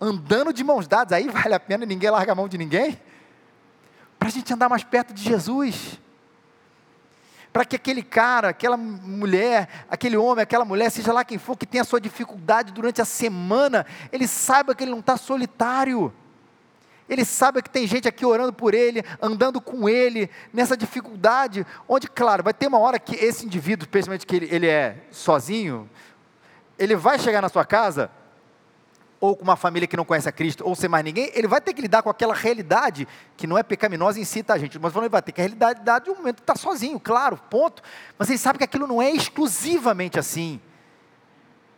Andando 0.00 0.52
de 0.52 0.62
mãos 0.62 0.86
dadas, 0.86 1.12
aí 1.12 1.28
vale 1.28 1.54
a 1.54 1.60
pena 1.60 1.84
ninguém 1.84 2.10
larga 2.10 2.32
a 2.32 2.34
mão 2.34 2.48
de 2.48 2.56
ninguém? 2.56 3.00
Para 4.18 4.28
a 4.28 4.30
gente 4.30 4.52
andar 4.52 4.68
mais 4.68 4.84
perto 4.84 5.12
de 5.12 5.22
Jesus 5.22 6.00
para 7.52 7.64
que 7.64 7.76
aquele 7.76 8.02
cara, 8.02 8.48
aquela 8.48 8.76
mulher, 8.76 9.68
aquele 9.90 10.16
homem, 10.16 10.42
aquela 10.42 10.64
mulher, 10.64 10.90
seja 10.90 11.12
lá 11.12 11.24
quem 11.24 11.38
for, 11.38 11.56
que 11.56 11.66
tenha 11.66 11.82
a 11.82 11.84
sua 11.84 12.00
dificuldade 12.00 12.72
durante 12.72 13.02
a 13.02 13.04
semana, 13.04 13.84
ele 14.10 14.26
saiba 14.26 14.74
que 14.74 14.82
ele 14.82 14.90
não 14.90 15.00
está 15.00 15.16
solitário. 15.16 16.12
Ele 17.08 17.24
saiba 17.26 17.60
que 17.60 17.68
tem 17.68 17.86
gente 17.86 18.08
aqui 18.08 18.24
orando 18.24 18.54
por 18.54 18.72
ele, 18.72 19.04
andando 19.20 19.60
com 19.60 19.86
ele, 19.86 20.30
nessa 20.52 20.76
dificuldade, 20.76 21.66
onde, 21.86 22.08
claro, 22.08 22.42
vai 22.42 22.54
ter 22.54 22.68
uma 22.68 22.78
hora 22.78 22.98
que 22.98 23.14
esse 23.16 23.44
indivíduo, 23.44 23.86
principalmente 23.86 24.26
que 24.26 24.36
ele, 24.36 24.48
ele 24.50 24.66
é 24.66 24.96
sozinho, 25.10 25.90
ele 26.78 26.96
vai 26.96 27.18
chegar 27.18 27.42
na 27.42 27.50
sua 27.50 27.66
casa 27.66 28.10
ou 29.22 29.36
com 29.36 29.44
uma 29.44 29.54
família 29.54 29.86
que 29.86 29.96
não 29.96 30.04
conhece 30.04 30.28
a 30.28 30.32
Cristo, 30.32 30.66
ou 30.66 30.74
sem 30.74 30.88
mais 30.88 31.04
ninguém, 31.04 31.30
ele 31.32 31.46
vai 31.46 31.60
ter 31.60 31.72
que 31.72 31.80
lidar 31.80 32.02
com 32.02 32.10
aquela 32.10 32.34
realidade 32.34 33.06
que 33.36 33.46
não 33.46 33.56
é 33.56 33.62
pecaminosa 33.62 34.18
em 34.18 34.24
si, 34.24 34.42
tá, 34.42 34.58
gente? 34.58 34.80
Mas 34.80 34.96
ele 34.96 35.08
vai 35.08 35.22
ter 35.22 35.30
que 35.30 35.40
a 35.40 35.44
realidade 35.44 36.06
de 36.06 36.10
um 36.10 36.16
momento 36.16 36.40
está 36.40 36.56
sozinho, 36.56 36.98
claro, 36.98 37.36
ponto. 37.48 37.84
Mas 38.18 38.28
ele 38.28 38.38
sabe 38.38 38.58
que 38.58 38.64
aquilo 38.64 38.84
não 38.84 39.00
é 39.00 39.12
exclusivamente 39.12 40.18
assim. 40.18 40.60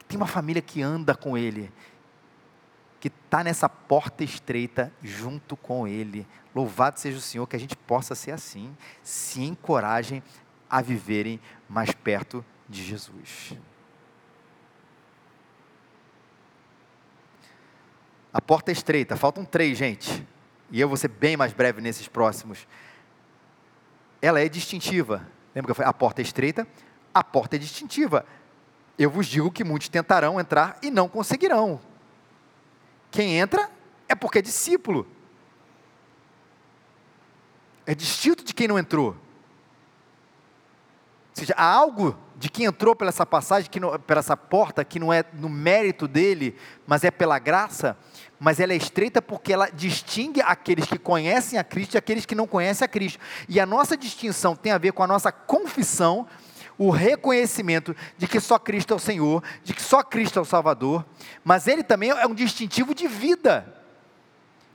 Tem 0.09 0.16
uma 0.16 0.26
família 0.26 0.62
que 0.62 0.80
anda 0.80 1.14
com 1.14 1.36
ele, 1.36 1.70
que 2.99 3.09
está 3.09 3.45
nessa 3.45 3.68
porta 3.68 4.24
estreita 4.24 4.90
junto 5.03 5.55
com 5.55 5.86
ele. 5.86 6.26
Louvado 6.55 6.99
seja 6.99 7.18
o 7.18 7.20
Senhor 7.20 7.47
que 7.47 7.57
a 7.57 7.61
gente 7.61 7.76
possa 7.76 8.14
ser 8.14 8.30
assim. 8.30 8.74
Se 9.03 9.42
encorajem 9.42 10.22
a 10.70 10.80
viverem 10.80 11.38
mais 11.68 11.92
perto 11.92 12.42
de 12.66 12.82
Jesus. 12.82 13.55
A 18.35 18.41
porta 18.41 18.72
é 18.72 18.74
estreita, 18.74 19.16
faltam 19.16 19.45
três, 19.45 19.78
gente. 19.78 20.26
E 20.68 20.80
eu 20.80 20.89
vou 20.89 20.97
ser 20.97 21.07
bem 21.07 21.37
mais 21.37 21.53
breve 21.53 21.80
nesses 21.80 22.09
próximos. 22.09 22.66
Ela 24.20 24.41
é 24.41 24.49
distintiva. 24.49 25.24
Lembra 25.55 25.68
que 25.68 25.70
eu 25.70 25.74
falei? 25.76 25.89
A 25.89 25.93
porta 25.93 26.20
é 26.20 26.24
estreita, 26.24 26.66
a 27.14 27.22
porta 27.22 27.55
é 27.55 27.59
distintiva. 27.61 28.26
Eu 28.99 29.09
vos 29.09 29.28
digo 29.28 29.53
que 29.53 29.62
muitos 29.62 29.89
tentarão 29.89 30.41
entrar 30.41 30.76
e 30.82 30.91
não 30.91 31.09
conseguirão. 31.09 31.80
Quem 33.09 33.39
entra 33.39 33.70
é 34.09 34.16
porque 34.16 34.41
é 34.41 34.43
discípulo. 34.43 35.07
É 37.87 37.95
distinto 37.95 38.43
de 38.43 38.53
quem 38.53 38.66
não 38.66 38.76
entrou. 38.76 39.11
Ou 39.11 39.16
seja, 41.35 41.55
há 41.57 41.64
algo 41.64 42.18
de 42.37 42.49
quem 42.49 42.66
entrou 42.66 42.97
pela 42.97 43.11
essa 43.11 43.24
passagem, 43.24 43.70
que 43.70 43.78
não, 43.78 43.99
pela 44.01 44.20
essa 44.20 44.37
porta, 44.37 44.85
que 44.85 44.99
não 44.99 45.12
é 45.12 45.24
no 45.35 45.49
mérito 45.49 46.09
dele, 46.09 46.57
mas 46.87 47.05
é 47.05 47.11
pela 47.11 47.39
graça, 47.39 47.97
mas 48.45 48.61
ela 48.61 48.74
é 48.74 48.76
estreita 48.76 49.22
porque 49.22 49.55
ela 49.55 49.70
distingue 49.70 50.42
aqueles 50.42 50.84
que 50.84 50.99
conhecem 50.99 51.59
a 51.59 51.64
Cristo 51.64 51.95
e 51.95 51.97
aqueles 51.97 52.26
que 52.26 52.34
não 52.34 52.47
conhecem 52.47 52.84
a 52.84 52.88
Cristo. 52.88 53.18
E 53.49 53.59
a 53.59 53.64
nossa 53.64 53.97
distinção 53.97 54.55
tem 54.55 54.70
a 54.70 54.76
ver 54.76 54.92
com 54.92 55.03
a 55.03 55.07
nossa 55.07 55.32
confissão, 55.32 56.28
o 56.76 56.90
reconhecimento 56.90 57.97
de 58.18 58.28
que 58.28 58.38
só 58.40 58.59
Cristo 58.59 58.92
é 58.92 58.97
o 58.97 58.99
Senhor, 58.99 59.42
de 59.62 59.72
que 59.72 59.80
só 59.80 60.03
Cristo 60.03 60.38
é 60.38 60.42
o 60.42 60.45
Salvador, 60.45 61.07
mas 61.42 61.66
ele 61.66 61.82
também 61.82 62.11
é 62.11 62.26
um 62.26 62.34
distintivo 62.34 62.95
de 62.95 63.09
vida. 63.09 63.66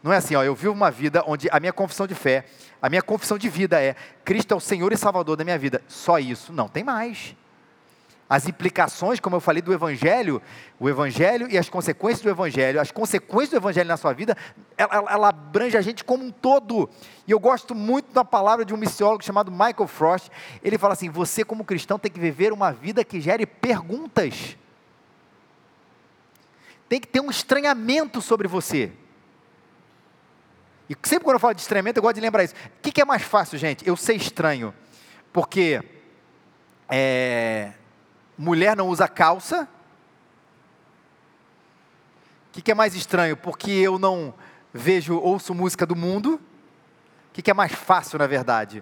Não 0.02 0.12
é 0.12 0.18
assim, 0.18 0.34
ó, 0.34 0.42
eu 0.42 0.56
vivo 0.56 0.74
uma 0.74 0.90
vida 0.90 1.24
onde 1.28 1.48
a 1.52 1.60
minha 1.60 1.72
confissão 1.72 2.08
de 2.08 2.16
fé, 2.16 2.46
a 2.82 2.90
minha 2.90 3.04
confissão 3.04 3.38
de 3.38 3.50
vida 3.50 3.80
é 3.80 3.96
Cristo 4.26 4.52
é 4.52 4.58
o 4.58 4.60
Senhor 4.60 4.92
e 4.92 4.98
Salvador 4.98 5.36
da 5.36 5.44
minha 5.44 5.60
vida. 5.60 5.80
Só 5.88 6.18
isso. 6.18 6.52
Não, 6.52 6.68
tem 6.68 6.84
mais 6.84 7.36
as 8.30 8.48
implicações, 8.48 9.20
como 9.20 9.36
eu 9.36 9.40
falei, 9.40 9.60
do 9.60 9.74
Evangelho, 9.74 10.40
o 10.80 10.88
Evangelho 10.88 11.50
e 11.50 11.58
as 11.58 11.68
consequências 11.68 12.22
do 12.22 12.30
Evangelho, 12.30 12.80
as 12.80 12.92
consequências 12.92 13.50
do 13.50 13.58
Evangelho 13.58 13.88
na 13.88 13.98
sua 13.98 14.14
vida, 14.14 14.38
ela, 14.78 15.12
ela 15.12 15.30
abrange 15.30 15.76
a 15.76 15.82
gente 15.82 16.04
como 16.04 16.24
um 16.24 16.30
todo. 16.30 16.88
E 17.26 17.32
eu 17.32 17.40
gosto 17.40 17.74
muito 17.74 18.14
da 18.14 18.24
palavra 18.24 18.64
de 18.64 18.72
um 18.72 18.78
missiólogo 18.78 19.24
chamado 19.24 19.52
Michael 19.52 19.88
Frost. 19.88 20.30
Ele 20.64 20.78
fala 20.78 20.94
assim: 20.94 21.10
você, 21.10 21.44
como 21.44 21.66
cristão, 21.66 21.98
tem 21.98 22.12
que 22.12 22.20
viver 22.20 22.54
uma 22.54 22.72
vida 22.72 23.04
que 23.04 23.20
gere 23.20 23.48
perguntas. 23.48 24.56
Tem 26.88 27.00
que 27.00 27.08
ter 27.08 27.22
um 27.22 27.32
estranhamento 27.32 28.22
sobre 28.22 28.48
você. 28.48 28.92
E 30.88 30.96
sempre 31.04 31.24
quando 31.24 31.36
eu 31.36 31.40
falo 31.40 31.56
de 31.56 31.62
estranhamento, 31.62 31.98
eu 31.98 32.04
gosto 32.04 32.16
de 32.16 32.22
lembrar 32.22 32.44
isso. 32.44 32.54
O 32.54 32.82
que, 32.82 32.92
que 32.92 33.02
é 33.02 33.06
mais 33.06 33.24
fácil, 33.24 33.58
gente? 33.58 33.88
Eu 33.88 33.96
ser 33.96 34.14
estranho. 34.14 34.72
Porque 35.32 35.84
é, 36.88 37.74
mulher 38.40 38.76
não 38.78 38.88
usa 38.88 39.06
calça. 39.06 39.68
O 42.48 42.52
que, 42.54 42.62
que, 42.62 42.72
é 42.72 42.74
mais 42.74 42.96
estranho? 42.96 43.36
Porque 43.36 43.70
eu 43.70 44.00
não 44.00 44.34
vejo, 44.74 45.18
ouço 45.18 45.54
música 45.54 45.86
do 45.86 45.96
mundo. 45.96 46.36
O 46.36 47.34
que, 47.34 47.42
que 47.42 47.52
é 47.52 47.54
mais 47.54 47.74
fácil, 47.74 48.18
na 48.18 48.26
verdade? 48.26 48.82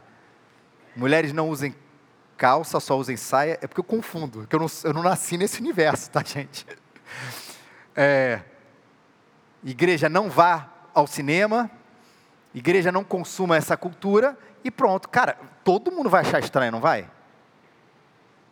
Mulheres 0.95 1.33
não 1.33 1.49
usem 1.49 1.75
calça, 2.37 2.79
só 2.79 2.95
usem 2.97 3.17
saia. 3.17 3.57
É 3.59 3.67
porque 3.67 3.79
eu 3.79 3.83
confundo, 3.83 4.41
porque 4.41 4.55
eu 4.55 4.59
não, 4.59 4.67
eu 4.83 4.93
não 4.93 5.01
nasci 5.01 5.37
nesse 5.37 5.59
universo, 5.59 6.11
tá, 6.11 6.21
gente? 6.23 6.65
É, 7.95 8.41
igreja 9.63 10.07
não 10.07 10.29
vá 10.29 10.69
ao 10.93 11.07
cinema, 11.07 11.69
igreja 12.53 12.91
não 12.91 13.03
consuma 13.03 13.57
essa 13.57 13.75
cultura 13.75 14.37
e 14.63 14.69
pronto. 14.69 15.09
Cara, 15.09 15.35
todo 15.63 15.91
mundo 15.91 16.11
vai 16.11 16.21
achar 16.21 16.39
estranho, 16.39 16.71
não 16.71 16.79
vai? 16.79 17.09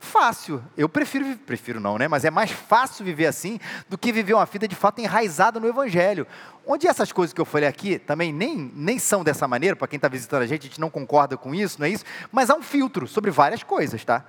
Fácil. 0.06 0.64
Eu 0.78 0.88
prefiro, 0.88 1.38
prefiro 1.40 1.80
não, 1.80 1.98
né? 1.98 2.08
Mas 2.08 2.24
é 2.24 2.32
mais 2.32 2.52
fácil 2.52 3.04
viver 3.04 3.26
assim 3.26 3.60
do 3.90 3.98
que 3.98 4.12
viver 4.12 4.34
uma 4.34 4.46
vida 4.46 4.68
de 4.68 4.76
fato 4.76 5.02
enraizada 5.02 5.60
no 5.60 5.68
Evangelho. 5.68 6.26
Onde 6.66 6.88
essas 6.88 7.12
coisas 7.12 7.34
que 7.34 7.42
eu 7.42 7.46
falei 7.46 7.68
aqui 7.68 8.00
também 8.00 8.32
nem, 8.32 8.72
nem 8.74 8.98
são 8.98 9.24
dessa 9.24 9.48
maneira, 9.48 9.76
para 9.76 9.88
quem 9.88 9.98
está 9.98 10.08
visitando 10.08 10.44
a 10.44 10.48
gente, 10.48 10.62
a 10.62 10.70
gente 10.70 10.80
não 10.80 10.90
concorda 10.90 11.36
com 11.36 11.54
isso, 11.54 11.80
não 11.80 11.88
é 11.88 11.90
isso? 11.90 12.06
Mas 12.32 12.50
há 12.50 12.56
um 12.56 12.64
filtro 12.64 13.08
sobre 13.08 13.32
várias 13.32 13.64
coisas, 13.64 14.04
tá? 14.06 14.24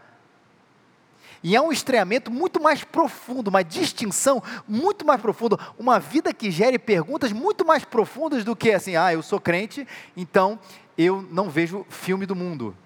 E 1.43 1.55
há 1.55 1.63
um 1.63 1.71
estranhamento 1.71 2.31
muito 2.31 2.61
mais 2.61 2.83
profundo, 2.83 3.49
uma 3.49 3.63
distinção 3.63 4.43
muito 4.67 5.07
mais 5.07 5.21
profunda, 5.21 5.59
uma 5.79 6.01
vida 6.01 6.33
que 6.33 6.51
gere 6.51 6.79
perguntas 6.79 7.31
muito 7.31 7.65
mais 7.65 7.85
profundas 7.85 8.43
do 8.43 8.57
que 8.57 8.73
assim, 8.73 8.97
ah, 8.97 9.13
eu 9.13 9.23
sou 9.23 9.41
crente, 9.41 9.87
então 10.17 10.59
eu 10.99 11.23
não 11.31 11.49
vejo 11.49 11.87
filme 11.89 12.27
do 12.27 12.35
mundo. 12.35 12.77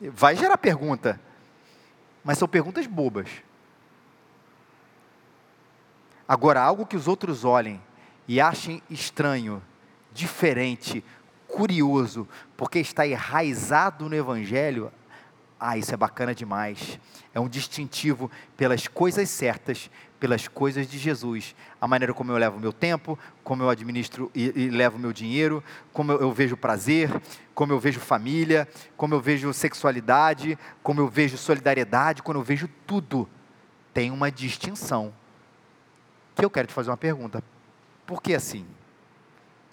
Vai 0.00 0.36
gerar 0.36 0.56
pergunta, 0.58 1.20
mas 2.22 2.38
são 2.38 2.46
perguntas 2.46 2.86
bobas. 2.86 3.28
Agora, 6.26 6.60
algo 6.60 6.86
que 6.86 6.96
os 6.96 7.08
outros 7.08 7.44
olhem 7.44 7.80
e 8.28 8.40
achem 8.40 8.82
estranho, 8.90 9.62
diferente, 10.12 11.02
curioso, 11.46 12.28
porque 12.56 12.78
está 12.78 13.06
enraizado 13.06 14.08
no 14.08 14.14
Evangelho, 14.14 14.92
Ah, 15.60 15.76
isso 15.76 15.92
é 15.92 15.96
bacana 15.96 16.32
demais. 16.32 17.00
É 17.34 17.40
um 17.40 17.48
distintivo 17.48 18.30
pelas 18.56 18.86
coisas 18.86 19.28
certas, 19.28 19.90
pelas 20.18 20.48
coisas 20.48 20.86
de 20.86 20.98
Jesus. 20.98 21.54
A 21.80 21.86
maneira 21.86 22.12
como 22.12 22.32
eu 22.32 22.36
levo 22.36 22.56
o 22.56 22.60
meu 22.60 22.72
tempo, 22.72 23.18
como 23.44 23.62
eu 23.62 23.70
administro 23.70 24.30
e, 24.34 24.52
e 24.54 24.70
levo 24.70 24.96
o 24.96 25.00
meu 25.00 25.12
dinheiro, 25.12 25.62
como 25.92 26.12
eu, 26.12 26.20
eu 26.20 26.32
vejo 26.32 26.56
prazer, 26.56 27.10
como 27.54 27.72
eu 27.72 27.78
vejo 27.80 28.00
família, 28.00 28.68
como 28.96 29.14
eu 29.14 29.20
vejo 29.20 29.52
sexualidade, 29.52 30.58
como 30.82 31.00
eu 31.00 31.08
vejo 31.08 31.36
solidariedade, 31.36 32.22
quando 32.22 32.38
eu 32.38 32.44
vejo 32.44 32.68
tudo. 32.86 33.28
Tem 33.92 34.10
uma 34.10 34.30
distinção. 34.30 35.12
Que 36.34 36.44
eu 36.44 36.50
quero 36.50 36.68
te 36.68 36.74
fazer 36.74 36.90
uma 36.90 36.96
pergunta. 36.96 37.42
Por 38.06 38.22
que 38.22 38.34
assim? 38.34 38.64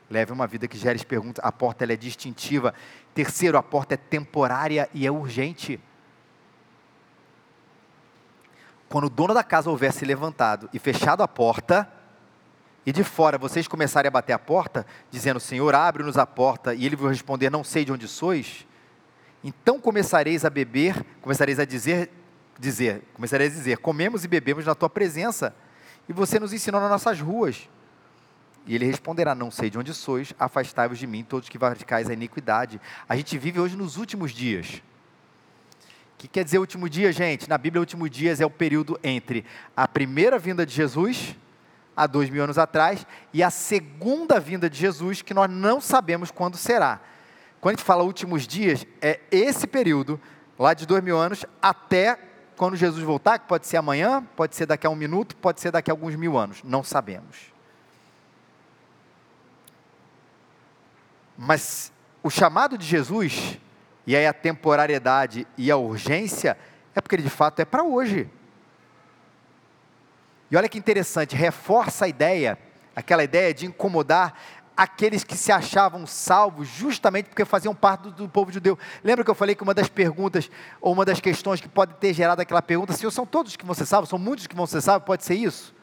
Leve 0.09 0.31
uma 0.31 0.45
vida 0.45 0.67
que 0.67 0.77
gere 0.77 1.03
perguntas. 1.03 1.43
A 1.43 1.51
porta 1.51 1.83
é 1.83 1.95
distintiva. 1.95 2.73
Terceiro, 3.13 3.57
a 3.57 3.63
porta 3.63 3.95
é 3.95 3.97
temporária 3.97 4.89
e 4.93 5.05
é 5.05 5.11
urgente. 5.11 5.79
Quando 8.95 9.07
o 9.07 9.09
dono 9.09 9.33
da 9.33 9.43
casa 9.43 9.69
houver 9.69 9.91
se 9.91 10.05
levantado 10.05 10.69
e 10.71 10.79
fechado 10.79 11.21
a 11.21 11.27
porta, 11.27 11.85
e 12.85 12.93
de 12.93 13.03
fora 13.03 13.37
vocês 13.37 13.67
começarem 13.67 14.07
a 14.07 14.09
bater 14.09 14.31
a 14.31 14.39
porta, 14.39 14.85
dizendo: 15.11 15.37
Senhor, 15.37 15.75
abre-nos 15.75 16.17
a 16.17 16.25
porta, 16.25 16.73
e 16.73 16.85
ele 16.85 16.95
vai 16.95 17.09
responder: 17.09 17.49
Não 17.49 17.61
sei 17.61 17.83
de 17.83 17.91
onde 17.91 18.07
sois, 18.07 18.65
então 19.43 19.81
começareis 19.81 20.45
a 20.45 20.49
beber, 20.49 21.05
começareis 21.21 21.59
a 21.59 21.65
dizer, 21.65 22.09
dizer, 22.57 23.01
começareis 23.13 23.51
a 23.51 23.57
dizer: 23.57 23.79
Comemos 23.79 24.23
e 24.23 24.29
bebemos 24.29 24.65
na 24.65 24.73
tua 24.73 24.89
presença, 24.89 25.53
e 26.07 26.13
você 26.13 26.39
nos 26.39 26.53
ensinou 26.53 26.79
nas 26.79 26.89
nossas 26.89 27.19
ruas. 27.19 27.67
E 28.65 28.75
ele 28.75 28.85
responderá: 28.85 29.35
Não 29.35 29.51
sei 29.51 29.69
de 29.69 29.77
onde 29.77 29.93
sois, 29.93 30.33
afastai-vos 30.39 30.97
de 30.97 31.05
mim, 31.05 31.21
todos 31.21 31.49
que 31.49 31.59
praticais 31.59 32.09
a 32.09 32.13
iniquidade. 32.13 32.79
A 33.09 33.17
gente 33.17 33.37
vive 33.37 33.59
hoje 33.59 33.75
nos 33.75 33.97
últimos 33.97 34.31
dias. 34.31 34.81
O 36.16 36.18
que 36.18 36.28
quer 36.30 36.45
dizer 36.45 36.59
último 36.59 36.89
dia, 36.89 37.11
gente? 37.11 37.49
Na 37.49 37.57
Bíblia, 37.57 37.82
último 37.82 38.09
dias 38.09 38.39
é 38.39 38.45
o 38.45 38.49
período 38.49 38.97
entre 39.03 39.45
a 39.76 39.86
primeira 39.88 40.39
vinda 40.39 40.66
de 40.66 40.74
Jesus, 40.74 41.36
há 41.95 42.07
dois 42.07 42.30
mil 42.30 42.41
anos 42.41 42.57
atrás, 42.57 43.05
e 43.34 43.43
a 43.43 43.49
segunda 43.49 44.39
vinda 44.39 44.70
de 44.70 44.78
Jesus, 44.78 45.22
que 45.22 45.34
nós 45.34 45.49
não 45.49 45.82
sabemos 45.82 46.32
quando 46.32 46.55
será. 46.55 47.01
Quando 47.59 47.76
a 47.76 47.78
gente 47.78 47.86
fala 47.86 48.03
últimos 48.03 48.47
dias, 48.47 48.86
é 49.01 49.20
esse 49.30 49.68
período, 49.68 50.20
lá 50.57 50.74
de 50.74 50.86
dois 50.86 51.03
mil 51.03 51.18
anos, 51.18 51.45
até 51.61 52.18
quando 52.55 52.78
Jesus 52.78 53.03
voltar, 53.03 53.39
que 53.39 53.47
pode 53.47 53.68
ser 53.68 53.76
amanhã, 53.76 54.24
pode 54.36 54.55
ser 54.55 54.66
daqui 54.66 54.88
a 54.88 54.89
um 54.89 54.95
minuto, 54.95 55.36
pode 55.36 55.59
ser 55.59 55.72
daqui 55.72 55.91
a 55.91 55.93
alguns 55.93 56.16
mil 56.16 56.38
anos, 56.38 56.63
não 56.63 56.82
sabemos. 56.82 57.53
Mas 61.38 61.91
o 62.24 62.30
chamado 62.30 62.78
de 62.78 62.86
Jesus, 62.86 63.57
e 64.06 64.16
aí 64.16 64.28
a 64.28 64.34
temporariedade 64.34 65.47
e 65.58 65.72
a 65.72 65.78
urgência, 65.78 66.58
é 66.93 67.01
porque 67.01 67.16
ele 67.16 67.24
de 67.24 67.30
fato 67.30 67.60
é 67.60 67.66
para 67.66 67.84
hoje. 67.84 68.30
E 70.49 70.56
olha 70.56 70.70
que 70.70 70.78
interessante, 70.78 71.36
reforça 71.36 72.06
a 72.06 72.08
ideia, 72.08 72.58
aquela 72.95 73.24
ideia 73.24 73.53
de 73.53 73.66
incomodar 73.66 74.34
aqueles 74.78 75.24
que 75.24 75.38
se 75.38 75.51
achavam 75.51 76.06
salvos 76.06 76.68
justamente 76.68 77.28
porque 77.28 77.45
faziam 77.45 77.74
parte 77.74 78.03
do, 78.03 78.12
do, 78.12 78.30
povo 78.30 78.51
judeu. 78.51 78.78
Lembra 79.03 79.24
que 79.24 79.32
eu 79.32 79.36
falei 79.36 79.56
que 79.56 79.64
uma 79.64 79.74
das 79.74 79.88
perguntas, 79.88 80.51
ou 80.82 80.91
uma 80.91 81.06
das 81.06 81.20
questões 81.20 81.62
que 81.62 81.70
pode 81.70 81.93
ter 81.95 82.14
gerado 82.14 82.41
aquela 82.41 82.62
pergunta, 82.62 82.93
Senhor, 82.93 83.12
são 83.12 83.26
todos 83.26 83.56
que 83.56 83.66
vão 83.66 83.74
ser 83.74 83.86
salvos? 83.86 84.10
São 84.10 84.20
muitos 84.20 84.47
que 84.47 84.56
vão 84.56 84.68
ser 84.68 84.82
salvos? 84.82 85.06
Pode 85.06 85.24
ser 85.24 85.36
isso? 85.36 85.74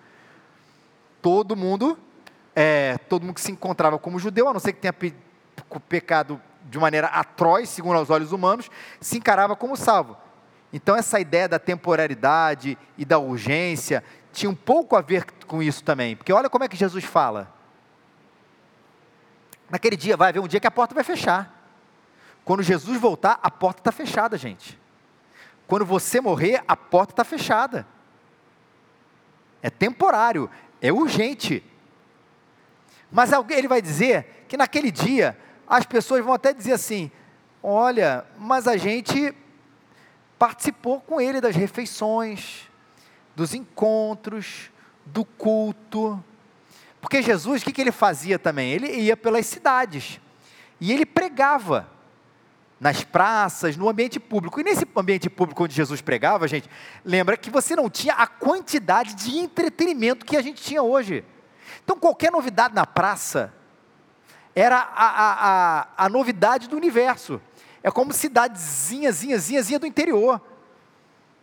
Todo 1.23 1.57
mundo, 1.57 1.99
é, 2.55 2.99
todo 3.09 3.23
mundo 3.23 3.35
que 3.35 3.41
se 3.41 3.53
encontrava 3.53 3.99
como 3.99 4.19
judeu, 4.19 4.49
a 4.49 4.53
não 4.53 4.61
ser 4.61 4.75
que 4.75 4.81
tenha 4.81 4.95
pecado 5.89 6.41
de 6.65 6.79
maneira 6.79 7.09
atroz, 7.09 7.69
segundo 7.69 8.01
os 8.01 8.11
olhos 8.11 8.33
humanos, 8.33 8.71
se 9.01 9.19
encarava 9.19 9.55
como 9.57 9.77
salvo. 9.77 10.17
Então, 10.73 10.97
essa 10.97 11.21
ideia 11.21 11.49
da 11.49 11.59
temporalidade 11.59 12.79
e 12.97 13.05
da 13.05 13.19
urgência 13.19 14.03
tinha 14.33 14.49
um 14.49 14.55
pouco 14.55 14.97
a 14.97 15.03
ver 15.03 15.27
com 15.47 15.63
isso 15.63 15.85
também, 15.85 16.17
porque 16.17 16.33
olha 16.33 16.49
como 16.49 16.65
é 16.65 16.69
que 16.69 16.77
Jesus 16.77 17.05
fala. 17.05 17.53
Naquele 19.69 19.97
dia, 19.97 20.17
vai 20.17 20.31
haver 20.31 20.41
um 20.41 20.49
dia 20.49 20.61
que 20.61 20.67
a 20.67 20.71
porta 20.71 20.95
vai 20.95 21.05
fechar. 21.05 21.63
Quando 22.45 22.63
Jesus 22.63 22.99
voltar, 22.99 23.39
a 23.43 23.51
porta 23.51 23.81
está 23.81 23.93
fechada, 23.93 24.37
gente. 24.37 24.79
Quando 25.67 25.85
você 25.85 26.21
morrer, 26.21 26.63
a 26.67 26.77
porta 26.77 27.13
está 27.13 27.25
fechada. 27.25 27.87
É 29.63 29.71
temporário, 29.71 30.51
é 30.81 30.93
urgente. 30.93 31.65
Mas 33.11 33.31
ele 33.51 33.69
vai 33.69 33.81
dizer 33.81 34.45
que 34.49 34.57
naquele 34.57 34.91
dia 34.91 35.39
as 35.73 35.87
pessoas 35.87 36.23
vão 36.23 36.35
até 36.35 36.53
dizer 36.53 36.75
assim: 36.75 37.11
olha, 37.63 38.27
mas 38.39 38.69
a 38.69 38.77
gente 38.77 39.35
participou 40.39 41.01
com 41.01 41.19
ele 41.19 41.41
das 41.41 41.57
refeições, 41.57 42.69
dos 43.35 43.55
encontros, 43.55 44.71
do 45.07 45.25
culto. 45.25 46.23
Porque 47.01 47.23
Jesus, 47.23 47.63
o 47.63 47.65
que, 47.65 47.73
que 47.73 47.81
ele 47.81 47.91
fazia 47.91 48.39
também? 48.39 48.71
Ele 48.71 48.87
ia 48.89 49.17
pelas 49.17 49.47
cidades 49.47 50.21
e 50.79 50.93
ele 50.93 51.07
pregava 51.07 51.89
nas 52.79 53.03
praças, 53.03 53.75
no 53.75 53.89
ambiente 53.89 54.21
público. 54.21 54.61
E 54.61 54.65
nesse 54.65 54.87
ambiente 54.95 55.31
público 55.31 55.65
onde 55.65 55.75
Jesus 55.75 56.03
pregava, 56.03 56.47
gente, 56.47 56.69
lembra 57.03 57.35
que 57.35 57.49
você 57.49 57.75
não 57.75 57.89
tinha 57.89 58.13
a 58.13 58.27
quantidade 58.27 59.15
de 59.15 59.39
entretenimento 59.39 60.27
que 60.27 60.37
a 60.37 60.43
gente 60.43 60.61
tinha 60.61 60.83
hoje. 60.83 61.25
Então, 61.83 61.97
qualquer 61.97 62.31
novidade 62.31 62.75
na 62.75 62.85
praça, 62.85 63.55
era 64.55 64.77
a, 64.77 65.07
a, 65.07 65.81
a, 65.81 65.89
a 65.97 66.09
novidade 66.09 66.69
do 66.69 66.77
universo. 66.77 67.41
É 67.83 67.91
como 67.91 68.13
cidadezinha, 68.13 69.11
zinha, 69.11 69.39
zinha, 69.39 69.63
zinha 69.63 69.79
do 69.79 69.87
interior. 69.87 70.41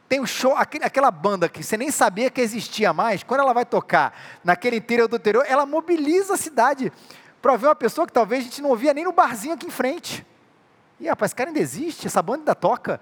Tem 0.08 0.20
um 0.20 0.26
show, 0.26 0.56
aquela 0.56 1.12
banda 1.12 1.48
que 1.48 1.64
você 1.64 1.78
nem 1.78 1.92
sabia 1.92 2.32
que 2.32 2.42
existia 2.42 2.92
mais, 2.92 3.22
quando 3.22 3.42
ela 3.42 3.54
vai 3.54 3.66
tocar 3.66 4.20
naquele 4.44 4.78
interior 4.78 5.08
do 5.08 5.18
interior, 5.18 5.46
ela 5.48 5.66
mobiliza 5.66 6.34
a 6.34 6.38
cidade 6.38 6.92
para 7.42 7.56
ver 7.56 7.68
uma 7.68 7.76
pessoa 7.76 8.08
que 8.08 8.14
talvez 8.14 8.42
a 8.42 8.44
gente 8.46 8.62
não 8.62 8.72
ouvia 8.72 8.94
nem 8.94 9.04
no 9.04 9.12
barzinho 9.12 9.54
aqui 9.54 9.68
em 9.68 9.72
frente. 9.72 10.26
E 11.00 11.08
rapaz, 11.08 11.30
esse 11.30 11.36
cara 11.36 11.50
ainda 11.50 11.60
existe, 11.60 12.08
essa 12.08 12.22
banda 12.22 12.40
ainda 12.40 12.56
toca. 12.56 13.00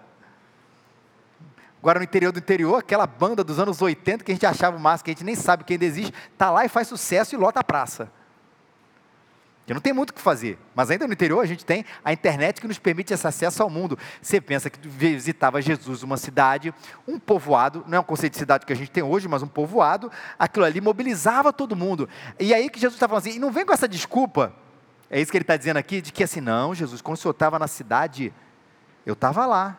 Agora 1.79 1.99
no 1.99 2.03
interior 2.03 2.31
do 2.31 2.39
interior, 2.39 2.77
aquela 2.77 3.07
banda 3.07 3.43
dos 3.43 3.59
anos 3.59 3.81
80 3.81 4.23
que 4.23 4.31
a 4.31 4.35
gente 4.35 4.45
achava 4.45 4.75
o 4.75 4.79
máximo, 4.79 5.05
que 5.05 5.11
a 5.11 5.13
gente 5.13 5.23
nem 5.23 5.35
sabe 5.35 5.63
que 5.63 5.73
ainda 5.73 5.85
existe, 5.85 6.13
está 6.33 6.51
lá 6.51 6.65
e 6.65 6.69
faz 6.69 6.87
sucesso 6.87 7.33
e 7.33 7.37
lota 7.37 7.61
a 7.61 7.63
praça. 7.63 8.11
Que 9.67 9.73
não 9.73 9.81
tem 9.81 9.91
muito 9.91 10.11
o 10.11 10.13
que 10.13 10.21
fazer, 10.21 10.57
mas 10.73 10.89
ainda 10.89 11.05
no 11.05 11.11
interior 11.11 11.41
a 11.41 11.45
gente 11.45 11.65
tem 11.65 11.83
a 12.01 12.13
internet 12.13 12.61
que 12.61 12.67
nos 12.69 12.79
permite 12.79 13.13
esse 13.13 13.27
acesso 13.27 13.61
ao 13.61 13.69
mundo. 13.69 13.99
Você 14.21 14.39
pensa 14.39 14.69
que 14.69 14.87
visitava 14.87 15.61
Jesus 15.61 16.03
uma 16.03 16.15
cidade, 16.15 16.73
um 17.05 17.19
povoado, 17.19 17.83
não 17.85 17.97
é 17.97 17.99
um 17.99 18.03
conceito 18.03 18.31
de 18.31 18.39
cidade 18.39 18.65
que 18.65 18.71
a 18.71 18.75
gente 18.75 18.89
tem 18.89 19.03
hoje, 19.03 19.27
mas 19.27 19.43
um 19.43 19.47
povoado, 19.47 20.09
aquilo 20.39 20.63
ali 20.63 20.79
mobilizava 20.79 21.51
todo 21.51 21.75
mundo. 21.75 22.07
E 22.39 22.53
aí 22.53 22.69
que 22.69 22.79
Jesus 22.79 22.95
está 22.95 23.09
falando 23.09 23.27
assim, 23.27 23.35
e 23.35 23.39
não 23.39 23.51
vem 23.51 23.65
com 23.65 23.73
essa 23.73 23.89
desculpa, 23.89 24.53
é 25.09 25.19
isso 25.19 25.29
que 25.29 25.37
ele 25.37 25.43
está 25.43 25.57
dizendo 25.57 25.75
aqui, 25.75 25.99
de 25.99 26.13
que 26.13 26.23
assim, 26.23 26.39
não, 26.39 26.73
Jesus, 26.73 27.01
quando 27.01 27.17
o 27.17 27.19
senhor 27.19 27.33
estava 27.33 27.59
na 27.59 27.67
cidade, 27.67 28.33
eu 29.05 29.15
estava 29.15 29.45
lá, 29.45 29.77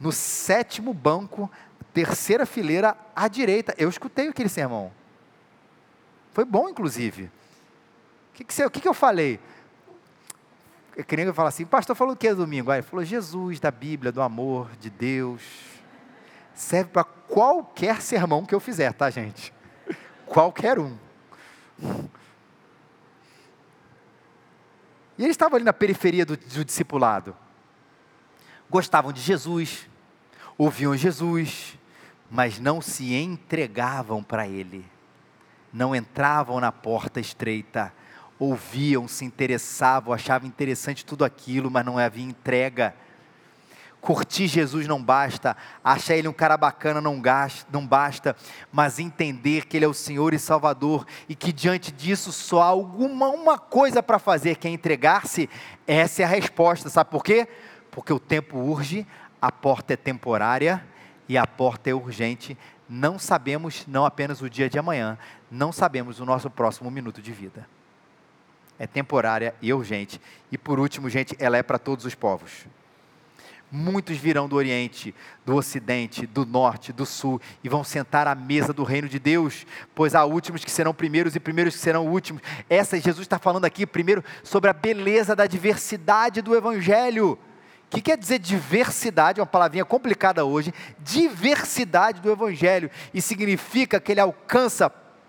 no 0.00 0.10
sétimo 0.10 0.92
banco, 0.92 1.48
terceira 1.94 2.44
fileira 2.44 2.96
à 3.14 3.28
direita, 3.28 3.72
eu 3.78 3.88
escutei 3.88 4.26
aquele 4.26 4.48
sermão. 4.48 4.90
Foi 6.32 6.44
bom, 6.44 6.68
inclusive 6.68 7.30
que, 8.38 8.44
que, 8.44 8.64
o 8.64 8.70
que, 8.70 8.80
que 8.80 8.88
eu 8.88 8.94
falei? 8.94 9.40
Queria 11.06 11.24
que 11.24 11.30
eu 11.30 11.34
falasse 11.34 11.62
assim, 11.62 11.70
pastor 11.70 11.94
falou 11.94 12.14
o 12.14 12.16
que 12.16 12.32
domingo? 12.34 12.70
Aí 12.70 12.78
ele 12.78 12.86
falou, 12.86 13.04
Jesus 13.04 13.60
da 13.60 13.70
Bíblia, 13.70 14.10
do 14.10 14.20
amor 14.20 14.68
de 14.80 14.90
Deus. 14.90 15.42
Serve 16.54 16.90
para 16.90 17.04
qualquer 17.04 18.00
sermão 18.00 18.44
que 18.44 18.54
eu 18.54 18.60
fizer, 18.60 18.92
tá, 18.92 19.08
gente? 19.10 19.52
Qualquer 20.26 20.78
um. 20.78 20.96
E 25.16 25.22
eles 25.22 25.30
estavam 25.30 25.56
ali 25.56 25.64
na 25.64 25.72
periferia 25.72 26.26
do, 26.26 26.36
do 26.36 26.64
discipulado. 26.64 27.36
Gostavam 28.68 29.12
de 29.12 29.20
Jesus, 29.20 29.88
ouviam 30.56 30.96
Jesus, 30.96 31.78
mas 32.28 32.58
não 32.58 32.80
se 32.80 33.14
entregavam 33.14 34.22
para 34.22 34.48
Ele. 34.48 34.84
Não 35.72 35.94
entravam 35.94 36.60
na 36.60 36.72
porta 36.72 37.20
estreita 37.20 37.92
ouviam, 38.38 39.08
se 39.08 39.24
interessavam, 39.24 40.12
achavam 40.12 40.48
interessante 40.48 41.04
tudo 41.04 41.24
aquilo, 41.24 41.70
mas 41.70 41.84
não 41.84 41.98
havia 41.98 42.24
entrega. 42.24 42.94
Curtir 44.00 44.46
Jesus 44.46 44.86
não 44.86 45.02
basta, 45.02 45.56
achar 45.82 46.14
Ele 46.14 46.28
um 46.28 46.32
cara 46.32 46.56
bacana 46.56 47.00
não, 47.00 47.20
gasta, 47.20 47.68
não 47.72 47.84
basta, 47.84 48.36
mas 48.70 49.00
entender 49.00 49.66
que 49.66 49.76
Ele 49.76 49.84
é 49.84 49.88
o 49.88 49.94
Senhor 49.94 50.32
e 50.32 50.38
Salvador 50.38 51.04
e 51.28 51.34
que 51.34 51.52
diante 51.52 51.90
disso 51.90 52.30
só 52.30 52.62
há 52.62 52.66
alguma 52.66 53.28
uma 53.28 53.58
coisa 53.58 54.00
para 54.00 54.20
fazer, 54.20 54.56
que 54.56 54.68
é 54.68 54.70
entregar-se, 54.70 55.50
essa 55.84 56.22
é 56.22 56.24
a 56.24 56.28
resposta, 56.28 56.88
sabe 56.88 57.10
por 57.10 57.24
quê? 57.24 57.48
Porque 57.90 58.12
o 58.12 58.20
tempo 58.20 58.58
urge, 58.58 59.04
a 59.42 59.50
porta 59.50 59.94
é 59.94 59.96
temporária 59.96 60.84
e 61.28 61.36
a 61.36 61.46
porta 61.46 61.90
é 61.90 61.94
urgente. 61.94 62.56
Não 62.88 63.18
sabemos 63.18 63.84
não 63.86 64.06
apenas 64.06 64.40
o 64.40 64.48
dia 64.48 64.70
de 64.70 64.78
amanhã, 64.78 65.18
não 65.50 65.72
sabemos 65.72 66.20
o 66.20 66.24
nosso 66.24 66.48
próximo 66.48 66.88
minuto 66.88 67.20
de 67.20 67.32
vida 67.32 67.66
é 68.78 68.86
temporária 68.86 69.54
e 69.60 69.72
urgente. 69.72 70.20
E 70.52 70.56
por 70.56 70.78
último, 70.78 71.10
gente, 71.10 71.36
ela 71.38 71.56
é 71.56 71.62
para 71.62 71.78
todos 71.78 72.04
os 72.04 72.14
povos. 72.14 72.66
Muitos 73.70 74.16
virão 74.16 74.48
do 74.48 74.56
Oriente, 74.56 75.14
do 75.44 75.54
Ocidente, 75.54 76.26
do 76.26 76.46
Norte, 76.46 76.90
do 76.90 77.04
Sul 77.04 77.38
e 77.62 77.68
vão 77.68 77.84
sentar 77.84 78.26
à 78.26 78.34
mesa 78.34 78.72
do 78.72 78.82
reino 78.82 79.08
de 79.08 79.18
Deus, 79.18 79.66
pois 79.94 80.14
há 80.14 80.24
últimos 80.24 80.64
que 80.64 80.70
serão 80.70 80.94
primeiros 80.94 81.36
e 81.36 81.40
primeiros 81.40 81.74
que 81.74 81.80
serão 81.80 82.06
últimos. 82.06 82.40
Essa 82.70 82.98
Jesus 82.98 83.26
está 83.26 83.38
falando 83.38 83.66
aqui 83.66 83.86
primeiro 83.86 84.24
sobre 84.42 84.70
a 84.70 84.72
beleza 84.72 85.36
da 85.36 85.46
diversidade 85.46 86.40
do 86.40 86.56
Evangelho. 86.56 87.38
O 87.84 87.90
que 87.90 88.00
quer 88.00 88.16
dizer 88.16 88.38
diversidade? 88.38 89.38
É 89.38 89.42
uma 89.42 89.46
palavrinha 89.46 89.84
complicada 89.84 90.46
hoje. 90.46 90.72
Diversidade 91.00 92.22
do 92.22 92.30
Evangelho 92.30 92.90
e 93.12 93.20
significa 93.20 94.00
que 94.00 94.12
ele 94.12 94.20
alcança 94.20 94.88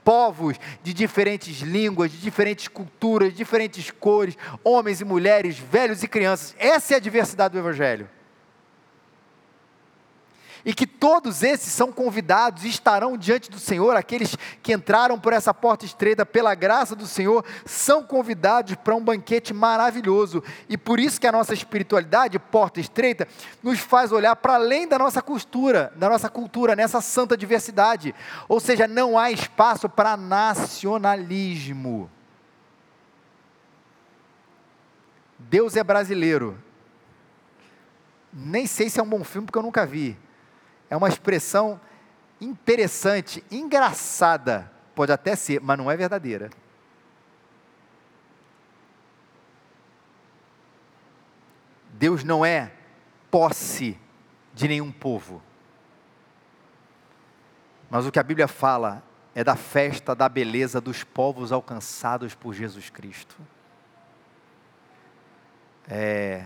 povos 0.10 0.60
de 0.82 0.92
diferentes 0.92 1.60
línguas, 1.60 2.10
de 2.12 2.18
diferentes 2.18 2.68
culturas, 2.68 3.30
de 3.30 3.38
diferentes 3.38 3.92
cores, 3.92 4.36
homens 4.64 5.02
e 5.02 5.06
mulheres, 5.06 5.60
velhos 5.60 6.02
e 6.02 6.08
crianças. 6.08 6.56
Essa 6.58 6.96
é 6.96 6.98
a 6.98 7.00
diversidade 7.00 7.54
do 7.54 7.60
Evangelho 7.60 8.10
e 10.70 10.74
que 10.74 10.86
todos 10.86 11.42
esses 11.42 11.74
são 11.74 11.92
convidados 11.92 12.64
e 12.64 12.70
estarão 12.70 13.18
diante 13.18 13.50
do 13.50 13.58
Senhor, 13.58 13.96
aqueles 13.96 14.38
que 14.62 14.72
entraram 14.72 15.20
por 15.20 15.34
essa 15.34 15.52
porta 15.52 15.84
estreita 15.84 16.28
pela 16.28 16.54
graça 16.54 16.96
do 16.96 17.08
Senhor, 17.08 17.44
são 17.66 18.04
convidados 18.04 18.76
para 18.76 18.96
um 18.96 19.04
banquete 19.04 19.52
maravilhoso, 19.52 20.44
e 20.70 20.78
por 20.78 21.00
isso 21.00 21.20
que 21.20 21.26
a 21.26 21.32
nossa 21.32 21.56
espiritualidade, 21.56 22.38
porta 22.38 22.80
estreita, 22.80 23.28
nos 23.64 23.80
faz 23.80 24.12
olhar 24.12 24.36
para 24.36 24.54
além 24.54 24.88
da 24.88 25.00
nossa 25.00 25.24
cultura, 25.24 25.92
da 25.96 26.08
nossa 26.08 26.30
cultura, 26.30 26.76
nessa 26.76 27.02
santa 27.02 27.36
diversidade, 27.36 28.14
ou 28.48 28.60
seja, 28.60 28.88
não 28.88 29.18
há 29.18 29.32
espaço 29.32 29.90
para 29.90 30.16
nacionalismo. 30.16 32.08
Deus 35.40 35.76
é 35.76 35.84
brasileiro. 35.84 36.62
Nem 38.32 38.68
sei 38.68 38.88
se 38.88 39.00
é 39.00 39.04
um 39.04 39.10
bom 39.10 39.24
filme 39.24 39.48
porque 39.48 39.58
eu 39.58 39.64
nunca 39.64 39.84
vi 39.84 40.16
é 40.90 40.98
uma 40.98 41.08
expressão 41.08 41.80
interessante, 42.42 43.44
engraçada, 43.52 44.72
pode 44.96 45.12
até 45.12 45.36
ser, 45.36 45.62
mas 45.62 45.78
não 45.78 45.90
é 45.90 45.96
verdadeira. 45.96 46.50
Deus 51.94 52.24
não 52.24 52.46
é 52.46 52.72
posse 53.30 54.00
de 54.54 54.68
nenhum 54.68 54.92
povo. 54.92 55.42
Mas 57.90 58.06
o 58.06 58.12
que 58.12 58.20
a 58.20 58.24
Bíblia 58.24 58.48
fala 58.48 59.04
é 59.36 59.44
da 59.44 59.56
festa 59.56 60.16
da 60.16 60.30
beleza 60.30 60.80
dos 60.80 61.04
povos 61.04 61.52
alcançados 61.52 62.34
por 62.34 62.54
Jesus 62.54 62.90
Cristo. 62.90 63.36
É, 65.88 66.46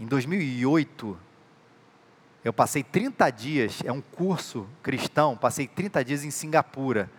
em 0.00 0.06
2008, 0.06 1.18
eu 2.44 2.52
passei 2.52 2.82
30 2.82 3.30
dias, 3.30 3.78
é 3.86 3.90
um 3.90 4.02
curso 4.02 4.68
cristão, 4.82 5.34
passei 5.34 5.66
30 5.66 6.04
dias 6.04 6.24
em 6.24 6.30
Singapura. 6.30 7.10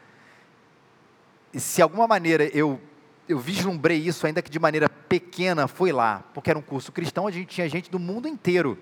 E 1.52 1.60
se 1.60 1.82
alguma 1.82 2.08
maneira 2.08 2.46
eu, 2.56 2.80
eu 3.28 3.40
vislumbrei 3.40 3.98
isso, 3.98 4.28
ainda 4.28 4.40
que 4.40 4.52
de 4.52 4.60
maneira 4.60 4.88
pequena, 4.88 5.68
foi 5.68 5.92
lá, 5.92 6.24
porque 6.32 6.52
era 6.52 6.60
um 6.60 6.62
curso 6.62 6.92
cristão, 6.92 7.26
a 7.26 7.32
gente 7.32 7.48
tinha 7.48 7.68
gente 7.68 7.90
do 7.90 7.98
mundo 7.98 8.28
inteiro. 8.28 8.78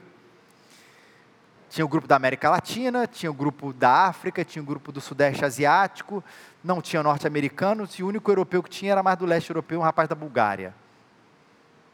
Tinha 1.70 1.86
o 1.86 1.88
grupo 1.88 2.08
da 2.08 2.18
América 2.18 2.50
Latina, 2.50 3.08
tinha 3.08 3.32
o 3.32 3.34
grupo 3.34 3.72
da 3.72 4.08
África, 4.08 4.44
tinha 4.44 4.62
o 4.62 4.66
grupo 4.66 4.92
do 4.92 5.00
Sudeste 5.00 5.46
Asiático, 5.46 6.22
não 6.62 6.82
tinha 6.82 7.02
norte-americanos, 7.02 7.94
e 7.96 8.04
o 8.04 8.08
único 8.08 8.30
europeu 8.30 8.62
que 8.62 8.70
tinha 8.70 8.92
era 8.92 9.02
mais 9.02 9.18
do 9.18 9.26
leste 9.26 9.50
europeu, 9.50 9.80
um 9.80 9.84
rapaz 9.84 10.10
da 10.10 10.14
Bulgária. 10.14 10.76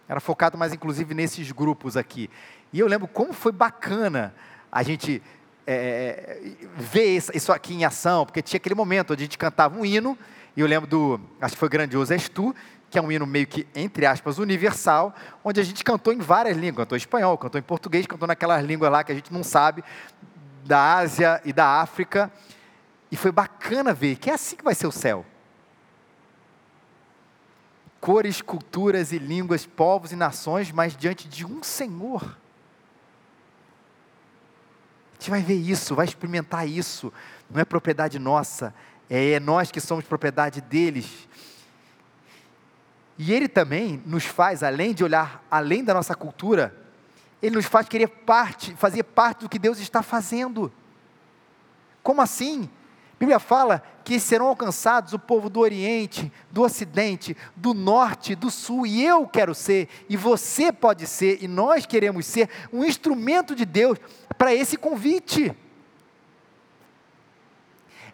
Era 0.09 0.19
focado 0.19 0.57
mais 0.57 0.73
inclusive 0.73 1.13
nesses 1.13 1.51
grupos 1.51 1.95
aqui. 1.95 2.29
E 2.73 2.79
eu 2.79 2.87
lembro 2.87 3.07
como 3.07 3.31
foi 3.31 3.51
bacana 3.51 4.33
a 4.71 4.81
gente 4.81 5.21
é, 5.67 6.41
ver 6.75 7.21
isso 7.33 7.53
aqui 7.53 7.75
em 7.75 7.85
ação, 7.85 8.25
porque 8.25 8.41
tinha 8.41 8.57
aquele 8.57 8.73
momento 8.73 9.13
onde 9.13 9.21
a 9.21 9.25
gente 9.25 9.37
cantava 9.37 9.77
um 9.77 9.85
hino, 9.85 10.17
e 10.57 10.61
eu 10.61 10.67
lembro 10.67 10.89
do, 10.89 11.21
acho 11.39 11.53
que 11.53 11.59
foi 11.59 11.69
Grandioso 11.69 12.11
És 12.11 12.27
Tu, 12.27 12.55
que 12.89 12.97
é 12.97 13.01
um 13.01 13.11
hino 13.11 13.27
meio 13.27 13.45
que, 13.45 13.67
entre 13.75 14.07
aspas, 14.07 14.39
universal, 14.39 15.13
onde 15.43 15.59
a 15.59 15.63
gente 15.63 15.83
cantou 15.83 16.11
em 16.11 16.17
várias 16.17 16.57
línguas, 16.57 16.85
cantou 16.85 16.97
em 16.97 16.99
espanhol, 16.99 17.37
cantou 17.37 17.59
em 17.59 17.63
português, 17.63 18.07
cantou 18.07 18.27
naquelas 18.27 18.65
línguas 18.65 18.91
lá 18.91 19.03
que 19.03 19.11
a 19.11 19.15
gente 19.15 19.31
não 19.31 19.43
sabe, 19.43 19.83
da 20.65 20.95
Ásia 20.95 21.39
e 21.45 21.53
da 21.53 21.81
África, 21.81 22.31
e 23.11 23.15
foi 23.15 23.31
bacana 23.31 23.93
ver 23.93 24.15
que 24.15 24.29
é 24.29 24.33
assim 24.33 24.55
que 24.55 24.63
vai 24.63 24.73
ser 24.73 24.87
o 24.87 24.91
céu. 24.91 25.23
Cores, 27.99 28.41
culturas 28.41 29.11
e 29.11 29.19
línguas, 29.19 29.65
povos 29.65 30.11
e 30.11 30.15
nações, 30.15 30.71
mas 30.71 30.95
diante 30.95 31.27
de 31.27 31.45
um 31.45 31.61
Senhor 31.61 32.37
gente 35.19 35.29
vai 35.29 35.41
ver 35.41 35.55
isso, 35.55 35.93
vai 35.93 36.05
experimentar 36.05 36.67
isso. 36.67 37.11
Não 37.49 37.59
é 37.59 37.65
propriedade 37.65 38.17
nossa, 38.17 38.73
é, 39.09 39.31
é 39.31 39.39
nós 39.39 39.69
que 39.69 39.81
somos 39.81 40.05
propriedade 40.05 40.61
deles. 40.61 41.27
E 43.17 43.33
Ele 43.33 43.49
também 43.49 44.01
nos 44.05 44.23
faz, 44.23 44.63
além 44.63 44.93
de 44.93 45.03
olhar 45.03 45.43
além 45.51 45.83
da 45.83 45.93
nossa 45.93 46.15
cultura, 46.15 46.73
Ele 47.41 47.57
nos 47.57 47.65
faz 47.65 47.89
querer 47.89 48.07
parte, 48.07 48.73
fazer 48.75 49.03
parte 49.03 49.41
do 49.41 49.49
que 49.49 49.59
Deus 49.59 49.77
está 49.79 50.01
fazendo. 50.01 50.71
Como 52.01 52.21
assim? 52.21 52.69
A 53.19 53.25
Bíblia 53.29 53.37
fala 53.37 53.83
que 54.05 54.17
serão 54.17 54.47
alcançados 54.47 55.11
o 55.11 55.19
povo 55.19 55.49
do 55.49 55.59
Oriente, 55.59 56.31
do 56.49 56.61
Ocidente, 56.61 57.35
do 57.53 57.73
Norte, 57.73 58.33
do 58.33 58.49
Sul, 58.49 58.87
e 58.87 59.03
eu 59.03 59.27
quero 59.27 59.53
ser, 59.53 59.89
e 60.07 60.15
você 60.15 60.71
pode 60.71 61.05
ser, 61.05 61.43
e 61.43 61.47
nós 61.47 61.85
queremos 61.85 62.25
ser 62.25 62.49
um 62.71 62.85
instrumento 62.85 63.53
de 63.53 63.65
Deus 63.65 63.99
para 64.37 64.55
esse 64.55 64.77
convite. 64.77 65.53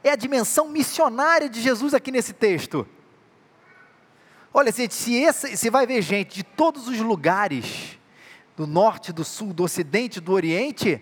É 0.03 0.09
a 0.09 0.15
dimensão 0.15 0.69
missionária 0.69 1.47
de 1.47 1.61
Jesus 1.61 1.93
aqui 1.93 2.11
nesse 2.11 2.33
texto. 2.33 2.87
Olha, 4.51 4.71
gente, 4.71 4.95
se 4.95 5.23
você 5.31 5.69
vai 5.69 5.85
ver 5.85 6.01
gente 6.01 6.37
de 6.37 6.43
todos 6.43 6.87
os 6.87 6.97
lugares, 6.99 7.99
do 8.57 8.65
norte, 8.65 9.13
do 9.13 9.23
sul, 9.23 9.53
do 9.53 9.61
ocidente, 9.65 10.19
do 10.19 10.31
oriente, 10.31 10.99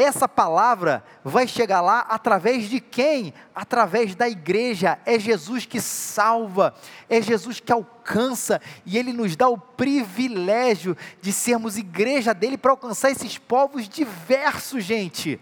essa 0.00 0.28
palavra 0.28 1.02
vai 1.24 1.48
chegar 1.48 1.80
lá 1.80 2.06
através 2.08 2.70
de 2.70 2.78
quem? 2.78 3.34
Através 3.52 4.14
da 4.14 4.28
igreja. 4.28 4.96
É 5.04 5.18
Jesus 5.18 5.66
que 5.66 5.80
salva, 5.80 6.72
é 7.10 7.20
Jesus 7.20 7.58
que 7.58 7.72
alcança, 7.72 8.62
e 8.86 8.96
Ele 8.96 9.12
nos 9.12 9.34
dá 9.34 9.48
o 9.48 9.58
privilégio 9.58 10.96
de 11.20 11.32
sermos 11.32 11.76
igreja 11.76 12.32
dele 12.32 12.56
para 12.56 12.70
alcançar 12.70 13.10
esses 13.10 13.38
povos 13.38 13.88
diversos, 13.88 14.84
gente. 14.84 15.40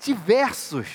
Diversos. 0.00 0.88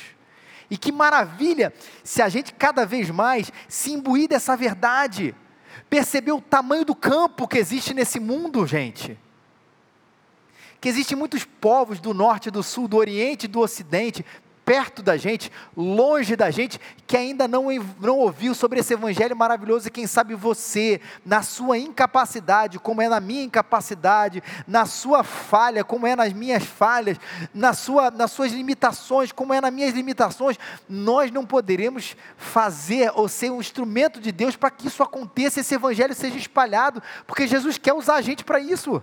E 0.72 0.78
que 0.80 0.92
maravilha 0.92 1.72
se 2.04 2.24
a 2.24 2.28
gente 2.28 2.56
cada 2.56 2.88
vez 2.88 3.12
mais 3.12 3.52
se 3.68 3.92
imbuir 3.92 4.28
dessa 4.28 4.58
verdade, 4.58 5.36
perceber 5.92 6.32
o 6.32 6.42
tamanho 6.42 6.86
do 6.86 6.96
campo 6.96 7.48
que 7.48 7.60
existe 7.60 7.94
nesse 7.94 8.20
mundo, 8.20 8.66
gente 8.66 9.16
que 10.84 10.90
existem 10.90 11.18
muitos 11.18 11.46
povos 11.46 12.02
do 12.02 12.14
norte, 12.14 12.52
do 12.52 12.62
sul, 12.62 12.90
do 12.90 12.98
oriente 12.98 13.46
e 13.46 13.48
do 13.48 13.62
ocidente, 13.62 14.26
perto 14.66 15.02
da 15.02 15.16
gente, 15.16 15.50
longe 15.78 16.36
da 16.36 16.52
gente, 16.52 16.78
que 17.08 17.16
ainda 17.16 17.48
não, 17.48 17.68
não 18.02 18.20
ouviu 18.20 18.54
sobre 18.54 18.82
esse 18.82 18.94
evangelho 18.94 19.34
maravilhoso, 19.34 19.88
e 19.88 19.92
quem 19.92 20.06
sabe 20.06 20.36
você, 20.36 21.00
na 21.26 21.42
sua 21.42 21.78
incapacidade, 21.78 22.80
como 22.80 23.02
é 23.02 23.08
na 23.08 23.22
minha 23.22 23.44
incapacidade, 23.44 24.44
na 24.68 24.86
sua 24.86 25.24
falha, 25.24 25.86
como 25.86 26.06
é 26.06 26.18
nas 26.18 26.34
minhas 26.34 26.66
falhas, 26.66 27.18
na 27.54 27.72
sua, 27.72 28.12
nas 28.12 28.34
suas 28.34 28.52
limitações, 28.52 29.32
como 29.32 29.54
é 29.54 29.62
nas 29.62 29.72
minhas 29.72 29.94
limitações, 29.94 30.60
nós 30.90 31.32
não 31.32 31.46
poderemos 31.46 32.18
fazer 32.36 33.10
ou 33.16 33.30
ser 33.30 33.54
um 33.54 33.62
instrumento 33.62 34.20
de 34.20 34.34
Deus 34.34 34.58
para 34.58 34.70
que 34.70 34.88
isso 34.88 35.02
aconteça, 35.02 35.62
esse 35.62 35.76
evangelho 35.76 36.14
seja 36.14 36.38
espalhado, 36.38 37.02
porque 37.26 37.48
Jesus 37.48 37.78
quer 37.78 37.94
usar 37.94 38.16
a 38.16 38.22
gente 38.22 38.44
para 38.44 38.60
isso. 38.60 39.02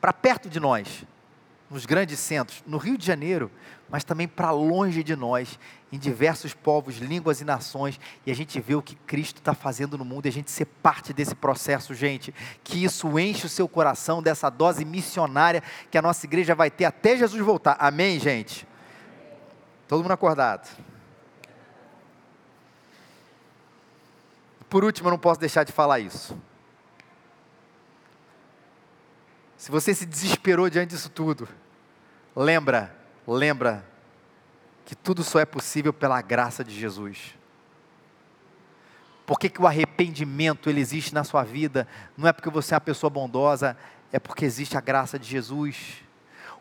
Para 0.00 0.12
perto 0.12 0.48
de 0.48 0.58
nós, 0.58 1.04
nos 1.70 1.86
grandes 1.86 2.18
centros, 2.18 2.64
no 2.66 2.78
Rio 2.78 2.98
de 2.98 3.06
Janeiro, 3.06 3.50
mas 3.88 4.02
também 4.02 4.26
para 4.26 4.50
longe 4.50 5.02
de 5.02 5.14
nós, 5.14 5.58
em 5.92 5.98
diversos 5.98 6.54
povos, 6.54 6.98
línguas 6.98 7.40
e 7.40 7.44
nações, 7.44 8.00
e 8.24 8.30
a 8.30 8.34
gente 8.34 8.58
vê 8.60 8.74
o 8.74 8.82
que 8.82 8.94
Cristo 8.94 9.38
está 9.38 9.54
fazendo 9.54 9.98
no 9.98 10.04
mundo, 10.04 10.26
e 10.26 10.28
a 10.28 10.32
gente 10.32 10.50
ser 10.50 10.64
parte 10.64 11.12
desse 11.12 11.34
processo, 11.34 11.94
gente, 11.94 12.34
que 12.64 12.82
isso 12.82 13.18
enche 13.18 13.46
o 13.46 13.48
seu 13.48 13.68
coração 13.68 14.22
dessa 14.22 14.48
dose 14.50 14.84
missionária 14.84 15.62
que 15.90 15.98
a 15.98 16.02
nossa 16.02 16.26
igreja 16.26 16.54
vai 16.54 16.70
ter 16.70 16.84
até 16.84 17.16
Jesus 17.16 17.40
voltar. 17.44 17.76
Amém, 17.78 18.18
gente? 18.18 18.66
Todo 19.86 20.02
mundo 20.02 20.12
acordado. 20.12 20.68
Por 24.68 24.84
último, 24.84 25.08
eu 25.08 25.10
não 25.10 25.18
posso 25.18 25.40
deixar 25.40 25.64
de 25.64 25.72
falar 25.72 25.98
isso. 25.98 26.36
Se 29.60 29.70
você 29.70 29.94
se 29.94 30.06
desesperou 30.06 30.70
diante 30.70 30.94
disso 30.94 31.10
tudo, 31.10 31.46
lembra, 32.34 32.96
lembra 33.28 33.84
que 34.86 34.94
tudo 34.94 35.22
só 35.22 35.38
é 35.38 35.44
possível 35.44 35.92
pela 35.92 36.22
graça 36.22 36.64
de 36.64 36.74
Jesus. 36.74 37.34
Por 39.26 39.38
que, 39.38 39.50
que 39.50 39.60
o 39.60 39.66
arrependimento 39.66 40.70
ele 40.70 40.80
existe 40.80 41.12
na 41.12 41.24
sua 41.24 41.44
vida? 41.44 41.86
Não 42.16 42.26
é 42.26 42.32
porque 42.32 42.48
você 42.48 42.72
é 42.72 42.76
uma 42.76 42.80
pessoa 42.80 43.10
bondosa, 43.10 43.76
é 44.10 44.18
porque 44.18 44.46
existe 44.46 44.78
a 44.78 44.80
graça 44.80 45.18
de 45.18 45.28
Jesus 45.28 46.04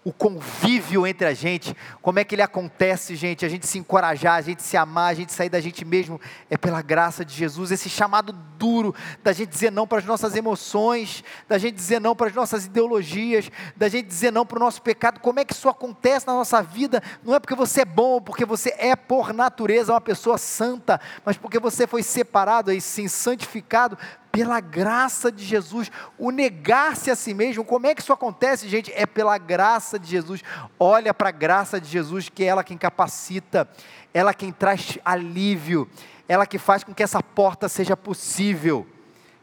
o 0.04 0.14
convívio 0.14 1.06
entre 1.06 1.28
a 1.28 1.34
gente, 1.34 1.76
como 2.02 2.20
é 2.20 2.24
que 2.24 2.34
ele 2.34 2.42
acontece, 2.42 3.16
gente, 3.16 3.46
a 3.46 3.50
gente 3.50 3.68
se 3.68 3.78
encorajar, 3.78 4.36
a 4.36 4.42
gente 4.42 4.64
se 4.64 4.78
amar, 4.78 5.12
a 5.12 5.14
gente 5.14 5.34
sair 5.34 5.50
da 5.50 5.60
gente 5.60 5.84
mesmo, 5.84 6.20
é 6.50 6.58
pela 6.58 6.82
graça 6.82 7.26
de 7.26 7.34
Jesus, 7.34 7.72
esse 7.72 7.90
chamado 7.90 8.32
duro 8.32 8.96
da 9.24 9.34
gente 9.34 9.50
dizer 9.50 9.72
não 9.72 9.86
para 9.86 10.00
as 10.00 10.06
nossas 10.06 10.36
emoções, 10.36 11.24
da 11.48 11.58
gente 11.58 11.76
dizer 11.76 12.00
não 12.00 12.16
para 12.16 12.28
as 12.28 12.34
nossas 12.34 12.66
ideologias, 12.66 13.52
da 13.76 13.90
gente 13.90 14.08
dizer 14.08 14.32
não 14.32 14.46
para 14.46 14.58
o 14.58 14.60
nosso 14.60 14.82
pecado, 14.82 15.20
como 15.20 15.40
é 15.40 15.46
que 15.46 15.54
isso 15.54 15.68
acontece 15.68 16.26
na 16.26 16.34
nossa 16.34 16.62
vida? 16.62 17.04
Não 17.24 17.36
é 17.36 17.40
porque 17.40 17.56
você 17.56 17.82
é 17.82 17.86
bom, 17.86 18.22
porque 18.22 18.46
você 18.46 18.74
é 18.78 18.96
por 18.96 19.34
natureza 19.34 19.94
uma 19.94 20.02
pessoa 20.02 20.38
santa, 20.38 21.00
mas 21.26 21.38
porque 21.38 21.60
você 21.60 21.86
foi 21.86 22.04
separado 22.04 22.72
aí, 22.72 22.80
sim, 22.80 23.08
santificado 23.08 23.98
pela 24.32 24.60
graça 24.60 25.32
de 25.32 25.44
Jesus, 25.44 25.92
o 26.18 26.32
negar-se 26.32 27.10
a 27.10 27.16
si 27.16 27.34
mesmo, 27.34 27.66
como 27.66 27.88
é 27.88 27.96
que 27.96 28.02
isso 28.02 28.14
acontece, 28.14 28.70
gente? 28.70 28.92
É 28.94 29.06
pela 29.06 29.38
graça 29.38 29.98
de 29.98 30.08
Jesus. 30.08 30.44
Olha 30.80 31.14
para 31.14 31.30
a 31.30 31.32
graça 31.32 31.80
de 31.82 31.88
Jesus, 31.90 32.30
que 32.30 32.44
é 32.44 32.48
ela 32.48 32.64
quem 32.64 32.78
capacita, 32.78 33.68
ela 34.14 34.34
quem 34.34 34.52
traz 34.52 35.00
alívio, 35.04 35.90
ela 36.28 36.46
que 36.46 36.60
faz 36.60 36.84
com 36.84 36.94
que 36.94 37.04
essa 37.04 37.24
porta 37.24 37.68
seja 37.68 37.98
possível, 37.98 38.86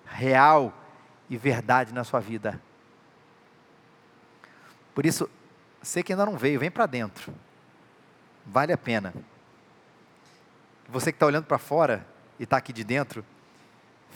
real 0.05 0.73
e 1.29 1.37
verdade 1.37 1.93
na 1.93 2.05
sua 2.05 2.21
vida. 2.21 2.61
Por 4.95 5.05
isso, 5.05 5.29
você 5.83 6.03
que 6.03 6.13
ainda 6.13 6.25
não 6.25 6.37
veio, 6.37 6.61
vem 6.61 6.71
para 6.71 6.87
dentro. 6.87 7.35
Vale 8.47 8.73
a 8.73 8.79
pena. 8.79 9.13
Você 10.89 11.11
que 11.11 11.17
está 11.17 11.27
olhando 11.27 11.45
para 11.45 11.59
fora 11.59 12.07
e 12.39 12.45
está 12.45 12.57
aqui 12.57 12.73
de 12.73 12.85
dentro, 12.85 13.25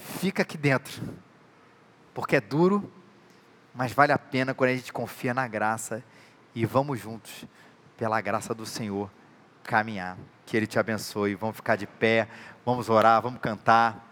fica 0.01 0.42
aqui 0.42 0.57
dentro, 0.59 1.01
porque 2.12 2.36
é 2.36 2.40
duro, 2.40 2.90
mas 3.74 3.92
vale 3.92 4.12
a 4.12 4.18
pena 4.18 4.53
quando 4.55 4.70
a 4.70 4.76
gente 4.76 4.92
confia 4.92 5.32
na 5.32 5.46
graça 5.46 6.03
e 6.55 6.66
vamos 6.66 6.98
juntos, 6.98 7.44
pela 7.96 8.20
graça 8.20 8.55
do 8.55 8.66
Senhor, 8.66 9.11
caminhar. 9.62 10.16
Que 10.46 10.57
Ele 10.57 10.66
te 10.66 10.78
abençoe. 10.78 11.34
Vamos 11.34 11.57
ficar 11.57 11.76
de 11.76 11.86
pé, 11.86 12.26
vamos 12.64 12.88
orar, 12.88 13.22
vamos 13.22 13.40
cantar. 13.40 14.09